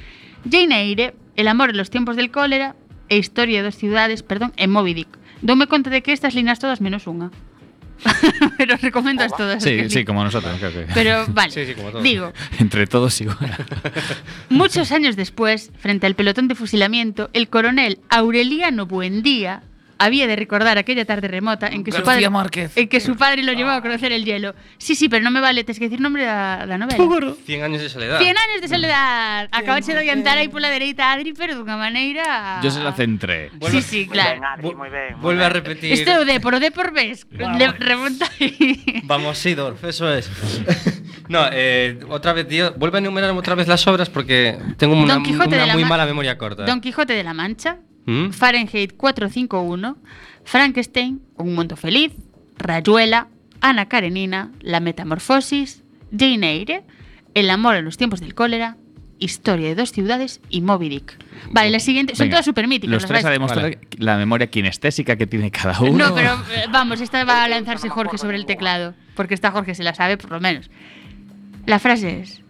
Jane 0.49 0.83
Eyre, 0.83 1.15
El 1.35 1.49
Amor 1.49 1.71
en 1.71 1.79
los 1.79 1.89
Tiempos 1.89 2.17
del 2.17 2.31
Cólera, 2.31 2.77
e 3.09 3.17
Historia 3.17 3.61
de 3.61 3.65
dos 3.65 3.77
Ciudades, 3.77 4.23
perdón, 4.23 4.53
en 4.57 4.71
Moby 4.71 4.93
Dick. 4.93 5.09
Doume 5.41 5.67
conta 5.67 5.89
de 5.89 6.03
que 6.03 6.13
estas 6.13 6.35
linas 6.35 6.59
todas 6.59 6.83
menos 6.83 7.07
unha. 7.07 7.33
Pero 8.59 8.77
recomendo 8.77 9.23
as 9.25 9.33
todas. 9.37 9.57
as 9.59 9.63
Sí, 9.65 9.89
sí, 9.91 10.05
como 10.05 10.25
nosotros, 10.25 10.57
creo 10.59 10.73
que. 10.73 10.87
Pero 10.95 11.25
vale, 11.29 11.51
Sí, 11.53 11.67
sí, 11.67 11.75
como 11.75 11.91
todos. 11.91 12.03
digo, 12.03 12.33
Entre 12.59 12.87
todos 12.87 13.21
igual. 13.21 13.39
muchos 14.49 14.93
años 14.93 15.17
después, 15.17 15.71
frente 15.79 16.07
al 16.07 16.15
pelotón 16.15 16.49
de 16.49 16.55
fusilamiento, 16.55 17.31
el 17.33 17.49
coronel 17.49 17.99
Aureliano 18.09 18.87
Buendía 18.87 19.63
había 20.01 20.27
de 20.27 20.35
recordar 20.35 20.79
aquella 20.79 21.05
tarde 21.05 21.29
remota 21.29 21.69
en 21.69 21.85
que 21.85 21.93
su 21.93 21.99
padre, 22.03 22.23
García 22.23 22.31
Márquez. 22.31 22.77
en 22.77 22.89
que 22.89 22.99
su 23.01 23.17
padre 23.17 23.43
lo 23.45 23.53
llevó 23.53 23.71
a 23.71 23.81
conocer 23.83 24.11
el 24.13 24.25
hielo. 24.25 24.55
Sí, 24.79 24.95
sí, 24.97 25.09
pero 25.09 25.23
no 25.23 25.31
me 25.31 25.41
vale, 25.41 25.63
tens 25.63 25.79
que 25.79 25.85
decir 25.85 26.01
nombre 26.01 26.25
da, 26.25 26.67
da 26.67 26.79
novela. 26.79 27.35
100 27.47 27.63
años 27.63 27.83
de 27.83 27.89
soledad. 27.89 28.19
100 28.19 28.29
años 28.37 28.61
de 28.63 28.69
soledad. 28.69 29.49
Acabache 29.53 29.93
de 29.93 30.01
adiantar 30.01 30.39
aí 30.39 30.49
pola 30.49 30.71
dereita 30.71 31.11
a 31.11 31.13
Adri, 31.13 31.33
pero 31.35 31.55
dunha 31.55 31.77
maneira... 31.77 32.61
Yo 32.65 32.71
se 32.71 32.81
la 32.83 32.93
centré. 32.93 33.51
Sí, 33.71 33.83
sí, 33.83 34.07
claro. 34.09 34.41
ben, 34.41 34.45
Adri, 34.45 34.75
moi 34.75 34.89
ben. 34.91 35.15
moi 35.15 35.23
Vuelve 35.23 35.45
a 35.45 35.49
ben. 35.53 35.63
repetir. 35.63 35.93
Este 35.93 36.11
é 36.11 36.19
o 36.19 36.25
de, 36.25 36.41
por 36.41 36.59
de 36.59 36.71
por 36.73 36.91
ves. 36.93 37.27
Le, 37.31 37.69
remonta 37.79 38.27
aí. 38.41 39.03
Vamos, 39.05 39.39
Sidorf, 39.39 39.85
eso 39.85 40.09
es. 40.13 40.31
no, 41.29 41.47
eh, 41.53 41.99
otra 42.09 42.33
vez, 42.33 42.49
tío, 42.49 42.73
vuelve 42.77 42.99
a 42.99 43.01
enumerar 43.01 43.31
otra 43.31 43.55
vez 43.55 43.69
las 43.69 43.87
obras 43.87 44.09
porque 44.09 44.59
tengo 44.77 44.95
una, 44.97 45.19
una 45.19 45.47
de 45.47 45.57
la 45.67 45.73
muy 45.75 45.83
Ma- 45.85 45.91
mala 45.91 46.07
memoria 46.07 46.37
corta. 46.39 46.65
Don 46.65 46.81
Quijote 46.81 47.13
de 47.13 47.23
la 47.23 47.35
Mancha, 47.35 47.79
¿Mm? 48.11 48.31
Fahrenheit 48.33 48.97
451, 48.97 49.97
Frankenstein, 50.45 51.21
Un 51.37 51.55
mundo 51.55 51.77
feliz, 51.77 52.13
Rayuela, 52.59 53.29
Ana 53.61 53.87
Karenina, 53.89 54.51
La 54.61 54.81
Metamorfosis, 54.81 55.85
Jane 56.11 56.51
Eyre, 56.51 56.83
El 57.35 57.51
amor 57.51 57.77
en 57.77 57.85
los 57.85 57.97
tiempos 57.97 58.21
del 58.21 58.35
cólera, 58.35 58.77
Historia 59.21 59.69
de 59.69 59.75
dos 59.75 59.93
ciudades 59.93 60.41
y 60.49 60.63
Moby 60.63 60.89
Dick. 60.89 61.15
Vale, 61.51 61.71
las 61.71 61.83
siguientes 61.83 62.17
son 62.17 62.25
Venga, 62.25 62.37
todas 62.37 62.47
súper 62.47 62.67
míticas. 62.67 62.91
Los 62.95 63.05
tres 63.07 63.23
a 63.23 63.31
demostrar 63.31 63.65
Vale. 63.65 63.79
la 63.99 64.17
memoria 64.17 64.47
kinestésica 64.47 65.17
que 65.17 65.27
tiene 65.27 65.51
cada 65.51 65.79
uno. 65.81 66.09
No, 66.09 66.15
pero 66.15 66.33
eh, 66.55 66.65
vamos, 66.73 67.03
esta 67.03 67.23
va 67.25 67.45
a 67.45 67.49
lanzarse 67.49 67.91
Jorge 67.91 68.17
sobre 68.17 68.39
el 68.39 68.47
teclado, 68.47 68.95
porque 69.15 69.35
esta 69.35 69.51
Jorge 69.51 69.75
se 69.75 69.83
la 69.85 69.95
sabe 69.95 70.17
por 70.17 70.31
lo 70.31 70.41
menos. 70.41 70.71
La 71.67 71.79
frase 71.79 72.21
es: 72.23 72.41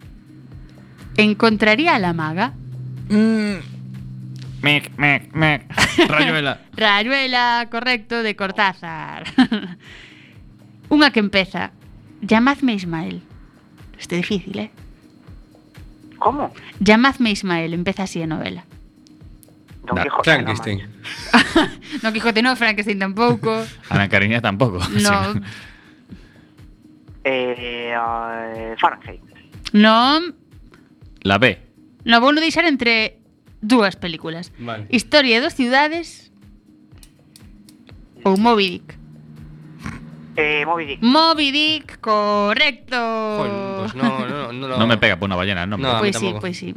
¿Encontraría 1.16 1.96
a 1.96 1.98
la 1.98 2.12
maga? 2.12 2.54
Mec, 4.62 4.92
mec, 4.98 5.32
mec. 5.32 5.64
Rayuela. 6.08 6.60
Rayuela, 6.76 7.68
correcto, 7.70 8.22
de 8.22 8.36
Cortázar. 8.36 9.24
Unha 10.90 11.08
que 11.14 11.20
empeza: 11.22 11.72
Llamadme 12.20 12.74
Ismael. 12.76 13.22
Este 13.96 14.16
difícil, 14.16 14.58
¿eh? 14.58 14.70
¿Cómo? 16.18 16.52
Llamadme 16.80 17.30
Ismael, 17.30 17.72
empeza 17.72 18.04
así 18.04 18.20
a 18.20 18.26
novela. 18.26 18.64
Don 19.84 19.96
No, 19.96 20.02
Quijote 20.02 20.30
de 20.30 20.36
Frankenstein. 20.36 20.78
Mancha. 20.78 21.70
No 22.02 22.12
Quijote 22.12 22.42
no, 22.42 22.56
Frankenstein 22.56 22.98
tampouco. 22.98 23.64
Ana 23.88 24.08
Cariña 24.08 24.40
tampoco. 24.40 24.78
No. 25.00 25.40
Eh, 27.24 27.92
eh, 27.94 28.74
Fahrenheit. 28.78 29.20
no, 29.72 30.20
La 31.22 31.38
B. 31.38 31.58
no 32.04 32.20
no 32.20 32.40
deixar 32.40 32.64
entre 32.64 33.19
dúas 33.60 33.96
películas. 33.96 34.52
Vale. 34.58 34.86
Historia 34.90 35.36
de 35.36 35.42
dos 35.44 35.54
ciudades 35.54 36.32
ou 38.24 38.36
Moby 38.36 38.68
Dick. 38.80 38.96
Eh, 40.36 40.64
Moby 40.64 40.84
Dick. 40.86 40.98
Moby 41.02 41.50
Dick, 41.52 42.00
correcto. 42.00 42.96
Pues 43.80 43.94
no, 43.94 44.26
no, 44.26 44.52
no, 44.52 44.78
No 44.78 44.86
me 44.86 44.96
pega 44.96 45.18
por 45.18 45.26
una 45.26 45.36
ballena, 45.36 45.66
no. 45.66 45.76
No. 45.76 45.90
a 45.90 45.94
mí 46.02 46.10
Pues 46.10 46.16
sí, 46.16 46.22
tampoco. 46.24 46.40
pues 46.40 46.56
sí. 46.58 46.74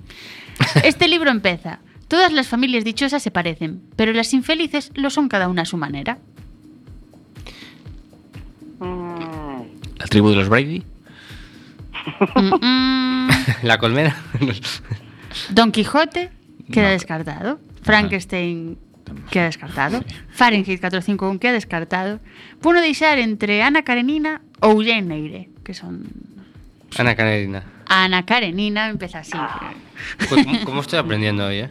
Este 0.84 1.08
libro 1.08 1.32
empeza. 1.32 1.80
Todas 2.08 2.32
las 2.32 2.48
familias 2.48 2.84
dichosas 2.84 3.24
se 3.24 3.32
parecen, 3.32 3.82
pero 3.96 4.12
las 4.14 4.34
infelices 4.34 4.92
lo 4.96 5.10
son 5.10 5.30
cada 5.30 5.48
una 5.48 5.64
a 5.64 5.66
su 5.66 5.78
manera. 5.78 6.20
Mm, 8.80 9.62
La 10.00 10.06
tribu 10.08 10.30
de 10.30 10.36
los 10.36 10.50
Brady. 10.50 10.84
Mm, 12.36 12.66
mm. 12.66 13.30
La 13.64 13.78
colmena. 13.78 14.16
Don 15.50 15.72
Quijote 15.72 16.32
queda 16.72 16.88
No. 16.88 16.92
descartado. 16.94 17.60
Frankenstein 17.82 18.78
queda 19.30 19.46
descartado. 19.46 20.04
Fahrenheit 20.32 20.80
451 20.80 21.40
queda 21.40 21.54
descartado. 21.54 22.20
Puno 22.62 22.80
deixar 22.82 23.20
entre 23.20 23.62
Ana 23.62 23.84
Karenina 23.84 24.42
ou 24.62 24.80
Jane 24.84 25.14
Eyre, 25.16 25.50
que 25.64 25.74
son 25.74 26.08
Ana 26.98 27.16
Karenina. 27.16 27.64
Ana 27.88 28.24
Karenina, 28.26 28.88
empeza 28.90 29.20
así. 29.20 29.38
Pues, 30.30 30.46
¿cómo- 30.46 30.64
¿Cómo 30.66 30.82
estoy 30.82 31.00
aprendiendo 31.00 31.46
hoy, 31.46 31.68
eh? 31.68 31.70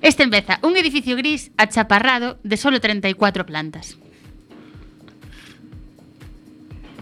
Este 0.00 0.22
empeza 0.22 0.58
un 0.62 0.76
edificio 0.76 1.16
gris 1.16 1.50
achaparrado 1.58 2.38
de 2.44 2.56
solo 2.56 2.80
34 2.80 3.44
plantas. 3.44 3.98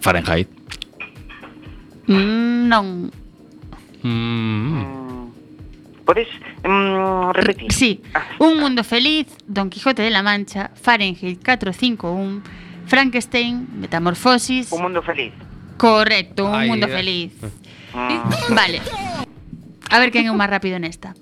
Fahrenheit. 0.01 0.49
Mm, 2.07 2.69
non. 2.69 3.11
Mm. 4.03 5.06
¿Puedes 6.07 6.29
mm, 6.65 7.31
repetir? 7.33 7.73
Sí, 7.73 8.01
Ah, 8.15 8.23
Un 8.39 8.59
mundo 8.61 8.85
feliz, 8.85 9.27
Don 9.47 9.69
Quijote 9.69 10.03
de 10.03 10.11
la 10.11 10.23
Mancha, 10.23 10.71
Fahrenheit 10.81 11.43
451, 11.45 12.43
Frankenstein, 12.87 13.67
Metamorfosis. 13.81 14.71
Un 14.73 14.83
mundo 14.83 15.03
feliz. 15.03 15.33
Correcto, 15.77 16.47
un 16.47 16.55
Ay, 16.55 16.69
mundo 16.71 16.87
feliz. 16.89 17.33
Mm, 17.93 18.55
Vale. 18.55 18.81
A 19.91 19.99
ver 20.01 20.11
quen 20.11 20.27
é 20.27 20.31
o 20.31 20.39
máis 20.39 20.51
rápido 20.51 20.79
nesta. 20.79 21.15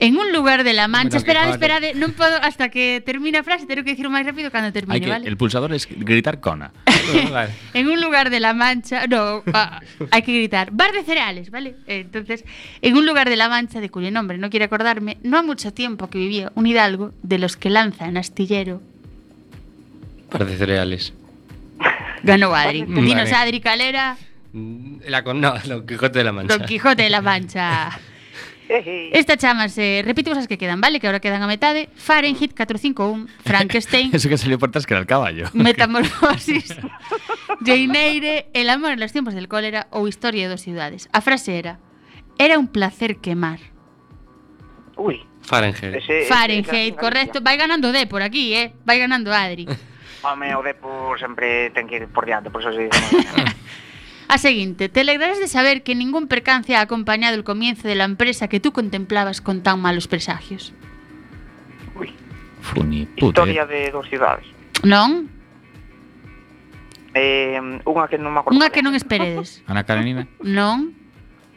En 0.00 0.16
un 0.16 0.32
lugar 0.32 0.64
de 0.64 0.72
la 0.72 0.88
Mancha, 0.88 1.18
esperad, 1.18 1.50
esperad, 1.50 1.82
non 1.92 2.16
podo 2.16 2.40
hasta 2.40 2.72
que 2.72 3.04
termine 3.04 3.36
a 3.36 3.44
frase, 3.44 3.68
teño 3.68 3.84
que 3.84 3.92
dicir 3.92 4.08
o 4.08 4.12
máis 4.12 4.24
rápido 4.24 4.48
cando 4.48 4.72
termine, 4.72 4.96
Hay 4.96 5.04
que, 5.04 5.12
vale? 5.12 5.28
El 5.28 5.36
pulsador 5.36 5.76
es 5.76 5.84
gritar 5.84 6.40
cona. 6.40 6.72
En 7.76 7.84
un 7.84 8.00
lugar 8.00 8.32
de 8.32 8.40
la 8.40 8.56
Mancha, 8.56 9.04
no, 9.06 9.44
ah, 9.52 9.84
hay 10.10 10.22
que 10.24 10.32
gritar, 10.32 10.72
bar 10.72 10.96
de 10.96 11.04
cereales, 11.04 11.52
¿vale? 11.52 11.76
Entonces, 11.86 12.48
en 12.80 12.96
un 12.96 13.04
lugar 13.04 13.28
de 13.28 13.36
la 13.36 13.52
Mancha, 13.52 13.84
de 13.84 13.92
cuyo 13.92 14.10
nombre 14.10 14.40
no 14.40 14.48
quiero 14.48 14.64
acordarme, 14.64 15.18
no 15.22 15.36
ha 15.36 15.42
mucho 15.44 15.72
tiempo 15.76 16.08
que 16.08 16.16
vivía 16.16 16.50
un 16.56 16.66
hidalgo 16.66 17.12
de 17.22 17.36
los 17.36 17.60
que 17.60 17.68
lanza 17.68 18.08
en 18.08 18.16
astillero. 18.16 18.80
Parece 20.32 20.56
cereales. 20.56 21.12
Ganó 22.22 22.54
Adri. 22.54 22.84
Vale. 22.88 23.02
Dinos 23.02 23.32
Adri 23.32 23.60
Calera, 23.60 24.16
La 25.06 25.22
con... 25.22 25.40
No, 25.40 25.54
Don 25.60 25.86
Quijote 25.86 26.18
de 26.18 26.24
la 26.24 26.32
Mancha. 26.32 26.56
Don 26.56 26.66
Quijote 26.66 27.02
de 27.02 27.10
la 27.10 27.20
Mancha. 27.20 27.90
Esta 29.12 29.36
chamase, 29.36 30.02
repito 30.04 30.30
cosas 30.30 30.46
que 30.46 30.56
quedan, 30.58 30.80
¿vale? 30.80 31.00
Que 31.00 31.06
ahora 31.08 31.20
quedan 31.20 31.42
a 31.42 31.46
metade. 31.46 31.88
Fahrenheit 31.96 32.54
451, 32.54 33.26
Frankenstein, 33.44 34.10
Eso 34.12 34.28
que 34.28 34.38
salió 34.38 34.58
por 34.58 34.70
que 34.70 34.78
era 34.94 35.00
el 35.00 35.06
caballo. 35.06 35.48
Metamorfosis, 35.54 36.76
Jane 37.64 38.08
Eyre, 38.08 38.46
El 38.54 38.70
amor 38.70 38.92
en 38.92 39.00
los 39.00 39.12
tiempos 39.12 39.34
del 39.34 39.48
cólera 39.48 39.88
ou 39.90 40.06
Historia 40.08 40.44
de 40.44 40.50
dos 40.54 40.60
ciudades. 40.62 41.08
A 41.12 41.20
frase 41.20 41.58
era 41.58 41.78
Era 42.38 42.58
un 42.58 42.68
placer 42.68 43.16
quemar. 43.18 43.58
Uy. 44.96 45.20
Fahrenheit. 45.42 45.94
Ese, 45.96 46.24
Fahrenheit, 46.28 46.94
ese- 46.94 46.96
correcto. 47.00 47.40
Vai 47.42 47.56
ganando 47.56 47.92
D 47.92 48.06
por 48.06 48.22
aquí, 48.22 48.54
eh? 48.54 48.72
Vai 48.84 48.98
ganando 48.98 49.32
Adri. 49.32 49.66
Home, 50.22 50.54
o 50.54 50.62
Depo 50.62 51.16
sempre 51.18 51.70
ten 51.72 51.88
que 51.88 51.96
ir 51.96 52.06
por 52.08 52.24
diante, 52.28 52.50
por 52.50 52.60
eso 52.60 52.72
se 52.72 52.84
dice. 52.88 53.16
A 54.30 54.38
seguinte, 54.38 54.88
te 54.88 55.00
alegrarás 55.00 55.40
de 55.40 55.48
saber 55.48 55.82
que 55.82 55.96
ningún 55.96 56.28
percance 56.28 56.76
ha 56.76 56.82
acompañado 56.82 57.34
el 57.34 57.42
comienzo 57.42 57.88
de 57.88 57.96
la 57.96 58.04
empresa 58.04 58.46
que 58.46 58.60
tú 58.60 58.70
contemplabas 58.70 59.40
con 59.40 59.60
tan 59.60 59.80
malos 59.80 60.06
presagios. 60.06 60.72
Uy. 61.96 62.14
Funi, 62.60 63.08
Historia 63.16 63.64
eh. 63.64 63.66
de 63.66 63.90
dos 63.90 64.08
cidades. 64.08 64.46
Non? 64.86 65.26
Eh, 67.10 67.58
unha 67.82 68.06
que 68.06 68.22
non 68.22 68.30
me 68.30 68.38
acordo. 68.38 68.54
Unha 68.54 68.70
que 68.70 68.86
non 68.86 68.94
esperedes. 68.94 69.58
Ana 69.70 69.82
Karenina? 69.82 70.30
Non. 70.46 70.94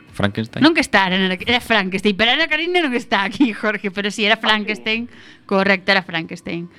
Frankenstein. 0.10 0.66
Non 0.66 0.74
que 0.74 0.82
está, 0.82 1.14
era, 1.14 1.22
era 1.30 1.62
Frankenstein, 1.62 2.18
pero 2.18 2.34
Ana 2.34 2.50
Karenina 2.50 2.82
non 2.82 2.98
está 2.98 3.22
aquí, 3.22 3.54
Jorge, 3.62 3.94
pero 3.94 4.10
si 4.10 4.26
ah, 4.26 4.34
sí, 4.34 4.34
era 4.34 4.42
Frankenstein, 4.42 5.14
correcta 5.46 5.94
era 5.94 6.02
Frankenstein. 6.02 6.74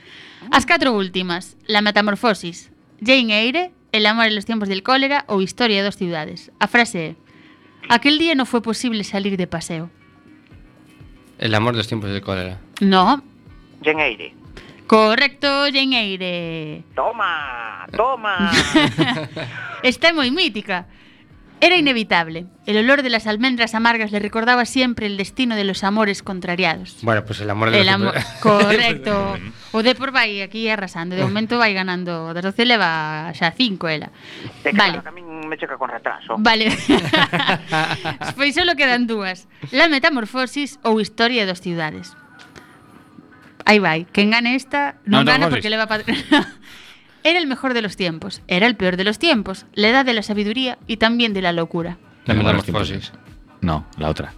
As 0.50 0.66
catro 0.66 0.90
últimas, 0.90 1.54
La 1.70 1.86
Metamorfosis, 1.86 2.74
Jane 2.98 3.30
Eyre, 3.30 3.70
El 3.94 4.06
amor 4.06 4.26
en 4.26 4.34
los 4.34 4.44
tiempos 4.44 4.68
del 4.68 4.82
cólera 4.82 5.22
ou 5.30 5.38
Historia 5.38 5.78
de 5.78 5.86
dos 5.86 5.94
ciudades. 5.94 6.50
A 6.58 6.66
frase 6.66 7.14
aquel 7.86 8.18
día 8.18 8.34
no 8.34 8.42
fue 8.42 8.58
posible 8.58 9.06
salir 9.06 9.38
de 9.38 9.46
paseo. 9.46 9.86
El 11.38 11.54
amor 11.54 11.74
de 11.74 11.78
los 11.78 11.86
tiempos 11.86 12.10
del 12.10 12.18
cólera. 12.18 12.58
No, 12.82 13.22
Jane 13.86 14.02
Eyre. 14.02 14.34
correcto, 14.90 15.46
Jane 15.70 15.94
Eyre. 15.94 16.82
Toma, 16.98 17.86
toma. 17.94 18.50
Está 19.86 20.10
moi 20.10 20.26
mítica. 20.34 20.90
Era 21.64 21.76
inevitable. 21.76 22.44
El 22.66 22.76
olor 22.76 23.02
de 23.02 23.08
las 23.08 23.26
almendras 23.26 23.74
amargas 23.74 24.12
le 24.12 24.18
recordaba 24.18 24.66
siempre 24.66 25.06
el 25.06 25.16
destino 25.16 25.56
de 25.56 25.64
los 25.64 25.82
amores 25.82 26.22
contrariados. 26.22 26.98
Bueno, 27.00 27.24
pues 27.24 27.40
el 27.40 27.48
amor 27.48 27.70
de 27.70 27.80
el 27.80 27.86
los 27.86 27.94
amor... 27.94 28.14
Correcto. 28.42 29.38
o 29.72 29.82
Depor 29.82 30.12
vai 30.12 30.44
aquí 30.44 30.68
arrasando. 30.68 31.16
De 31.16 31.24
momento 31.24 31.56
vai 31.56 31.72
ganando. 31.72 32.36
Das 32.36 32.44
12 32.44 32.68
leva 32.68 33.32
xa 33.32 33.48
5 33.56 33.88
ela. 33.88 34.12
Te 34.60 34.76
vale. 34.76 35.00
Claro, 35.00 35.08
a 35.08 35.12
min 35.16 35.48
me 35.48 35.56
checa 35.56 35.80
con 35.80 35.88
retraso. 35.88 36.36
Vale. 36.36 36.68
pois 38.36 38.52
solo 38.52 38.76
quedan 38.76 39.08
dúas. 39.08 39.48
La 39.72 39.88
metamorfosis 39.88 40.76
ou 40.84 41.00
historia 41.00 41.48
dos 41.48 41.64
ciudades. 41.64 42.12
Aí 43.64 43.80
vai. 43.80 44.04
¿eh? 44.04 44.06
Quen 44.12 44.36
gane 44.36 44.52
esta 44.52 45.00
non, 45.08 45.24
no, 45.24 45.32
gana 45.32 45.48
no, 45.48 45.56
porque 45.56 45.72
leva... 45.72 45.88
Pa... 45.88 46.04
Era 47.24 47.38
el 47.38 47.46
mejor 47.46 47.74
de 47.74 47.82
los 47.82 47.96
tiempos, 47.96 48.42
era 48.48 48.66
el 48.66 48.76
peor 48.76 48.96
de 48.96 49.04
los 49.04 49.18
tiempos, 49.18 49.66
la 49.74 49.88
edad 49.88 50.04
de 50.04 50.12
la 50.12 50.22
sabiduría 50.22 50.78
y 50.86 50.98
también 50.98 51.32
de 51.32 51.42
la 51.42 51.52
locura. 51.52 51.96
La 52.26 52.34
metamorfosis. 52.34 53.12
No, 53.62 53.86
la 53.98 54.10
otra. 54.10 54.32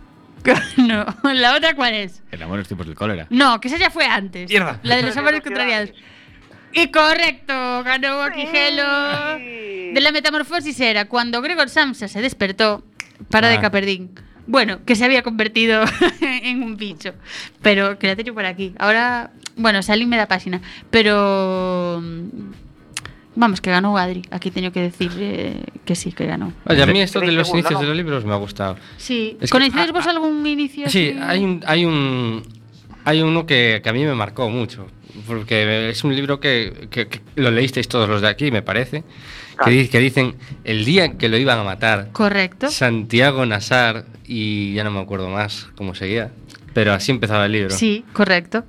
no, 0.76 1.05
la 1.34 1.57
otra 1.57 1.74
cuál 1.74 1.95
es? 1.95 2.22
El 2.30 2.43
amor 2.45 2.55
en 2.55 2.59
los 2.61 2.68
tiempos 2.68 2.87
del 2.87 2.95
cólera. 2.97 3.26
No, 3.30 3.61
que 3.61 3.66
esa 3.68 3.76
ya 3.76 3.91
fue 3.91 4.07
antes. 4.07 4.49
Mierda. 4.49 4.78
La 4.84 4.97
de 4.97 5.03
los 5.03 5.16
amores 5.16 5.41
contrariados. 5.43 5.91
Y 6.72 6.89
correcto, 6.93 7.53
ganó 7.84 8.22
aquí 8.22 8.47
Gelo. 8.47 8.84
De 9.39 9.99
la 10.01 10.12
metamorfosis 10.12 10.78
era 10.78 11.07
cuando 11.07 11.43
Gregor 11.43 11.68
Samsa 11.68 12.07
se 12.07 12.20
despertó, 12.22 12.84
para 13.30 13.49
de 13.49 13.57
Ah. 13.57 13.61
Caperdín. 13.62 14.11
Bueno, 14.47 14.84
que 14.84 14.95
se 14.95 15.05
había 15.05 15.22
convertido 15.22 15.82
en 16.20 16.62
un 16.62 16.76
bicho. 16.76 17.14
Pero 17.62 17.99
que 17.99 18.07
la 18.07 18.14
tengo 18.14 18.32
por 18.34 18.45
aquí. 18.45 18.74
Ahora, 18.78 19.32
bueno, 19.57 19.82
salíme 19.82 20.16
da 20.16 20.28
página. 20.28 20.61
Pero. 20.91 22.01
Vamos, 23.37 23.61
que 23.61 23.70
ganó 23.70 23.97
Adri. 23.99 24.22
Aquí 24.30 24.51
tengo 24.51 24.72
que 24.72 24.80
decir 24.80 25.11
eh, 25.18 25.62
que 25.84 25.95
sí, 25.95 26.11
que 26.12 26.26
ganó. 26.26 26.53
Oye, 26.66 26.82
a 26.82 26.87
mí 26.87 27.01
esto 27.01 27.20
de 27.20 27.32
los 27.32 27.49
inicios 27.51 27.78
de 27.80 27.87
los 27.87 27.97
libros 27.97 28.24
me 28.24 28.32
ha 28.32 28.37
gustado. 28.37 28.76
Sí. 28.97 29.37
Es 29.41 29.51
¿Conocéis 29.51 29.89
ah, 29.89 29.93
vos 29.93 30.07
ah, 30.07 30.11
algún 30.11 30.47
inicio? 30.47 30.89
Sí, 30.89 31.11
así? 31.11 31.18
hay 31.22 31.45
un, 31.45 31.62
hay 31.66 31.84
un 31.84 32.43
hay 33.05 33.22
uno 33.22 33.47
que, 33.47 33.80
que 33.84 33.89
a 33.89 33.93
mí 33.93 34.05
me 34.05 34.14
marcó 34.14 34.49
mucho, 34.51 34.87
porque 35.28 35.91
es 35.91 36.03
un 36.03 36.16
libro 36.16 36.41
que, 36.41 36.89
que- 36.91 37.07
que 37.07 37.20
lo 37.37 37.53
leísteis 37.53 37.87
todos 37.87 38.09
los 38.09 38.20
de 38.20 38.26
aquí, 38.28 38.51
me 38.51 38.62
parece, 38.62 39.03
que, 39.03 39.57
Claro. 39.57 39.70
di- 39.70 39.89
que 39.89 39.99
dicen 40.01 40.34
el 40.64 40.84
día 40.84 41.05
en 41.05 41.16
que 41.16 41.28
lo 41.28 41.37
iban 41.37 41.59
a 41.59 41.62
matar, 41.62 42.09
Correcto. 42.12 42.68
Santiago 42.68 43.47
Nasar 43.47 44.07
y 44.26 44.74
ya 44.74 44.82
no 44.82 44.91
me 44.91 44.99
acuerdo 44.99 45.28
más 45.30 45.68
cómo 45.76 45.95
seguía, 45.95 46.32
pero 46.74 46.93
así 46.93 47.12
empezaba 47.12 47.47
el 47.47 47.53
libro. 47.53 47.70
Sí, 47.70 48.05
correcto. 48.12 48.64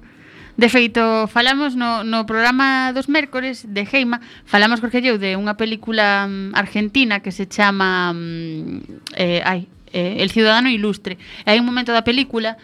De 0.58 0.70
feito, 0.70 1.30
falamos 1.30 1.78
no, 1.78 2.04
no 2.04 2.26
programa 2.26 2.90
dos 2.90 3.10
mércores 3.14 3.62
de 3.70 3.86
Heima, 3.86 4.26
falamos, 4.42 4.82
Jorge 4.82 5.06
eu, 5.06 5.22
de 5.22 5.38
unha 5.38 5.54
película 5.54 6.26
mm, 6.26 6.58
argentina 6.58 7.22
que 7.22 7.30
se 7.30 7.46
chama 7.46 8.10
mm, 8.10 9.14
eh, 9.14 9.46
ai, 9.46 9.70
eh, 9.94 10.18
El 10.18 10.34
Ciudadano 10.34 10.74
Ilustre. 10.74 11.22
E 11.46 11.54
hai 11.54 11.62
un 11.62 11.70
momento 11.70 11.94
da 11.94 12.02
película 12.02 12.58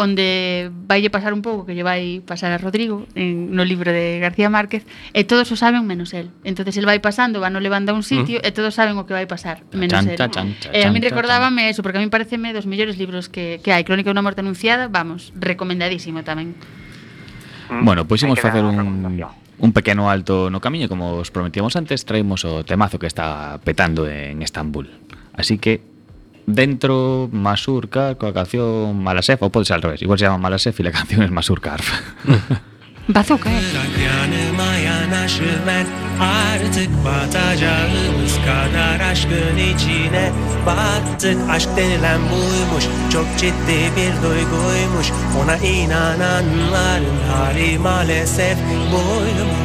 onde 0.00 0.72
vaille 0.88 1.12
pasar 1.12 1.36
un 1.36 1.44
pouco 1.44 1.68
que 1.68 1.76
lle 1.76 1.84
vai 1.86 2.24
pasar 2.24 2.50
a 2.50 2.58
Rodrigo 2.58 3.06
en, 3.14 3.54
no 3.54 3.62
libro 3.62 3.92
de 3.92 4.18
García 4.18 4.50
Márquez 4.50 4.82
e 5.12 5.22
todos 5.28 5.52
o 5.52 5.56
saben 5.60 5.84
menos 5.84 6.16
el. 6.16 6.32
Entonces 6.48 6.74
el 6.80 6.88
vai 6.88 6.98
pasando, 6.98 7.44
va 7.44 7.52
no 7.52 7.60
levando 7.60 7.92
a 7.92 7.94
un 7.94 8.02
sitio 8.02 8.40
mm. 8.40 8.46
e 8.48 8.50
todos 8.56 8.74
saben 8.74 8.98
o 8.98 9.06
que 9.06 9.14
vai 9.14 9.28
pasar, 9.28 9.62
menos 9.70 10.00
chan, 10.00 10.08
el. 10.10 10.18
Chan, 10.18 10.32
chan, 10.32 10.48
chan, 10.58 10.72
e 10.74 10.82
a 10.82 10.90
mí 10.90 10.98
recordábame 10.98 11.68
eso, 11.68 11.84
porque 11.84 12.00
a 12.00 12.02
mí 12.02 12.08
pareceme 12.08 12.56
dos 12.56 12.66
mellores 12.66 12.98
libros 12.98 13.28
que, 13.28 13.60
que 13.62 13.70
hai. 13.70 13.84
Crónica 13.84 14.10
de 14.10 14.16
unha 14.18 14.24
morte 14.24 14.42
anunciada, 14.42 14.88
vamos, 14.88 15.30
recomendadísimo 15.36 16.24
tamén. 16.26 16.58
Mm. 17.80 17.84
Bueno, 17.84 18.06
pois 18.06 18.22
imos 18.22 18.38
facer 18.38 18.64
un, 18.64 18.78
un 19.58 19.72
pequeno 19.72 20.10
alto 20.10 20.50
no 20.50 20.60
camiño 20.60 20.88
Como 20.88 21.18
os 21.18 21.30
prometíamos 21.30 21.74
antes 21.76 22.04
traemos 22.04 22.44
o 22.44 22.62
temazo 22.64 22.98
que 22.98 23.06
está 23.06 23.58
petando 23.64 24.06
en 24.06 24.42
Estambul. 24.42 24.90
Así 25.34 25.58
que 25.58 25.82
Dentro 26.46 27.28
Masurka 27.32 28.14
Coa 28.20 28.36
canción 28.36 29.00
Malasef 29.00 29.40
Ou 29.40 29.50
pode 29.50 29.64
ser 29.64 29.80
al 29.80 29.82
revés 29.82 30.04
Igual 30.04 30.20
se 30.20 30.28
llama 30.28 30.38
Malasef 30.38 30.76
e 30.78 30.82
la 30.84 30.92
canción 30.92 31.24
es 31.24 31.32
Masurka 31.32 31.76
Bazooka, 33.06 33.50
eh. 33.52 34.53
Yanaşıver 35.14 35.86
Artık 36.20 36.88
batacağımız 37.04 38.34
kadar 38.46 39.10
aşkın 39.10 39.56
içine. 39.56 40.32
Battık 40.66 41.50
aşk 41.50 41.68
denilen 41.76 42.20
buymuş 42.20 42.84
Çok 43.12 43.26
ciddi 43.38 43.78
bir 43.96 44.22
duyguymuş. 44.22 45.06
Ona 45.42 45.56
inananların 45.56 47.20
hali 47.32 47.78
maalesef 47.78 48.58
buymuş 48.92 49.63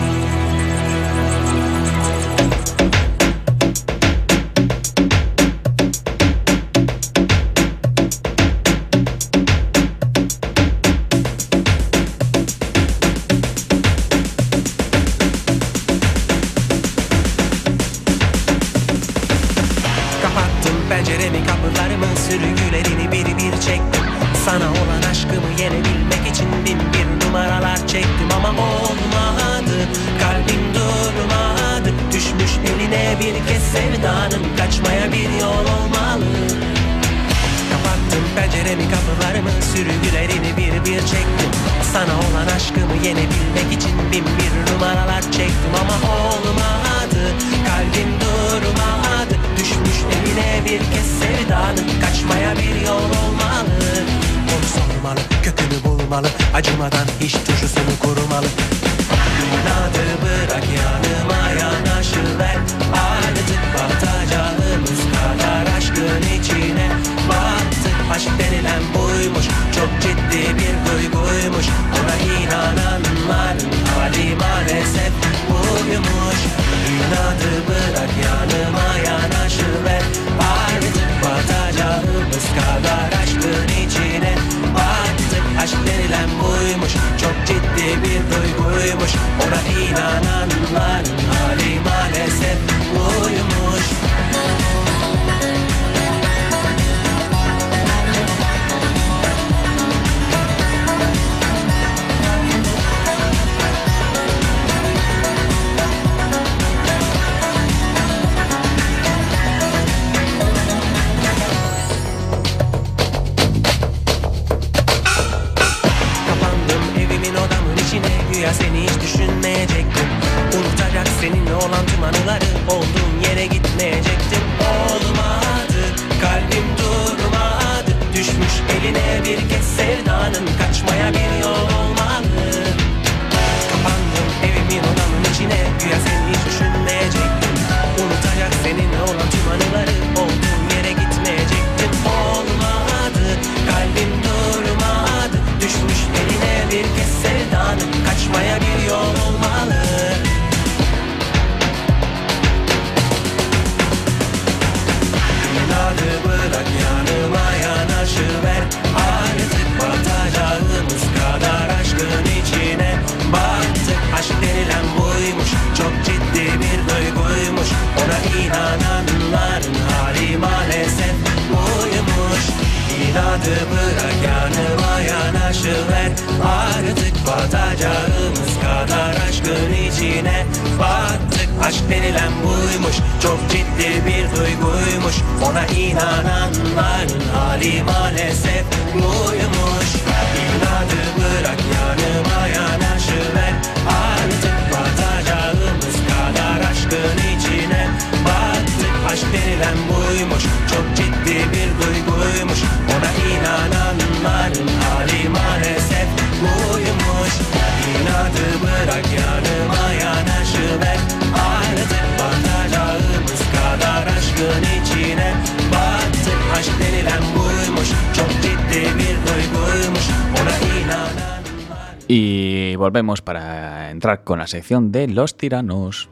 Y 222.12 222.76
volvemos 222.76 223.22
para 223.22 223.92
entrar 223.92 224.24
con 224.24 224.40
la 224.40 224.48
sección 224.48 224.92
de 224.92 225.08
los 225.08 225.38
tiranos. 225.38 226.10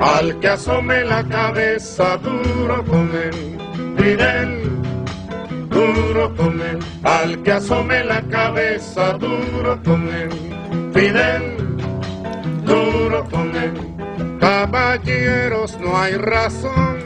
Al 0.00 0.40
que 0.40 0.48
asome 0.48 1.04
la 1.04 1.22
cabeza 1.28 2.16
duro 2.16 2.82
con 2.86 3.10
él, 3.14 3.58
Fidel, 3.98 4.62
duro 5.68 6.34
con 6.36 6.58
él. 6.58 6.78
Al 7.02 7.42
que 7.42 7.52
asome 7.52 8.02
la 8.02 8.22
cabeza 8.22 9.12
duro 9.18 9.78
con 9.84 10.08
él, 10.08 10.30
Fidel, 10.94 11.76
duro 12.64 13.28
con 13.30 13.54
él. 13.54 14.38
Caballeros, 14.40 15.78
no 15.80 15.98
hay 15.98 16.14
razón, 16.14 16.96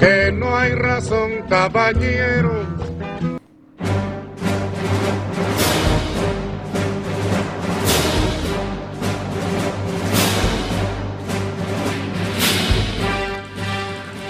que 0.00 0.32
no 0.32 0.56
hay 0.56 0.72
razón, 0.72 1.32
caballeros. 1.50 2.64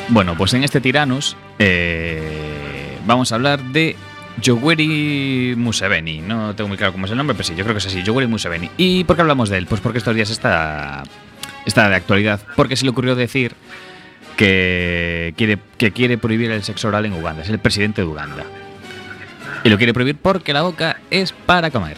Bueno, 0.08 0.36
pues 0.36 0.54
en 0.54 0.62
este 0.62 0.80
Tiranos 0.80 1.36
eh, 1.58 2.96
vamos 3.06 3.32
a 3.32 3.34
hablar 3.34 3.60
de 3.60 3.96
Yoweri 4.40 5.54
Museveni. 5.56 6.20
No 6.20 6.54
tengo 6.54 6.68
muy 6.68 6.76
claro 6.76 6.92
cómo 6.92 7.06
es 7.06 7.12
el 7.12 7.18
nombre, 7.18 7.34
pero 7.34 7.46
sí, 7.46 7.54
yo 7.56 7.64
creo 7.64 7.74
que 7.74 7.78
es 7.78 7.86
así, 7.86 8.02
Yoweri 8.02 8.28
Museveni. 8.28 8.70
¿Y 8.76 9.04
por 9.04 9.16
qué 9.16 9.22
hablamos 9.22 9.48
de 9.48 9.58
él? 9.58 9.66
Pues 9.66 9.80
porque 9.80 9.98
estos 9.98 10.14
días 10.14 10.30
está, 10.30 11.02
está 11.64 11.88
de 11.88 11.96
actualidad. 11.96 12.40
Porque 12.54 12.76
se 12.76 12.84
le 12.84 12.90
ocurrió 12.90 13.16
decir 13.16 13.54
que 14.36 15.34
quiere, 15.36 15.58
que 15.76 15.90
quiere 15.90 16.18
prohibir 16.18 16.52
el 16.52 16.62
sexo 16.62 16.86
oral 16.88 17.06
en 17.06 17.12
Uganda. 17.14 17.42
Es 17.42 17.48
el 17.48 17.58
presidente 17.58 18.02
de 18.02 18.06
Uganda. 18.06 18.44
Y 19.64 19.70
lo 19.70 19.76
quiere 19.76 19.92
prohibir 19.92 20.16
porque 20.16 20.52
la 20.52 20.62
boca 20.62 21.00
es 21.10 21.32
para 21.32 21.70
comer. 21.72 21.96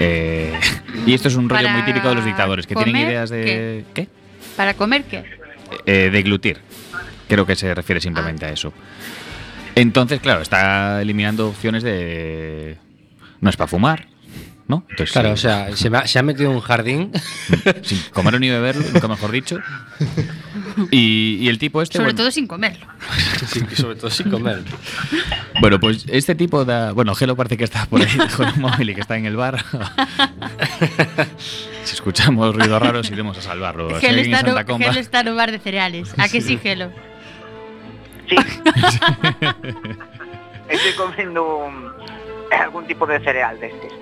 Eh, 0.00 0.58
y 1.06 1.12
esto 1.12 1.28
es 1.28 1.36
un 1.36 1.48
rollo 1.48 1.62
¿Para 1.62 1.76
muy 1.76 1.82
típico 1.82 2.08
de 2.08 2.14
los 2.14 2.24
dictadores, 2.24 2.66
que 2.66 2.74
tienen 2.74 2.96
ideas 2.96 3.28
de... 3.28 3.84
¿Qué? 3.92 4.08
¿Para 4.56 4.74
comer 4.74 5.04
qué? 5.04 5.37
Eh, 5.86 6.10
deglutir. 6.12 6.58
Creo 7.28 7.46
que 7.46 7.56
se 7.56 7.74
refiere 7.74 8.00
simplemente 8.00 8.46
a 8.46 8.50
eso. 8.50 8.72
Entonces, 9.74 10.20
claro, 10.20 10.42
está 10.42 11.00
eliminando 11.02 11.48
opciones 11.48 11.82
de. 11.82 12.76
No 13.40 13.50
es 13.50 13.56
para 13.56 13.68
fumar, 13.68 14.08
¿no? 14.66 14.84
Entonces, 14.90 15.12
Claro, 15.12 15.28
eh, 15.28 15.32
o 15.32 15.36
sea, 15.36 15.76
se, 15.76 15.88
me 15.90 15.98
ha, 15.98 16.06
se 16.06 16.18
ha 16.18 16.22
metido 16.22 16.50
en 16.50 16.56
un 16.56 16.62
jardín. 16.62 17.12
sin 17.82 18.00
comerlo 18.12 18.40
ni 18.40 18.48
beberlo, 18.48 18.82
nunca 18.92 19.06
mejor 19.08 19.30
dicho. 19.30 19.58
Y, 20.90 21.38
y 21.40 21.48
el 21.48 21.58
tipo 21.58 21.80
este. 21.82 21.98
Sobre 21.98 22.06
bueno, 22.06 22.18
todo 22.18 22.30
sin 22.30 22.46
comerlo. 22.46 22.86
Sí, 23.46 23.60
sobre 23.76 23.96
todo 23.96 24.10
sin 24.10 24.30
comer. 24.30 24.62
bueno, 25.60 25.78
pues 25.78 26.04
este 26.08 26.34
tipo 26.34 26.64
da. 26.64 26.92
Bueno, 26.92 27.14
Gelo 27.14 27.36
parece 27.36 27.56
que 27.56 27.64
está 27.64 27.86
por 27.86 28.00
ahí 28.02 28.08
con 28.36 28.48
un 28.48 28.60
móvil 28.60 28.90
y 28.90 28.94
que 28.94 29.00
está 29.00 29.16
en 29.16 29.26
el 29.26 29.36
bar. 29.36 29.64
Si 31.88 31.94
escuchamos 31.94 32.54
ruidos 32.54 32.80
raros, 32.80 33.10
iremos 33.14 33.36
a 33.38 33.42
salvarlo. 33.42 33.88
Gelo 33.98 34.20
está, 34.20 34.40
Santa 34.42 34.64
no, 34.64 34.78
Gelo 34.78 35.00
está 35.00 35.20
en 35.20 35.28
un 35.28 35.36
bar 35.36 35.50
de 35.50 35.58
cereales. 35.58 36.14
¿A 36.18 36.28
que 36.32 36.40
sí, 36.40 36.58
Gelo? 36.58 36.90
Sí. 38.28 38.36
Estoy 40.68 40.92
comiendo 40.96 41.66
un- 41.66 41.90
algún 42.52 42.86
tipo 42.86 43.06
de 43.06 43.18
cereal 43.20 43.58
de 43.58 43.68
estos. 43.68 43.92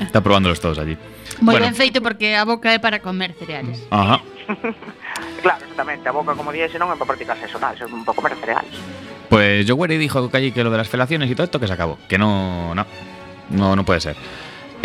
Está 0.00 0.20
probándolos 0.20 0.60
todos 0.60 0.78
allí. 0.78 0.96
Bueno. 1.40 1.60
ben 1.64 1.74
feito 1.74 2.02
porque 2.02 2.36
a 2.36 2.44
boca 2.44 2.74
é 2.74 2.78
para 2.78 3.00
comer 3.00 3.32
cereales. 3.32 3.80
Ajá. 3.90 4.20
Claro, 5.40 5.58
exactamente. 5.64 6.06
A 6.08 6.12
boca, 6.12 6.34
como 6.36 6.52
dije, 6.52 6.76
non 6.76 6.92
é 6.92 6.96
para 7.00 7.16
practicar 7.16 7.40
sexo 7.40 7.56
oral, 7.56 7.72
é 7.80 7.88
para 7.88 8.12
comer 8.12 8.36
cereales. 8.36 8.76
Pues 9.32 9.64
Yoweri 9.64 9.96
dijo 9.96 10.28
que 10.28 10.36
allí 10.36 10.52
que 10.52 10.60
lo 10.62 10.68
de 10.70 10.76
las 10.78 10.88
felaciones 10.92 11.30
y 11.30 11.34
todo 11.34 11.48
esto 11.48 11.56
que 11.58 11.66
se 11.66 11.72
acabó. 11.72 11.96
Que 12.06 12.18
no, 12.20 12.74
no, 12.76 12.84
no, 13.50 13.72
no 13.74 13.82
puede 13.88 14.00
ser. 14.04 14.16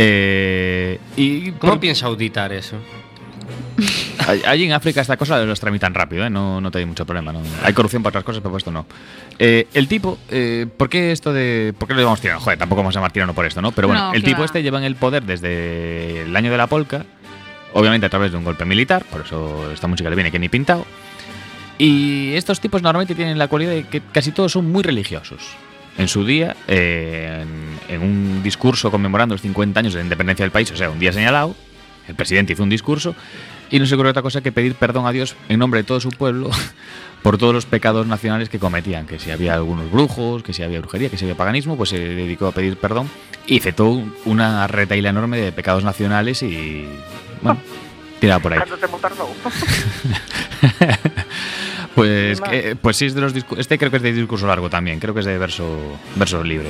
Eh, 0.01 0.97
y 1.17 1.51
¿Cómo 1.51 1.73
por- 1.73 1.79
piensa 1.81 2.05
auditar 2.05 2.53
eso? 2.53 2.77
All- 4.27 4.41
Allí 4.45 4.63
en 4.65 4.71
África 4.73 5.01
esta 5.01 5.17
cosa 5.17 5.39
los 5.43 5.59
tramitan 5.59 5.93
rápido, 5.93 6.25
¿eh? 6.25 6.29
no, 6.29 6.61
no 6.61 6.71
te 6.71 6.79
hay 6.79 6.85
mucho 6.85 7.05
problema. 7.05 7.33
¿no? 7.33 7.41
Hay 7.63 7.73
corrupción 7.73 8.01
para 8.01 8.11
otras 8.11 8.23
cosas, 8.23 8.41
pero 8.41 8.51
por 8.51 8.59
esto 8.59 8.71
no. 8.71 8.85
Eh, 9.37 9.67
el 9.73 9.87
tipo, 9.87 10.17
eh, 10.29 10.67
¿por 10.77 10.89
qué 10.89 11.11
esto 11.11 11.33
de. 11.33 11.73
¿Por 11.77 11.87
qué 11.87 11.93
le 11.95 12.01
llamamos 12.01 12.21
tirano? 12.21 12.39
Joder, 12.39 12.57
tampoco 12.59 12.81
vamos 12.81 12.95
a 12.95 12.99
llamar 12.99 13.11
tirano 13.11 13.33
por 13.33 13.45
esto, 13.45 13.61
¿no? 13.61 13.71
Pero 13.71 13.87
bueno, 13.87 14.07
No, 14.09 14.13
el 14.13 14.23
tipo 14.23 14.39
va. 14.39 14.45
este 14.45 14.63
lleva 14.63 14.77
en 14.79 14.85
el 14.85 14.95
poder 14.95 15.23
desde 15.23 16.21
el 16.23 16.35
año 16.35 16.51
de 16.51 16.57
la 16.57 16.67
polca, 16.67 17.05
obviamente 17.73 18.05
a 18.05 18.09
través 18.09 18.31
de 18.31 18.37
un 18.37 18.43
golpe 18.45 18.63
militar, 18.65 19.03
por 19.11 19.21
eso 19.21 19.71
esta 19.73 19.87
música 19.87 20.09
le 20.09 20.15
viene 20.15 20.31
que 20.31 20.39
ni 20.39 20.47
pintado. 20.49 20.85
Y 21.77 22.33
estos 22.35 22.59
tipos 22.59 22.81
normalmente 22.81 23.15
tienen 23.15 23.37
la 23.37 23.47
cualidad 23.47 23.71
de 23.71 23.83
que 23.87 24.01
casi 24.11 24.31
todos 24.31 24.51
son 24.51 24.69
muy 24.69 24.83
religiosos. 24.83 25.41
En 25.99 26.07
su 26.07 26.25
día, 26.25 26.55
eh, 26.67 27.45
en, 27.87 27.95
en 27.95 28.01
un 28.01 28.41
discurso 28.41 28.89
conmemorando 28.89 29.35
los 29.35 29.41
50 29.41 29.79
años 29.79 29.93
de 29.93 29.99
la 29.99 30.03
independencia 30.03 30.43
del 30.43 30.51
país, 30.51 30.71
o 30.71 30.75
sea, 30.75 30.89
un 30.89 30.97
día 30.97 31.13
señalado, 31.13 31.55
el 32.07 32.15
presidente 32.15 32.53
hizo 32.53 32.63
un 32.63 32.69
discurso 32.69 33.15
y 33.69 33.79
no 33.79 33.85
se 33.85 33.93
ocurrió 33.93 34.09
otra 34.09 34.23
cosa 34.23 34.41
que 34.41 34.51
pedir 34.51 34.75
perdón 34.75 35.05
a 35.05 35.11
Dios 35.11 35.35
en 35.47 35.59
nombre 35.59 35.81
de 35.81 35.83
todo 35.83 35.99
su 35.99 36.09
pueblo 36.09 36.49
por 37.21 37.37
todos 37.37 37.53
los 37.53 37.65
pecados 37.65 38.07
nacionales 38.07 38.49
que 38.49 38.59
cometían, 38.59 39.05
que 39.05 39.19
si 39.19 39.29
había 39.29 39.53
algunos 39.53 39.91
brujos, 39.91 40.41
que 40.41 40.53
si 40.53 40.63
había 40.63 40.79
brujería, 40.79 41.09
que 41.09 41.17
si 41.17 41.25
había 41.25 41.35
paganismo, 41.35 41.77
pues 41.77 41.89
se 41.89 41.99
dedicó 41.99 42.47
a 42.47 42.51
pedir 42.51 42.77
perdón 42.77 43.09
y 43.45 43.57
hizo 43.57 44.03
una 44.25 44.67
retaila 44.67 45.09
enorme 45.09 45.37
de 45.37 45.51
pecados 45.51 45.83
nacionales 45.83 46.41
y 46.41 46.87
bueno, 47.41 47.59
tiraba 48.19 48.41
por 48.41 48.53
ahí. 48.53 48.59
Pues, 51.99 52.41
que- 52.41 52.75
pues 52.75 52.97
sí, 52.97 53.05
es 53.07 53.13
de 53.13 53.21
los 53.21 53.33
este 53.57 53.77
creo 53.77 53.91
que 53.91 53.97
es 53.97 54.03
de 54.03 54.13
discurso 54.13 54.47
largo 54.47 54.69
también, 54.69 54.99
creo 54.99 55.13
que 55.13 55.19
es 55.21 55.25
de 55.25 55.37
verso, 55.37 55.67
verso 56.15 56.43
libre. 56.43 56.69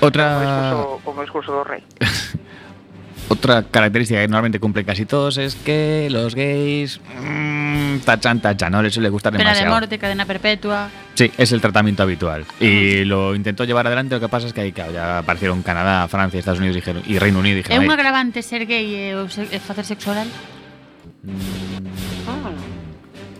Otra, 0.00 0.34
Como 0.34 0.40
discurso, 0.40 1.00
como 1.04 1.22
discurso 1.22 1.52
do 1.52 1.64
rei. 1.64 1.82
otra 3.28 3.62
característica 3.62 4.20
que 4.20 4.26
normalmente 4.26 4.58
cumplen 4.58 4.84
casi 4.84 5.06
todos 5.06 5.36
es 5.38 5.54
que 5.54 6.08
los 6.10 6.34
gays 6.34 7.00
mm, 7.20 7.98
tachan, 8.04 8.40
tachan, 8.40 8.72
no 8.72 8.82
les 8.82 8.92
suele 8.94 9.08
gustar 9.08 9.30
Pena 9.32 9.44
de 9.44 9.50
demasiado. 9.50 9.74
morte, 9.74 9.98
cadena 9.98 10.24
perpetua. 10.26 10.88
Sí, 11.14 11.30
es 11.36 11.52
el 11.52 11.60
tratamiento 11.60 12.02
habitual. 12.02 12.44
Y 12.58 13.04
lo 13.04 13.34
intentó 13.34 13.64
llevar 13.64 13.86
adelante, 13.86 14.14
lo 14.16 14.20
que 14.20 14.28
pasa 14.28 14.46
es 14.48 14.52
que 14.52 14.62
ahí 14.62 14.72
claro, 14.72 14.92
ya 14.92 15.18
aparecieron 15.18 15.62
Canadá, 15.62 16.08
Francia, 16.08 16.38
Estados 16.40 16.58
Unidos 16.58 16.74
dijeron- 16.76 17.02
y 17.06 17.18
Reino 17.18 17.38
Unido 17.38 17.56
dijeron, 17.58 17.84
un 17.84 17.90
"Ay, 17.90 17.94
agravante 17.94 18.42
ser 18.42 18.66
gay 18.66 18.94
e, 18.94 19.14
o 19.14 19.28
se, 19.28 19.42
e 19.54 19.60
facer 19.60 19.84
sexo 19.84 20.10
oral? 20.10 20.28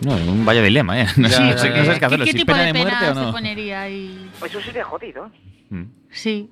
No, 0.01 0.17
es 0.17 0.27
un 0.27 0.45
vaya 0.45 0.61
dilema, 0.61 1.01
¿eh? 1.01 1.07
No, 1.17 1.29
sí, 1.29 1.43
no 1.43 1.57
sé, 1.57 1.69
no 1.69 1.85
sé 1.85 1.99
qué 1.99 2.05
hacerlo. 2.05 2.25
¿Qué, 2.25 2.31
qué 2.31 2.37
tipo 2.39 2.53
pena 2.53 2.65
de, 2.65 2.73
pena 2.73 2.83
muerte 2.85 3.05
se 3.05 3.11
o 3.11 3.13
no? 3.13 3.31
ponería 3.31 3.81
ahí? 3.81 4.29
Pues 4.39 4.51
eso 4.51 4.61
sería 4.61 4.83
jodido. 4.83 5.31
Mm. 5.69 5.83
Sí. 6.09 6.49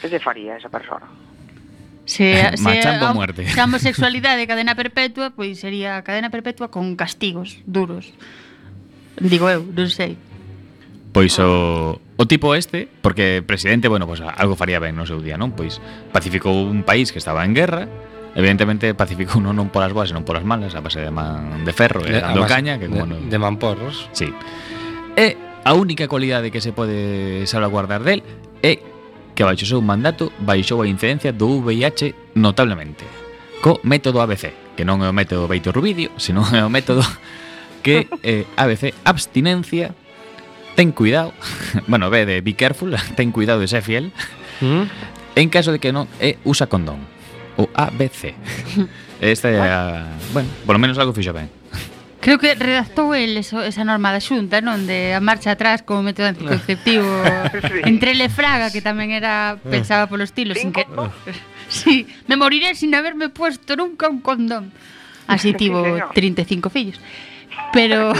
¿Qué 0.00 0.08
se 0.08 0.20
faría 0.20 0.56
esa 0.56 0.68
persona? 0.68 1.06
Se, 2.04 2.56
se 2.56 2.98
con 3.00 3.14
muerte. 3.14 3.46
Se 3.52 3.60
a 3.60 3.64
homosexualidade 3.64 4.38
de 4.38 4.46
cadena 4.46 4.74
perpetua, 4.74 5.30
pois 5.30 5.58
sería 5.58 6.02
cadena 6.02 6.30
perpetua 6.30 6.70
con 6.70 6.94
castigos 6.94 7.58
duros. 7.66 8.14
Digo 9.18 9.48
eu, 9.50 9.64
non 9.64 9.88
sei. 9.88 10.14
Pois 11.10 11.32
o, 11.40 11.96
o 11.96 12.24
tipo 12.28 12.52
este, 12.52 12.86
porque 13.00 13.40
presidente, 13.40 13.88
bueno, 13.88 14.04
pues 14.04 14.20
algo 14.20 14.54
faría 14.54 14.76
ben 14.78 14.92
no 14.92 15.08
seu 15.08 15.24
día, 15.24 15.40
non? 15.40 15.56
Pois 15.56 15.80
pacificou 16.12 16.52
un 16.52 16.84
país 16.84 17.10
que 17.10 17.18
estaba 17.18 17.42
en 17.42 17.56
guerra, 17.56 17.88
Evidentemente 18.36 18.92
pacificou 18.92 19.40
non, 19.40 19.56
non 19.56 19.72
polas 19.72 19.96
boas, 19.96 20.12
senón 20.12 20.28
polas 20.28 20.44
malas, 20.44 20.76
a 20.76 20.84
base 20.84 21.00
de 21.00 21.08
man 21.08 21.64
de 21.64 21.72
ferro 21.72 22.04
e 22.04 22.12
de, 22.12 22.20
dando 22.20 22.44
caña, 22.44 22.76
que 22.76 22.86
como 22.86 23.08
de, 23.08 23.16
non... 23.16 23.32
de 23.32 23.38
mamporros. 23.40 24.12
Sí. 24.12 24.28
E 25.16 25.40
a 25.64 25.72
única 25.72 26.04
cualidade 26.04 26.52
que 26.52 26.60
se 26.60 26.76
pode 26.76 27.48
salvaguardar 27.48 28.04
del 28.04 28.20
é 28.60 28.84
que 29.32 29.40
baixo 29.40 29.64
o 29.64 29.68
seu 29.68 29.80
mandato 29.80 30.28
baixou 30.36 30.84
a 30.84 30.86
incidencia 30.86 31.32
do 31.32 31.64
VIH 31.64 32.36
notablemente 32.36 33.08
co 33.64 33.80
método 33.82 34.20
ABC, 34.20 34.76
que 34.76 34.84
non 34.84 35.00
é 35.00 35.08
o 35.08 35.16
método 35.16 35.48
Beito 35.48 35.72
Rubidio, 35.72 36.12
senón 36.20 36.46
é 36.52 36.60
o 36.60 36.68
método 36.68 37.00
que 37.80 38.04
eh, 38.22 38.44
ABC 38.60 38.92
abstinencia 39.02 39.96
ten 40.76 40.92
cuidado, 40.92 41.32
bueno, 41.88 42.12
ve 42.12 42.28
de 42.28 42.44
be 42.44 42.52
careful, 42.52 42.92
ten 43.16 43.32
cuidado 43.32 43.64
de 43.64 43.68
ser 43.68 43.80
fiel. 43.80 44.12
Mm. 44.60 44.84
En 45.36 45.48
caso 45.48 45.72
de 45.72 45.80
que 45.80 45.90
non, 45.90 46.04
eh, 46.20 46.36
usa 46.44 46.68
condón. 46.68 47.15
O 47.56 47.68
ABC. 47.74 48.34
Esta 49.20 49.48
é 49.48 49.60
a... 49.60 50.04
Bueno, 50.32 50.48
polo 50.68 50.78
menos 50.78 50.98
algo 50.98 51.16
fixo 51.16 51.32
ben. 51.32 51.48
Creo 52.20 52.38
que 52.38 52.54
redactou 52.54 53.14
el 53.14 53.36
eso, 53.36 53.62
esa 53.62 53.86
norma 53.86 54.10
da 54.10 54.18
xunta, 54.18 54.58
non? 54.58 54.82
De 54.84 55.14
a 55.14 55.22
marcha 55.22 55.54
atrás 55.54 55.86
como 55.86 56.02
método 56.02 56.26
anticonceptivo 56.26 57.06
entre 57.90 58.18
Lefraga, 58.18 58.74
que 58.74 58.82
tamén 58.82 59.14
era 59.14 59.62
pensaba 59.62 60.10
polo 60.10 60.26
estilo, 60.26 60.52
sin 60.58 60.74
que... 60.74 60.84
Sí, 61.66 62.06
me 62.30 62.38
moriré 62.38 62.78
sin 62.78 62.94
haberme 62.94 63.28
puesto 63.28 63.74
nunca 63.74 64.06
un 64.06 64.22
condón. 64.22 64.70
Así 65.26 65.52
tivo 65.52 65.82
35 66.14 66.70
fillos. 66.70 66.98
Pero... 67.72 68.14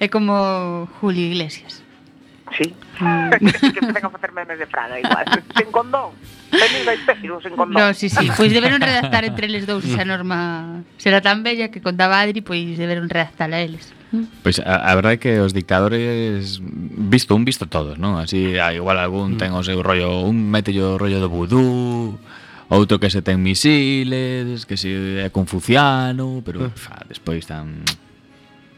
é 0.00 0.08
como 0.08 0.88
Julio 1.00 1.24
Iglesias. 1.32 1.84
Sí. 2.56 2.72
Mm. 3.00 3.28
Que 3.76 3.80
tengo 3.92 4.08
a 4.08 4.10
facer 4.10 4.32
memes 4.32 4.58
de 4.58 4.66
Fraga 4.66 5.00
igual. 5.00 5.24
Sin 5.56 5.68
condón. 5.72 6.12
Pelis 6.50 6.86
de 6.86 6.94
espécidos 6.94 7.44
en 7.46 7.56
condón. 7.56 7.82
No, 7.82 7.94
sí, 7.94 8.08
sí, 8.08 8.28
pois 8.36 8.52
deberon 8.52 8.80
redactar 8.80 9.24
entre 9.24 9.46
eles 9.46 9.66
dous 9.66 9.84
esa 9.84 10.04
norma. 10.04 10.82
Será 10.98 11.20
tan 11.20 11.42
bella 11.42 11.70
que 11.70 11.82
contaba 11.82 12.20
Adri, 12.20 12.40
pois 12.40 12.78
deberon 12.78 13.08
redactala 13.10 13.60
eles. 13.60 13.92
Pois 14.42 14.62
a, 14.62 14.86
a 14.86 14.94
verdade 14.94 15.18
é 15.18 15.22
que 15.22 15.32
os 15.42 15.50
dictadores 15.50 16.62
visto 16.62 17.34
un 17.34 17.42
visto 17.42 17.66
todos, 17.66 17.98
non? 17.98 18.22
Así 18.22 18.54
ah, 18.56 18.70
igual 18.70 19.02
algún 19.02 19.34
ten 19.34 19.50
o 19.50 19.66
seu 19.66 19.82
rollo, 19.82 20.22
un 20.22 20.46
metello 20.46 20.94
o 20.94 20.98
rollo 20.98 21.18
do 21.18 21.26
vudú, 21.26 22.14
outro 22.70 23.02
que 23.02 23.10
se 23.10 23.20
ten 23.20 23.42
misiles, 23.42 24.62
que 24.64 24.78
se 24.78 25.26
é 25.26 25.28
confuciano, 25.34 26.40
pero 26.46 26.70
ah. 26.70 26.72
fa, 26.72 27.02
despois 27.10 27.42
tan 27.50 27.82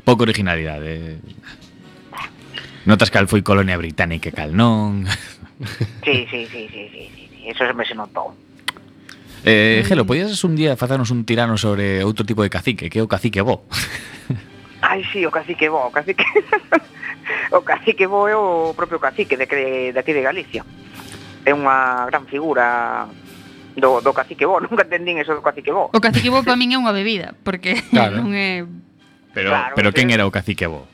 pouco 0.02 0.24
originalidade. 0.24 1.20
Notas 2.88 3.12
cal 3.12 3.28
foi 3.28 3.44
colonia 3.44 3.76
británica 3.76 4.32
cal 4.32 4.56
non. 4.56 5.04
Sí, 6.04 6.26
sí, 6.30 6.46
sí, 6.46 6.68
sí, 6.72 6.90
sí, 6.92 7.10
sí. 7.14 7.48
Eso 7.48 7.64
me 7.74 7.84
se 7.84 7.94
notou. 7.94 8.34
Eh, 9.44 9.84
Gelo, 9.86 10.04
podías 10.04 10.42
un 10.44 10.56
día 10.56 10.76
facernos 10.76 11.10
un 11.10 11.24
tirano 11.24 11.56
sobre 11.56 12.02
outro 12.02 12.26
tipo 12.26 12.42
de 12.42 12.50
cacique, 12.50 12.90
que 12.90 12.98
é 12.98 13.02
o 13.02 13.10
cacique 13.10 13.40
bo? 13.40 13.64
Ai, 14.82 15.02
sí, 15.10 15.22
o 15.26 15.30
cacique 15.30 15.68
bo, 15.70 15.86
o 15.86 15.92
cacique... 15.94 16.26
o 17.54 17.62
cacique 17.62 18.06
bo 18.06 18.26
é 18.26 18.34
o 18.34 18.74
propio 18.74 18.98
cacique 18.98 19.38
de, 19.38 19.46
de 19.94 19.98
aquí 19.98 20.12
de 20.12 20.22
Galicia. 20.22 20.66
É 21.46 21.54
unha 21.54 22.06
gran 22.10 22.26
figura 22.26 23.06
do, 23.78 24.02
do 24.02 24.10
cacique 24.10 24.44
bo, 24.44 24.58
nunca 24.64 24.82
entendín 24.82 25.22
eso 25.22 25.34
do 25.38 25.42
cacique 25.42 25.70
bo. 25.70 25.90
O 25.94 26.02
cacique 26.02 26.30
bo 26.30 26.42
para 26.42 26.58
min 26.58 26.74
é 26.74 26.78
unha 26.78 26.90
bebida, 26.90 27.38
porque 27.46 27.78
claro. 27.94 28.18
non 28.18 28.34
é... 28.34 28.66
Pero, 29.32 29.54
claro, 29.54 29.74
pero 29.78 29.88
quen 29.94 30.10
era 30.10 30.26
o 30.26 30.34
cacique 30.34 30.66
bo? 30.66 30.90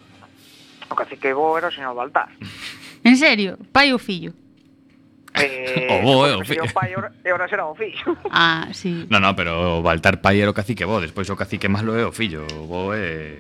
O 0.92 0.94
cacique 0.94 1.32
bo 1.32 1.56
era 1.56 1.72
o 1.72 1.74
señor 1.74 1.96
Baltar. 1.96 2.28
En 3.04 3.16
serio? 3.16 3.56
Pai 3.72 3.92
ou 3.92 3.98
fillo? 3.98 4.36
Eh, 5.84 6.00
o 6.00 6.02
bo, 6.02 6.26
eh, 6.26 6.36
o 6.36 6.44
fi. 6.44 6.56
pai, 6.72 6.92
e 6.94 7.30
ora 7.32 7.48
será 7.48 7.66
o 7.66 7.74
fillo. 7.74 8.16
Ah, 8.30 8.68
sí. 8.72 9.06
No, 9.10 9.20
no, 9.20 9.36
pero 9.36 9.78
o 9.78 9.82
Baltar 9.82 10.20
pai 10.20 10.40
era 10.40 10.50
o 10.50 10.56
cacique 10.56 10.84
bo, 10.84 11.00
despois 11.00 11.28
o 11.28 11.36
cacique 11.36 11.68
malo 11.68 11.96
é 11.96 12.04
o 12.04 12.12
fillo, 12.12 12.46
o 12.56 12.66
bo 12.66 12.94
é... 12.94 13.36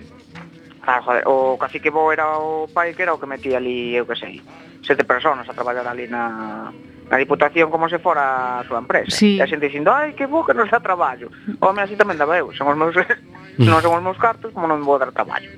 Ah, 0.84 1.00
joder, 1.00 1.24
o 1.26 1.56
cacique 1.56 1.88
bo 1.88 2.12
era 2.12 2.36
o 2.36 2.68
pai 2.68 2.92
que 2.92 3.02
era 3.02 3.14
o 3.14 3.18
que 3.18 3.26
metía 3.26 3.56
ali, 3.56 3.96
eu 3.96 4.04
que 4.04 4.16
sei, 4.16 4.42
sete 4.84 5.04
personas 5.04 5.48
a 5.48 5.56
traballar 5.56 5.88
ali 5.88 6.06
na, 6.06 6.68
na 7.08 7.16
Diputación 7.16 7.70
como 7.70 7.88
se 7.88 7.98
fora 7.98 8.60
a 8.60 8.64
súa 8.68 8.84
empresa. 8.84 9.08
Sí. 9.12 9.40
E 9.40 9.42
a 9.42 9.48
xente 9.48 9.72
dicindo, 9.72 9.88
ai, 9.88 10.12
que 10.12 10.28
bo 10.28 10.44
que 10.44 10.52
nos 10.52 10.68
dá 10.68 10.80
traballo. 10.80 11.32
Home 11.60 11.80
así 11.80 11.96
tamén 11.96 12.20
daba 12.20 12.36
eu, 12.36 12.52
son 12.52 12.68
os 12.68 12.76
meus, 12.76 12.92
non 13.60 13.80
son 13.80 13.96
os 13.96 14.04
meus 14.04 14.20
cartos, 14.20 14.52
como 14.52 14.68
non 14.68 14.84
vou 14.84 15.00
dar 15.00 15.08
traballo. 15.12 15.48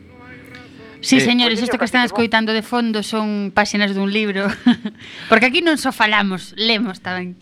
Sí, 1.07 1.18
eh, 1.18 1.20
señores, 1.20 1.62
isto 1.62 1.78
que 1.78 1.84
están 1.84 2.02
escoitando 2.02 2.50
de 2.50 2.66
fondo 2.66 3.07
son 3.07 3.54
páxinas 3.54 3.94
dun 3.94 4.11
libro. 4.11 4.50
Porque 5.30 5.46
aquí 5.46 5.62
non 5.62 5.78
só 5.78 5.94
falamos, 5.94 6.50
lemos 6.59 6.98
tamén. 6.98 7.38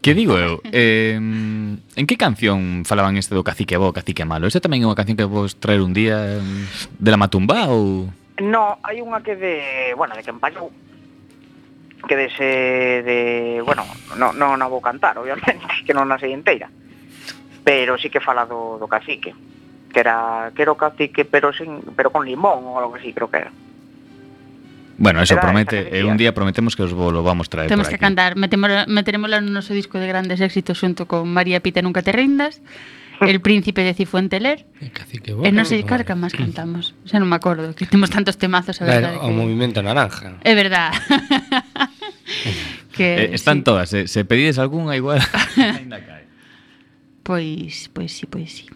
Que 0.00 0.16
digo 0.16 0.40
eu? 0.40 0.64
Eh, 0.72 1.20
en 1.20 2.04
que 2.08 2.16
canción 2.16 2.88
falaban 2.88 3.20
este 3.20 3.36
do 3.36 3.44
cacique 3.44 3.76
bo, 3.76 3.92
cacique 3.92 4.24
malo? 4.24 4.48
Esa 4.48 4.64
tamén 4.64 4.80
é 4.80 4.88
unha 4.88 4.96
canción 4.96 5.20
que 5.20 5.28
vos 5.28 5.60
traer 5.60 5.84
un 5.84 5.92
día 5.92 6.40
de 6.40 7.10
la 7.12 7.20
matumba 7.20 7.68
ou...? 7.68 8.08
No, 8.40 8.80
hai 8.80 9.04
unha 9.04 9.20
que 9.20 9.36
de... 9.36 9.92
Bueno, 9.92 10.16
de 10.16 10.24
Campañou 10.24 10.72
que 12.08 12.16
de 12.16 12.30
se, 12.30 12.44
de, 13.04 13.60
bueno, 13.66 13.84
non 14.16 14.32
non 14.38 14.56
no 14.56 14.70
vou 14.72 14.80
cantar, 14.80 15.18
obviamente, 15.20 15.60
que 15.84 15.92
non 15.92 16.08
na 16.08 16.16
sei 16.16 16.32
inteira. 16.32 16.72
Pero 17.68 18.00
sí 18.00 18.08
que 18.08 18.24
fala 18.24 18.48
do 18.48 18.80
do 18.80 18.88
cacique. 18.88 19.36
Que 19.92 20.00
era 20.00 20.52
que 20.54 20.62
era 20.62 20.72
o 20.72 20.76
cacique 20.76 21.24
pero 21.24 21.52
sin 21.52 21.80
pero 21.96 22.12
con 22.12 22.24
limón 22.28 22.60
ou 22.64 22.76
algo 22.78 22.96
así, 22.96 23.12
creo 23.12 23.28
que 23.32 23.48
era. 23.48 23.52
Bueno, 24.98 25.22
eso 25.22 25.34
Era 25.34 25.42
promete, 25.46 25.94
eh, 25.94 26.02
un 26.02 26.18
día 26.18 26.34
prometemos 26.34 26.74
que 26.74 26.82
os 26.82 26.90
lo 26.90 27.22
vamos 27.22 27.46
traer 27.48 27.70
Temos 27.70 27.86
por 27.86 27.90
que 27.94 27.96
aquí. 27.96 28.02
cantar, 28.02 28.34
metémosla, 28.34 28.82
meteremosla 28.90 29.38
no 29.40 29.62
noso 29.62 29.70
disco 29.70 29.94
de 30.02 30.10
grandes 30.10 30.42
éxitos 30.42 30.74
xunto 30.82 31.06
con 31.06 31.30
María 31.30 31.62
Pita 31.62 31.78
Nunca 31.86 32.02
te 32.02 32.10
rindas, 32.10 32.58
El 33.22 33.38
príncipe 33.46 33.86
de 33.86 33.94
Cifuenteler, 33.94 34.66
e 34.82 35.50
non 35.54 35.62
sei 35.70 35.86
que 35.86 36.14
máis 36.18 36.34
cantamos. 36.34 36.98
Xa 37.06 37.22
non 37.22 37.30
me 37.30 37.38
acordo, 37.38 37.70
que 37.78 37.86
temos 37.86 38.10
tantos 38.10 38.42
temazos 38.42 38.82
a 38.82 38.90
verdade. 38.90 39.22
Claro, 39.22 39.22
o 39.22 39.30
que- 39.30 39.38
movimento 39.38 39.78
naranja. 39.86 40.34
É 40.42 40.58
verdad. 40.58 40.90
que 42.98 43.30
Eh, 43.30 43.34
están 43.38 43.58
sí. 43.58 43.64
todas, 43.64 43.94
eh, 43.94 44.08
se 44.10 44.24
pedides 44.26 44.58
algunha 44.58 44.96
igual. 44.98 45.22
Ainda 45.78 46.02
cae. 46.02 46.26
Pois, 47.22 47.86
pois 47.94 48.10
sí, 48.12 48.26
pois 48.26 48.50
sí. 48.50 48.66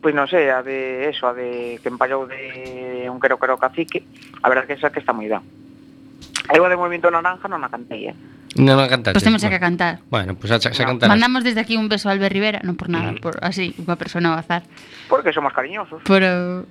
Pois 0.00 0.16
non 0.16 0.24
sei, 0.26 0.48
a 0.48 0.64
de 0.64 1.08
eso, 1.12 1.28
a 1.28 1.36
de 1.36 1.76
que 1.84 1.88
empallou 1.92 2.24
de 2.24 3.04
un 3.12 3.20
quero 3.20 3.36
quero 3.36 3.60
cacique, 3.60 4.00
a 4.40 4.48
verdade 4.48 4.72
que 4.72 4.76
esa 4.80 4.88
que 4.88 5.00
está 5.04 5.12
moi 5.12 5.28
ben. 5.28 5.44
A 6.48 6.56
igual 6.56 6.72
de 6.72 6.80
Movimiento 6.80 7.12
Naranja 7.12 7.46
non 7.52 7.60
a 7.60 7.68
cantei, 7.68 8.08
eh. 8.10 8.16
Non 8.58 8.80
a 8.80 8.88
cantaste. 8.88 9.14
Pois 9.14 9.22
temos 9.28 9.44
bueno. 9.44 9.52
que 9.54 9.60
cantar. 9.60 9.94
Bueno, 10.10 10.34
pues 10.40 10.48
xa 10.50 10.58
No. 10.72 10.96
cantarás. 10.96 11.12
Mandamos 11.12 11.44
desde 11.44 11.60
aquí 11.60 11.76
un 11.76 11.86
beso 11.92 12.08
a 12.08 12.16
Albert 12.16 12.32
Rivera, 12.32 12.58
non 12.64 12.74
por 12.80 12.88
nada, 12.88 13.12
Mm. 13.12 13.20
por 13.20 13.36
así, 13.44 13.76
unha 13.78 13.94
persona 14.00 14.32
ao 14.34 14.40
azar. 14.40 14.64
Porque 15.06 15.30
somos 15.36 15.52
cariñosos. 15.52 16.00
Pero 16.08 16.64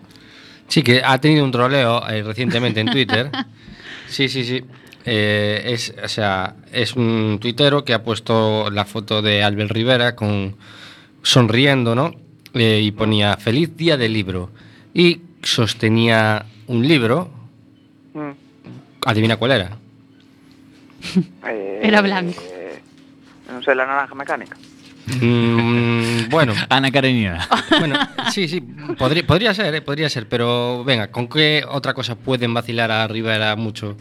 Sí, 0.70 0.86
que 0.86 1.02
ha 1.02 1.18
tenido 1.18 1.42
un 1.46 1.50
troleo 1.50 2.02
eh, 2.10 2.22
recientemente 2.22 2.82
en 2.82 2.90
Twitter. 2.94 3.30
Sí, 4.10 4.26
sí, 4.26 4.42
sí. 4.44 4.66
Eh, 5.06 5.70
es, 5.70 5.94
o 6.02 6.08
sea, 6.10 6.56
es 6.74 6.98
un 6.98 7.38
tuitero 7.40 7.86
que 7.86 7.94
ha 7.94 8.02
puesto 8.02 8.70
la 8.74 8.86
foto 8.86 9.22
de 9.22 9.44
Albert 9.46 9.70
Rivera 9.70 10.16
con 10.18 10.58
sonriendo, 11.22 11.94
¿no? 11.94 12.12
Eh, 12.54 12.82
y 12.84 12.92
ponía 12.92 13.38
feliz 13.38 13.76
día 13.78 13.98
del 13.98 14.14
libro. 14.14 14.50
Y 14.94 15.22
sostenía 15.44 16.46
un 16.68 16.88
libro. 16.88 17.30
Mm. 18.14 18.32
Adivina 19.06 19.38
cuál 19.38 19.52
era. 19.52 19.78
Eh, 21.48 21.80
Era 21.84 22.02
blanco. 22.02 22.42
eh, 22.42 22.82
non 23.50 23.64
sei, 23.64 23.74
la 23.74 23.86
naranja 23.86 24.14
mecánica. 24.16 24.56
Mm, 25.22 26.28
bueno, 26.30 26.54
Ana 26.70 26.92
Karenina. 26.92 27.48
bueno, 27.80 27.98
sí, 28.32 28.48
sí, 28.48 28.62
podría, 28.98 29.26
podría 29.26 29.54
ser, 29.54 29.74
eh, 29.74 29.82
podría 29.82 30.10
ser, 30.10 30.28
pero 30.28 30.84
venga, 30.84 31.10
¿con 31.10 31.28
qué 31.28 31.64
otra 31.68 31.94
cosa 31.94 32.16
pueden 32.16 32.54
vacilar 32.54 32.92
a 32.92 33.08
Rivera 33.08 33.56
mucho? 33.56 33.96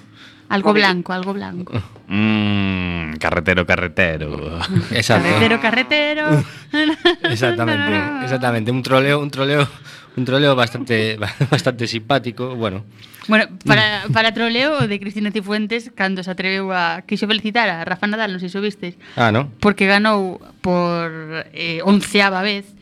Algo 0.49 0.73
blanco, 0.73 1.13
algo 1.13 1.35
blanco. 1.35 1.75
Mm, 2.09 3.17
carretero, 3.21 3.67
carretero. 3.67 4.59
Exacto. 4.91 5.29
Carretero, 5.29 5.61
carretero. 5.61 6.45
exactamente, 7.23 8.25
exactamente. 8.25 8.71
Un 8.71 8.83
troleo, 8.83 9.21
un 9.21 9.31
troleo, 9.31 9.69
un 10.17 10.25
troleo 10.25 10.57
bastante, 10.57 11.19
bastante 11.51 11.87
simpático. 11.87 12.57
Bueno. 12.57 12.85
Bueno, 13.29 13.45
para, 13.67 14.05
para 14.11 14.33
troleo 14.33 14.89
de 14.89 14.99
Cristina 14.99 15.31
Cifuentes 15.31 15.93
cando 15.95 16.25
se 16.25 16.33
atreveu 16.33 16.73
a 16.73 17.05
quixo 17.05 17.29
felicitar 17.29 17.69
a 17.69 17.85
Rafa 17.85 18.09
Nadal, 18.09 18.33
non 18.33 18.41
sei 18.41 18.49
se 18.49 18.57
o 18.57 18.65
vistes. 18.65 18.97
Ah, 19.21 19.29
no. 19.29 19.53
Porque 19.61 19.85
ganou 19.85 20.41
por 20.65 21.13
eh, 21.53 21.85
onceava 21.85 22.41
vez 22.41 22.78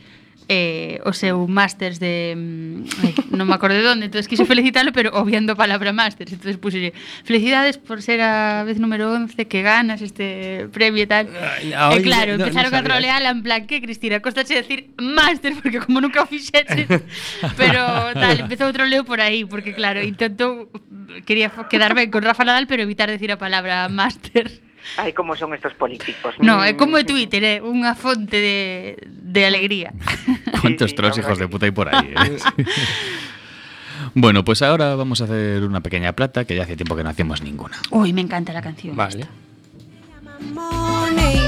eh, 0.49 0.99
o 1.03 1.11
seu 1.11 1.47
másters 1.47 1.99
de 1.99 2.33
mm, 2.35 3.03
ay, 3.03 3.13
non 3.35 3.47
me 3.47 3.55
acordo 3.55 3.75
de 3.75 3.87
onde, 3.87 4.07
entonces 4.07 4.31
quise 4.31 4.47
felicitalo, 4.47 4.95
pero 4.95 5.11
obviando 5.13 5.53
a 5.53 5.57
palabra 5.59 5.91
másters, 5.91 6.31
entonces 6.31 6.57
puselle 6.57 6.95
felicidades 7.27 7.77
por 7.77 7.99
ser 8.01 8.23
a 8.23 8.63
vez 8.63 8.79
número 8.79 9.11
11 9.11 9.47
que 9.47 9.61
ganas 9.61 9.99
este 9.99 10.67
premio 10.71 11.03
e 11.03 11.09
tal. 11.09 11.27
E 11.27 11.75
eh, 11.75 12.01
claro, 12.01 12.39
no, 12.39 12.47
empezaron 12.47 12.71
no, 12.71 12.79
a 12.79 12.83
troleala 12.83 13.29
en 13.29 13.43
plan 13.43 13.67
que 13.67 13.83
Cristina 13.83 14.23
costache 14.23 14.55
decir 14.55 14.91
máster 14.97 15.53
porque 15.59 15.83
como 15.83 15.99
nunca 15.99 16.23
o 16.23 16.27
fixeches, 16.27 16.87
pero 17.59 17.83
tal, 18.15 18.39
empezou 18.39 18.71
o 18.71 18.75
troleo 18.75 19.03
por 19.03 19.19
aí, 19.19 19.43
porque 19.43 19.75
claro, 19.75 19.99
intentou 19.99 20.71
quería 21.27 21.51
quedar 21.69 21.95
ben 21.95 22.11
con 22.11 22.23
Rafa 22.23 22.47
Nadal, 22.47 22.67
pero 22.67 22.83
evitar 22.83 23.09
decir 23.11 23.31
a 23.31 23.37
palabra 23.37 23.89
máster. 23.89 24.67
Ai, 24.95 25.11
como 25.11 25.35
son 25.35 25.53
estos 25.53 25.73
políticos. 25.73 26.35
No, 26.39 26.63
é 26.63 26.73
como 26.79 26.95
é 26.97 27.03
Twitter, 27.03 27.43
é 27.43 27.59
eh? 27.59 27.59
unha 27.59 27.91
fonte 27.99 28.39
de, 28.39 28.95
de 29.03 29.41
alegría. 29.43 29.91
¿Cuántos 30.61 30.91
sí, 30.91 30.95
trolls 30.95 31.17
hijos 31.17 31.37
de 31.37 31.47
puta 31.47 31.65
hay 31.65 31.71
por 31.71 31.93
ahí? 31.93 32.13
eh? 32.15 32.37
bueno, 34.13 34.43
pues 34.43 34.61
ahora 34.61 34.95
vamos 34.95 35.21
a 35.21 35.25
hacer 35.25 35.63
una 35.63 35.81
pequeña 35.81 36.13
plata 36.13 36.45
que 36.45 36.55
ya 36.55 36.63
hace 36.63 36.75
tiempo 36.75 36.95
que 36.95 37.03
no 37.03 37.09
hacemos 37.09 37.41
ninguna. 37.41 37.77
Uy, 37.91 38.13
me 38.13 38.21
encanta 38.21 38.53
la 38.53 38.61
canción. 38.61 38.95
Vale. 38.95 39.27
money, 40.53 41.39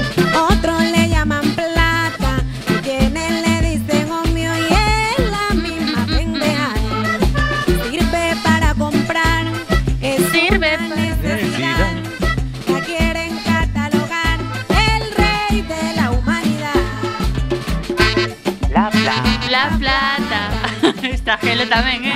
Eh? 21.52 22.14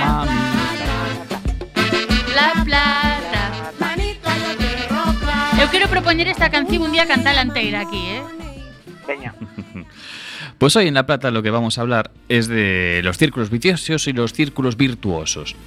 La 2.33 2.63
plata. 2.63 3.71
Manito, 3.79 4.29
yo 5.59 5.69
quero 5.71 5.89
propoñer 5.89 6.29
esta 6.29 6.49
canción 6.49 6.83
un 6.83 6.93
día 6.93 7.05
cantar 7.05 7.37
anteira 7.37 7.81
aquí, 7.81 7.97
eh? 7.97 8.23
Pues 10.57 10.73
hoy 10.77 10.87
en 10.87 10.93
La 10.93 11.05
Plata 11.05 11.31
lo 11.31 11.43
que 11.43 11.49
vamos 11.51 11.77
a 11.77 11.81
hablar 11.81 12.11
es 12.29 12.47
de 12.47 13.01
los 13.03 13.17
círculos 13.17 13.49
viciosos 13.49 14.07
y 14.07 14.13
los 14.13 14.31
círculos 14.31 14.77
virtuosos. 14.77 15.57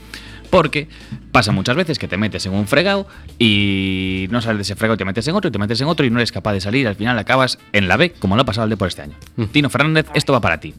Porque 0.48 0.88
pasa 1.30 1.52
muchas 1.52 1.76
veces 1.76 1.98
que 1.98 2.08
te 2.08 2.16
metes 2.16 2.46
en 2.46 2.54
un 2.54 2.66
fregado 2.66 3.06
y 3.38 4.28
no 4.30 4.40
sales 4.40 4.56
de 4.56 4.62
ese 4.62 4.76
fregado, 4.76 4.96
te 4.96 5.04
metes 5.04 5.28
en 5.28 5.34
otro 5.34 5.50
y 5.50 5.52
te 5.52 5.58
metes 5.58 5.78
en 5.82 5.88
otro 5.88 6.06
y 6.06 6.10
no 6.10 6.20
eres 6.20 6.32
capaz 6.32 6.54
de 6.54 6.62
salir. 6.62 6.88
Al 6.88 6.96
final 6.96 7.18
acabas 7.18 7.58
en 7.74 7.86
la 7.86 7.98
B, 7.98 8.12
como 8.12 8.34
lo 8.34 8.42
ha 8.42 8.46
pasado 8.46 8.64
al 8.64 8.70
de 8.70 8.78
por 8.78 8.88
este 8.88 9.02
año. 9.02 9.14
Tino 9.52 9.68
Fernández, 9.68 10.06
esto 10.14 10.32
va 10.32 10.40
para 10.40 10.58
ti. 10.58 10.72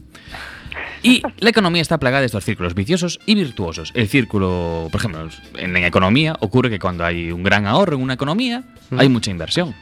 Y 1.02 1.22
la 1.38 1.50
economía 1.50 1.82
está 1.82 1.98
plagada 1.98 2.20
de 2.20 2.26
estos 2.26 2.44
círculos 2.44 2.74
viciosos 2.74 3.20
y 3.26 3.34
virtuosos. 3.34 3.92
El 3.94 4.08
círculo, 4.08 4.88
por 4.90 5.00
ejemplo, 5.00 5.28
en 5.56 5.72
la 5.72 5.86
economía 5.86 6.36
ocurre 6.40 6.70
que 6.70 6.78
cuando 6.78 7.04
hay 7.04 7.30
un 7.30 7.42
gran 7.42 7.66
ahorro 7.66 7.96
en 7.96 8.02
una 8.02 8.14
economía, 8.14 8.64
hay 8.96 9.08
mucha 9.08 9.30
inversión. 9.30 9.74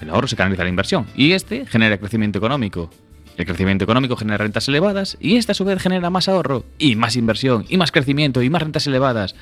El 0.00 0.10
ahorro 0.10 0.28
se 0.28 0.36
canaliza 0.36 0.62
a 0.62 0.64
la 0.64 0.70
inversión. 0.70 1.06
Y 1.16 1.32
este 1.32 1.66
genera 1.66 1.98
crecimiento 1.98 2.38
económico. 2.38 2.90
El 3.36 3.46
crecimiento 3.46 3.84
económico 3.84 4.16
genera 4.16 4.38
rentas 4.38 4.66
elevadas 4.68 5.16
y 5.20 5.36
este 5.36 5.52
a 5.52 5.54
su 5.54 5.64
vez 5.64 5.80
genera 5.82 6.08
más 6.08 6.28
ahorro 6.28 6.64
y 6.78 6.96
más 6.96 7.16
inversión 7.16 7.66
y 7.68 7.76
más 7.76 7.92
crecimiento 7.92 8.42
y 8.42 8.48
más 8.48 8.62
rentas 8.62 8.86
elevadas. 8.86 9.34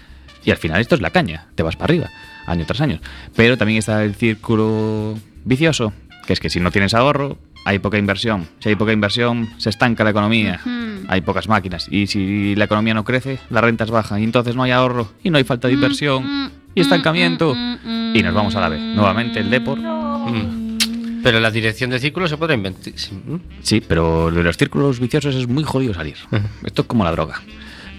Y 0.44 0.50
al 0.50 0.56
final 0.56 0.80
esto 0.80 0.96
es 0.96 1.00
la 1.00 1.10
caña, 1.10 1.46
te 1.54 1.62
vas 1.62 1.76
para 1.76 1.86
arriba, 1.86 2.10
año 2.46 2.64
tras 2.66 2.80
año. 2.80 3.00
Pero 3.36 3.56
también 3.56 3.78
está 3.78 4.04
el 4.04 4.14
círculo 4.14 5.16
vicioso, 5.44 5.92
que 6.26 6.32
es 6.32 6.40
que 6.40 6.50
si 6.50 6.58
no 6.58 6.72
tienes 6.72 6.92
ahorro, 6.92 7.38
hay 7.64 7.78
poca 7.78 7.98
inversión. 7.98 8.46
Si 8.60 8.68
hay 8.68 8.76
poca 8.76 8.92
inversión, 8.92 9.48
se 9.58 9.70
estanca 9.70 10.04
la 10.04 10.10
economía. 10.10 10.60
Hay 11.08 11.20
pocas 11.22 11.48
máquinas. 11.48 11.88
Y 11.90 12.06
si 12.06 12.54
la 12.56 12.66
economía 12.66 12.94
no 12.94 13.04
crece, 13.04 13.38
las 13.50 13.64
rentas 13.64 13.90
bajan. 13.90 14.20
Y 14.20 14.24
entonces 14.24 14.54
no 14.54 14.62
hay 14.62 14.70
ahorro. 14.70 15.10
Y 15.22 15.30
no 15.30 15.38
hay 15.38 15.44
falta 15.44 15.68
de 15.68 15.74
inversión. 15.74 16.52
Y 16.74 16.80
estancamiento. 16.80 17.54
Y 17.54 18.22
nos 18.22 18.34
vamos 18.34 18.54
a 18.54 18.60
la 18.60 18.68
B. 18.68 18.78
Nuevamente 18.78 19.40
el 19.40 19.50
Depor. 19.50 19.78
Mm. 19.78 21.22
Pero 21.22 21.40
la 21.40 21.50
dirección 21.50 21.88
del 21.88 22.00
círculo 22.00 22.28
se 22.28 22.36
puede 22.36 22.52
inventar. 22.54 22.92
sí, 22.96 23.14
¿mm? 23.14 23.84
Pero 23.88 24.30
de 24.30 24.42
los 24.42 24.58
círculos 24.58 25.00
viciosos 25.00 25.34
es 25.34 25.48
muy 25.48 25.64
jodido 25.64 25.94
salir. 25.94 26.16
Esto 26.64 26.82
es 26.82 26.88
como 26.88 27.02
la 27.02 27.12
droga. 27.12 27.40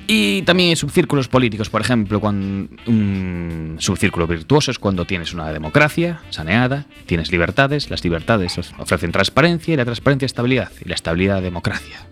Y 0.08 0.43
también 0.43 0.76
subcírculos 0.76 1.28
políticos, 1.28 1.70
por 1.70 1.82
ejemplo, 1.82 2.20
cuando 2.20 2.70
un 2.86 3.78
subcírculo 3.80 4.28
virtuoso 4.28 4.70
es 4.70 4.78
cuando 4.78 5.06
tienes 5.06 5.34
una 5.34 5.51
democracia 5.51 6.22
saneada, 6.30 6.86
tienes 7.08 7.32
libertades, 7.32 7.89
las 7.89 8.03
libertades 8.03 8.60
ofrecen 8.78 9.12
transparencia 9.12 9.74
y 9.74 9.78
la 9.78 9.86
transparencia 9.86 10.28
estabilidad 10.28 10.72
y 10.84 10.89
la 10.89 10.95
estabilidad 10.95 11.41
democracia. 11.41 12.06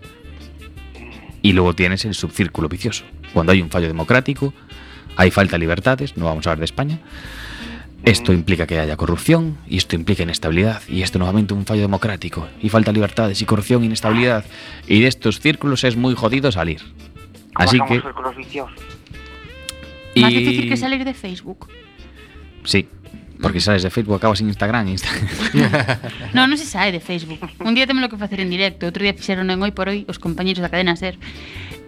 Y 1.40 1.52
luego 1.52 1.74
tienes 1.74 2.04
el 2.04 2.14
subcírculo 2.14 2.68
vicioso, 2.68 3.04
cuando 3.32 3.52
hay 3.52 3.60
un 3.60 3.70
fallo 3.70 3.86
democrático, 3.86 4.52
hay 5.16 5.30
falta 5.30 5.52
de 5.52 5.60
libertades, 5.60 6.16
no 6.16 6.24
vamos 6.24 6.46
a 6.46 6.50
hablar 6.50 6.60
de 6.60 6.64
España. 6.64 6.98
Esto 8.04 8.32
implica 8.32 8.66
que 8.66 8.78
haya 8.78 8.96
corrupción 8.96 9.56
y 9.68 9.76
esto 9.78 9.94
implica 9.94 10.24
inestabilidad 10.24 10.82
y 10.88 11.02
esto 11.02 11.18
nuevamente 11.18 11.54
un 11.54 11.64
fallo 11.64 11.82
democrático 11.82 12.48
y 12.60 12.68
falta 12.68 12.90
de 12.90 12.96
libertades 12.96 13.40
y 13.40 13.46
corrupción 13.46 13.82
e 13.82 13.86
inestabilidad 13.86 14.44
y 14.86 15.00
de 15.00 15.06
estos 15.06 15.40
círculos 15.40 15.84
es 15.84 15.96
muy 15.96 16.14
jodido 16.14 16.50
salir. 16.52 16.82
Así 17.54 17.78
que... 17.88 18.00
Los 18.00 18.36
vicios. 18.36 18.70
Y... 20.14 20.20
Más 20.20 20.30
difícil 20.30 20.68
que 20.68 20.76
salir 20.76 21.04
de 21.04 21.14
Facebook. 21.14 21.68
Sí, 22.64 22.88
porque 23.40 23.58
mm. 23.58 23.60
sales 23.60 23.82
de 23.82 23.90
Facebook, 23.90 24.16
acabas 24.16 24.40
en 24.40 24.48
Instagram. 24.48 24.88
Instagram. 24.88 25.28
no, 26.34 26.46
non 26.46 26.56
se 26.56 26.64
sae 26.64 26.94
de 26.94 27.02
Facebook. 27.02 27.42
Un 27.60 27.74
día 27.74 27.86
temos 27.86 28.00
lo 28.00 28.08
que 28.08 28.16
facer 28.16 28.40
en 28.40 28.48
directo, 28.48 28.86
outro 28.86 29.02
día 29.02 29.12
fixeron 29.12 29.50
en 29.50 29.60
Hoy 29.60 29.74
por 29.74 29.90
Hoy 29.90 30.06
os 30.08 30.16
compañeros 30.16 30.62
da 30.62 30.70
cadena 30.70 30.96
SER 30.96 31.18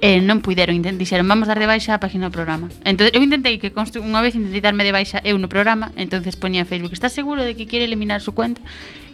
eh, 0.01 0.20
non 0.20 0.44
puideron, 0.44 0.76
dixeron, 1.01 1.24
vamos 1.24 1.49
dar 1.49 1.57
de 1.57 1.68
baixa 1.68 1.97
a 1.97 2.03
página 2.03 2.28
do 2.28 2.34
programa. 2.34 2.68
Entón, 2.84 3.09
eu 3.12 3.20
intentei 3.24 3.57
que 3.57 3.72
constru... 3.72 4.05
unha 4.05 4.20
vez 4.20 4.36
intentei 4.36 4.61
darme 4.61 4.84
de 4.84 4.92
baixa 4.92 5.24
eu 5.24 5.40
no 5.40 5.49
programa, 5.49 5.92
entonces 5.97 6.36
poñía 6.36 6.64
en 6.64 6.68
Facebook, 6.68 6.92
estás 6.92 7.16
seguro 7.16 7.44
de 7.44 7.57
que 7.57 7.64
quere 7.64 7.88
eliminar 7.88 8.20
su 8.20 8.36
cuenta? 8.36 8.61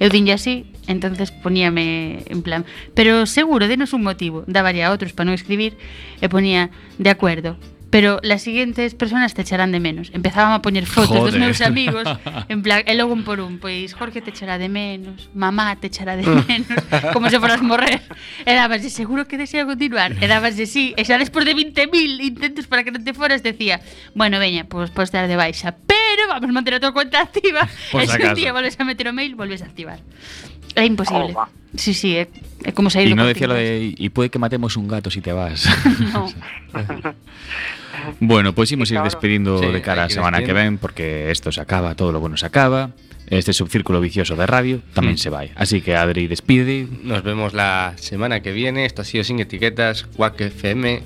Eu 0.03 0.11
dinlle 0.11 0.35
así, 0.35 0.67
entonces 0.91 1.31
poníame 1.31 2.27
en 2.27 2.43
plan, 2.43 2.67
pero 2.99 3.27
seguro, 3.27 3.71
denos 3.71 3.95
un 3.95 4.03
motivo, 4.03 4.43
daballe 4.51 4.83
a 4.83 4.91
outros 4.91 5.15
para 5.15 5.31
non 5.31 5.39
escribir, 5.39 5.79
e 6.19 6.27
ponía, 6.27 6.75
de 6.99 7.11
acuerdo, 7.15 7.55
pero 7.93 8.21
las 8.23 8.41
siguientes 8.41 8.95
personas 8.95 9.35
te 9.35 9.43
echarán 9.43 9.71
de 9.71 9.79
menos. 9.79 10.11
Empezaban 10.15 10.53
a 10.55 10.63
poñer 10.63 10.87
fotos 10.87 11.13
dos 11.13 11.37
Joder. 11.37 11.41
meus 11.41 11.61
amigos 11.61 12.09
En 12.49 12.63
plan, 12.65 12.81
e 12.89 12.97
logo 12.97 13.13
un 13.13 13.21
por 13.23 13.45
un 13.45 13.61
Pois 13.61 13.93
Jorge 13.93 14.25
te 14.25 14.33
echará 14.33 14.57
de 14.57 14.73
menos 14.73 15.29
Mamá 15.37 15.77
te 15.77 15.93
echará 15.93 16.17
de 16.17 16.25
menos 16.25 16.73
Como 17.13 17.29
se 17.29 17.37
foras 17.37 17.61
morrer 17.61 18.01
E 18.49 18.57
dabas 18.57 18.81
de 18.81 18.89
seguro 18.89 19.29
que 19.29 19.37
desea 19.37 19.69
continuar 19.69 20.17
E 20.17 20.25
dabas 20.25 20.57
de 20.57 20.65
sí 20.65 20.97
E 20.97 21.05
xa 21.05 21.21
despois 21.21 21.45
de 21.45 21.53
20.000 21.53 21.93
intentos 22.25 22.65
para 22.65 22.81
que 22.81 22.97
non 22.97 23.05
te 23.05 23.13
foras 23.13 23.45
Decía, 23.45 23.85
bueno, 24.17 24.41
veña, 24.41 24.65
pois 24.65 24.89
podes 24.89 25.13
dar 25.13 25.29
de 25.29 25.37
baixa 25.37 25.77
Pero 25.77 26.33
vamos 26.33 26.49
a 26.49 26.55
manter 26.57 26.81
a 26.81 26.81
tua 26.81 26.97
cuenta 26.97 27.21
activa 27.21 27.69
Por 27.93 28.01
E 28.01 28.09
se 28.09 28.25
un 28.25 28.33
día 28.33 28.57
volves 28.57 28.73
a 28.81 28.89
meter 28.89 29.13
o 29.13 29.13
mail 29.13 29.37
Volves 29.37 29.61
a 29.61 29.69
activar 29.69 30.01
É 30.73 30.89
imposible 30.89 31.37
Opa. 31.37 31.53
Sí, 31.77 31.93
sí, 31.93 32.17
é, 32.17 32.29
é 32.65 32.73
como 32.73 32.89
sair 32.93 33.09
y 33.09 33.15
no 33.15 33.25
decía 33.25 33.49
lo 33.49 33.55
de 33.57 33.97
y 33.97 34.09
puede 34.11 34.29
que 34.29 34.39
matemos 34.39 34.77
un 34.77 34.89
gato 34.89 35.11
si 35.11 35.21
te 35.21 35.33
vas. 35.33 35.69
No. 36.13 36.29
Bueno, 38.21 38.55
pues 38.55 38.71
imos 38.73 38.89
Sí, 38.89 38.95
ir 38.95 39.01
claro. 39.01 39.11
despedindo 39.11 39.59
Sí, 39.59 39.67
de 39.67 39.83
cara 39.83 40.05
a 40.05 40.09
que 40.09 40.15
semana 40.15 40.43
que 40.45 40.53
ven 40.53 40.79
porque 40.79 41.31
esto 41.31 41.51
se 41.53 41.61
acaba, 41.61 41.95
todo 41.95 42.13
lo 42.13 42.21
bueno 42.21 42.37
se 42.37 42.47
acaba. 42.47 42.91
Este 43.29 43.53
subcírculo 43.55 44.01
vicioso 44.01 44.37
de 44.37 44.47
radio 44.47 44.81
también 44.93 45.15
Mm. 45.15 45.19
se 45.19 45.31
va. 45.31 45.43
Así 45.55 45.81
que 45.81 45.97
Adri 45.97 46.27
despide. 46.27 46.87
Nos 47.03 47.23
vemos 47.23 47.55
la 47.55 47.95
semana 47.97 48.41
que 48.41 48.53
viene. 48.53 48.85
Esto 48.85 49.03
ha 49.03 49.05
sido 49.07 49.25
sin 49.25 49.41
etiquetas, 49.41 50.05
quackfm.org. 50.17 51.03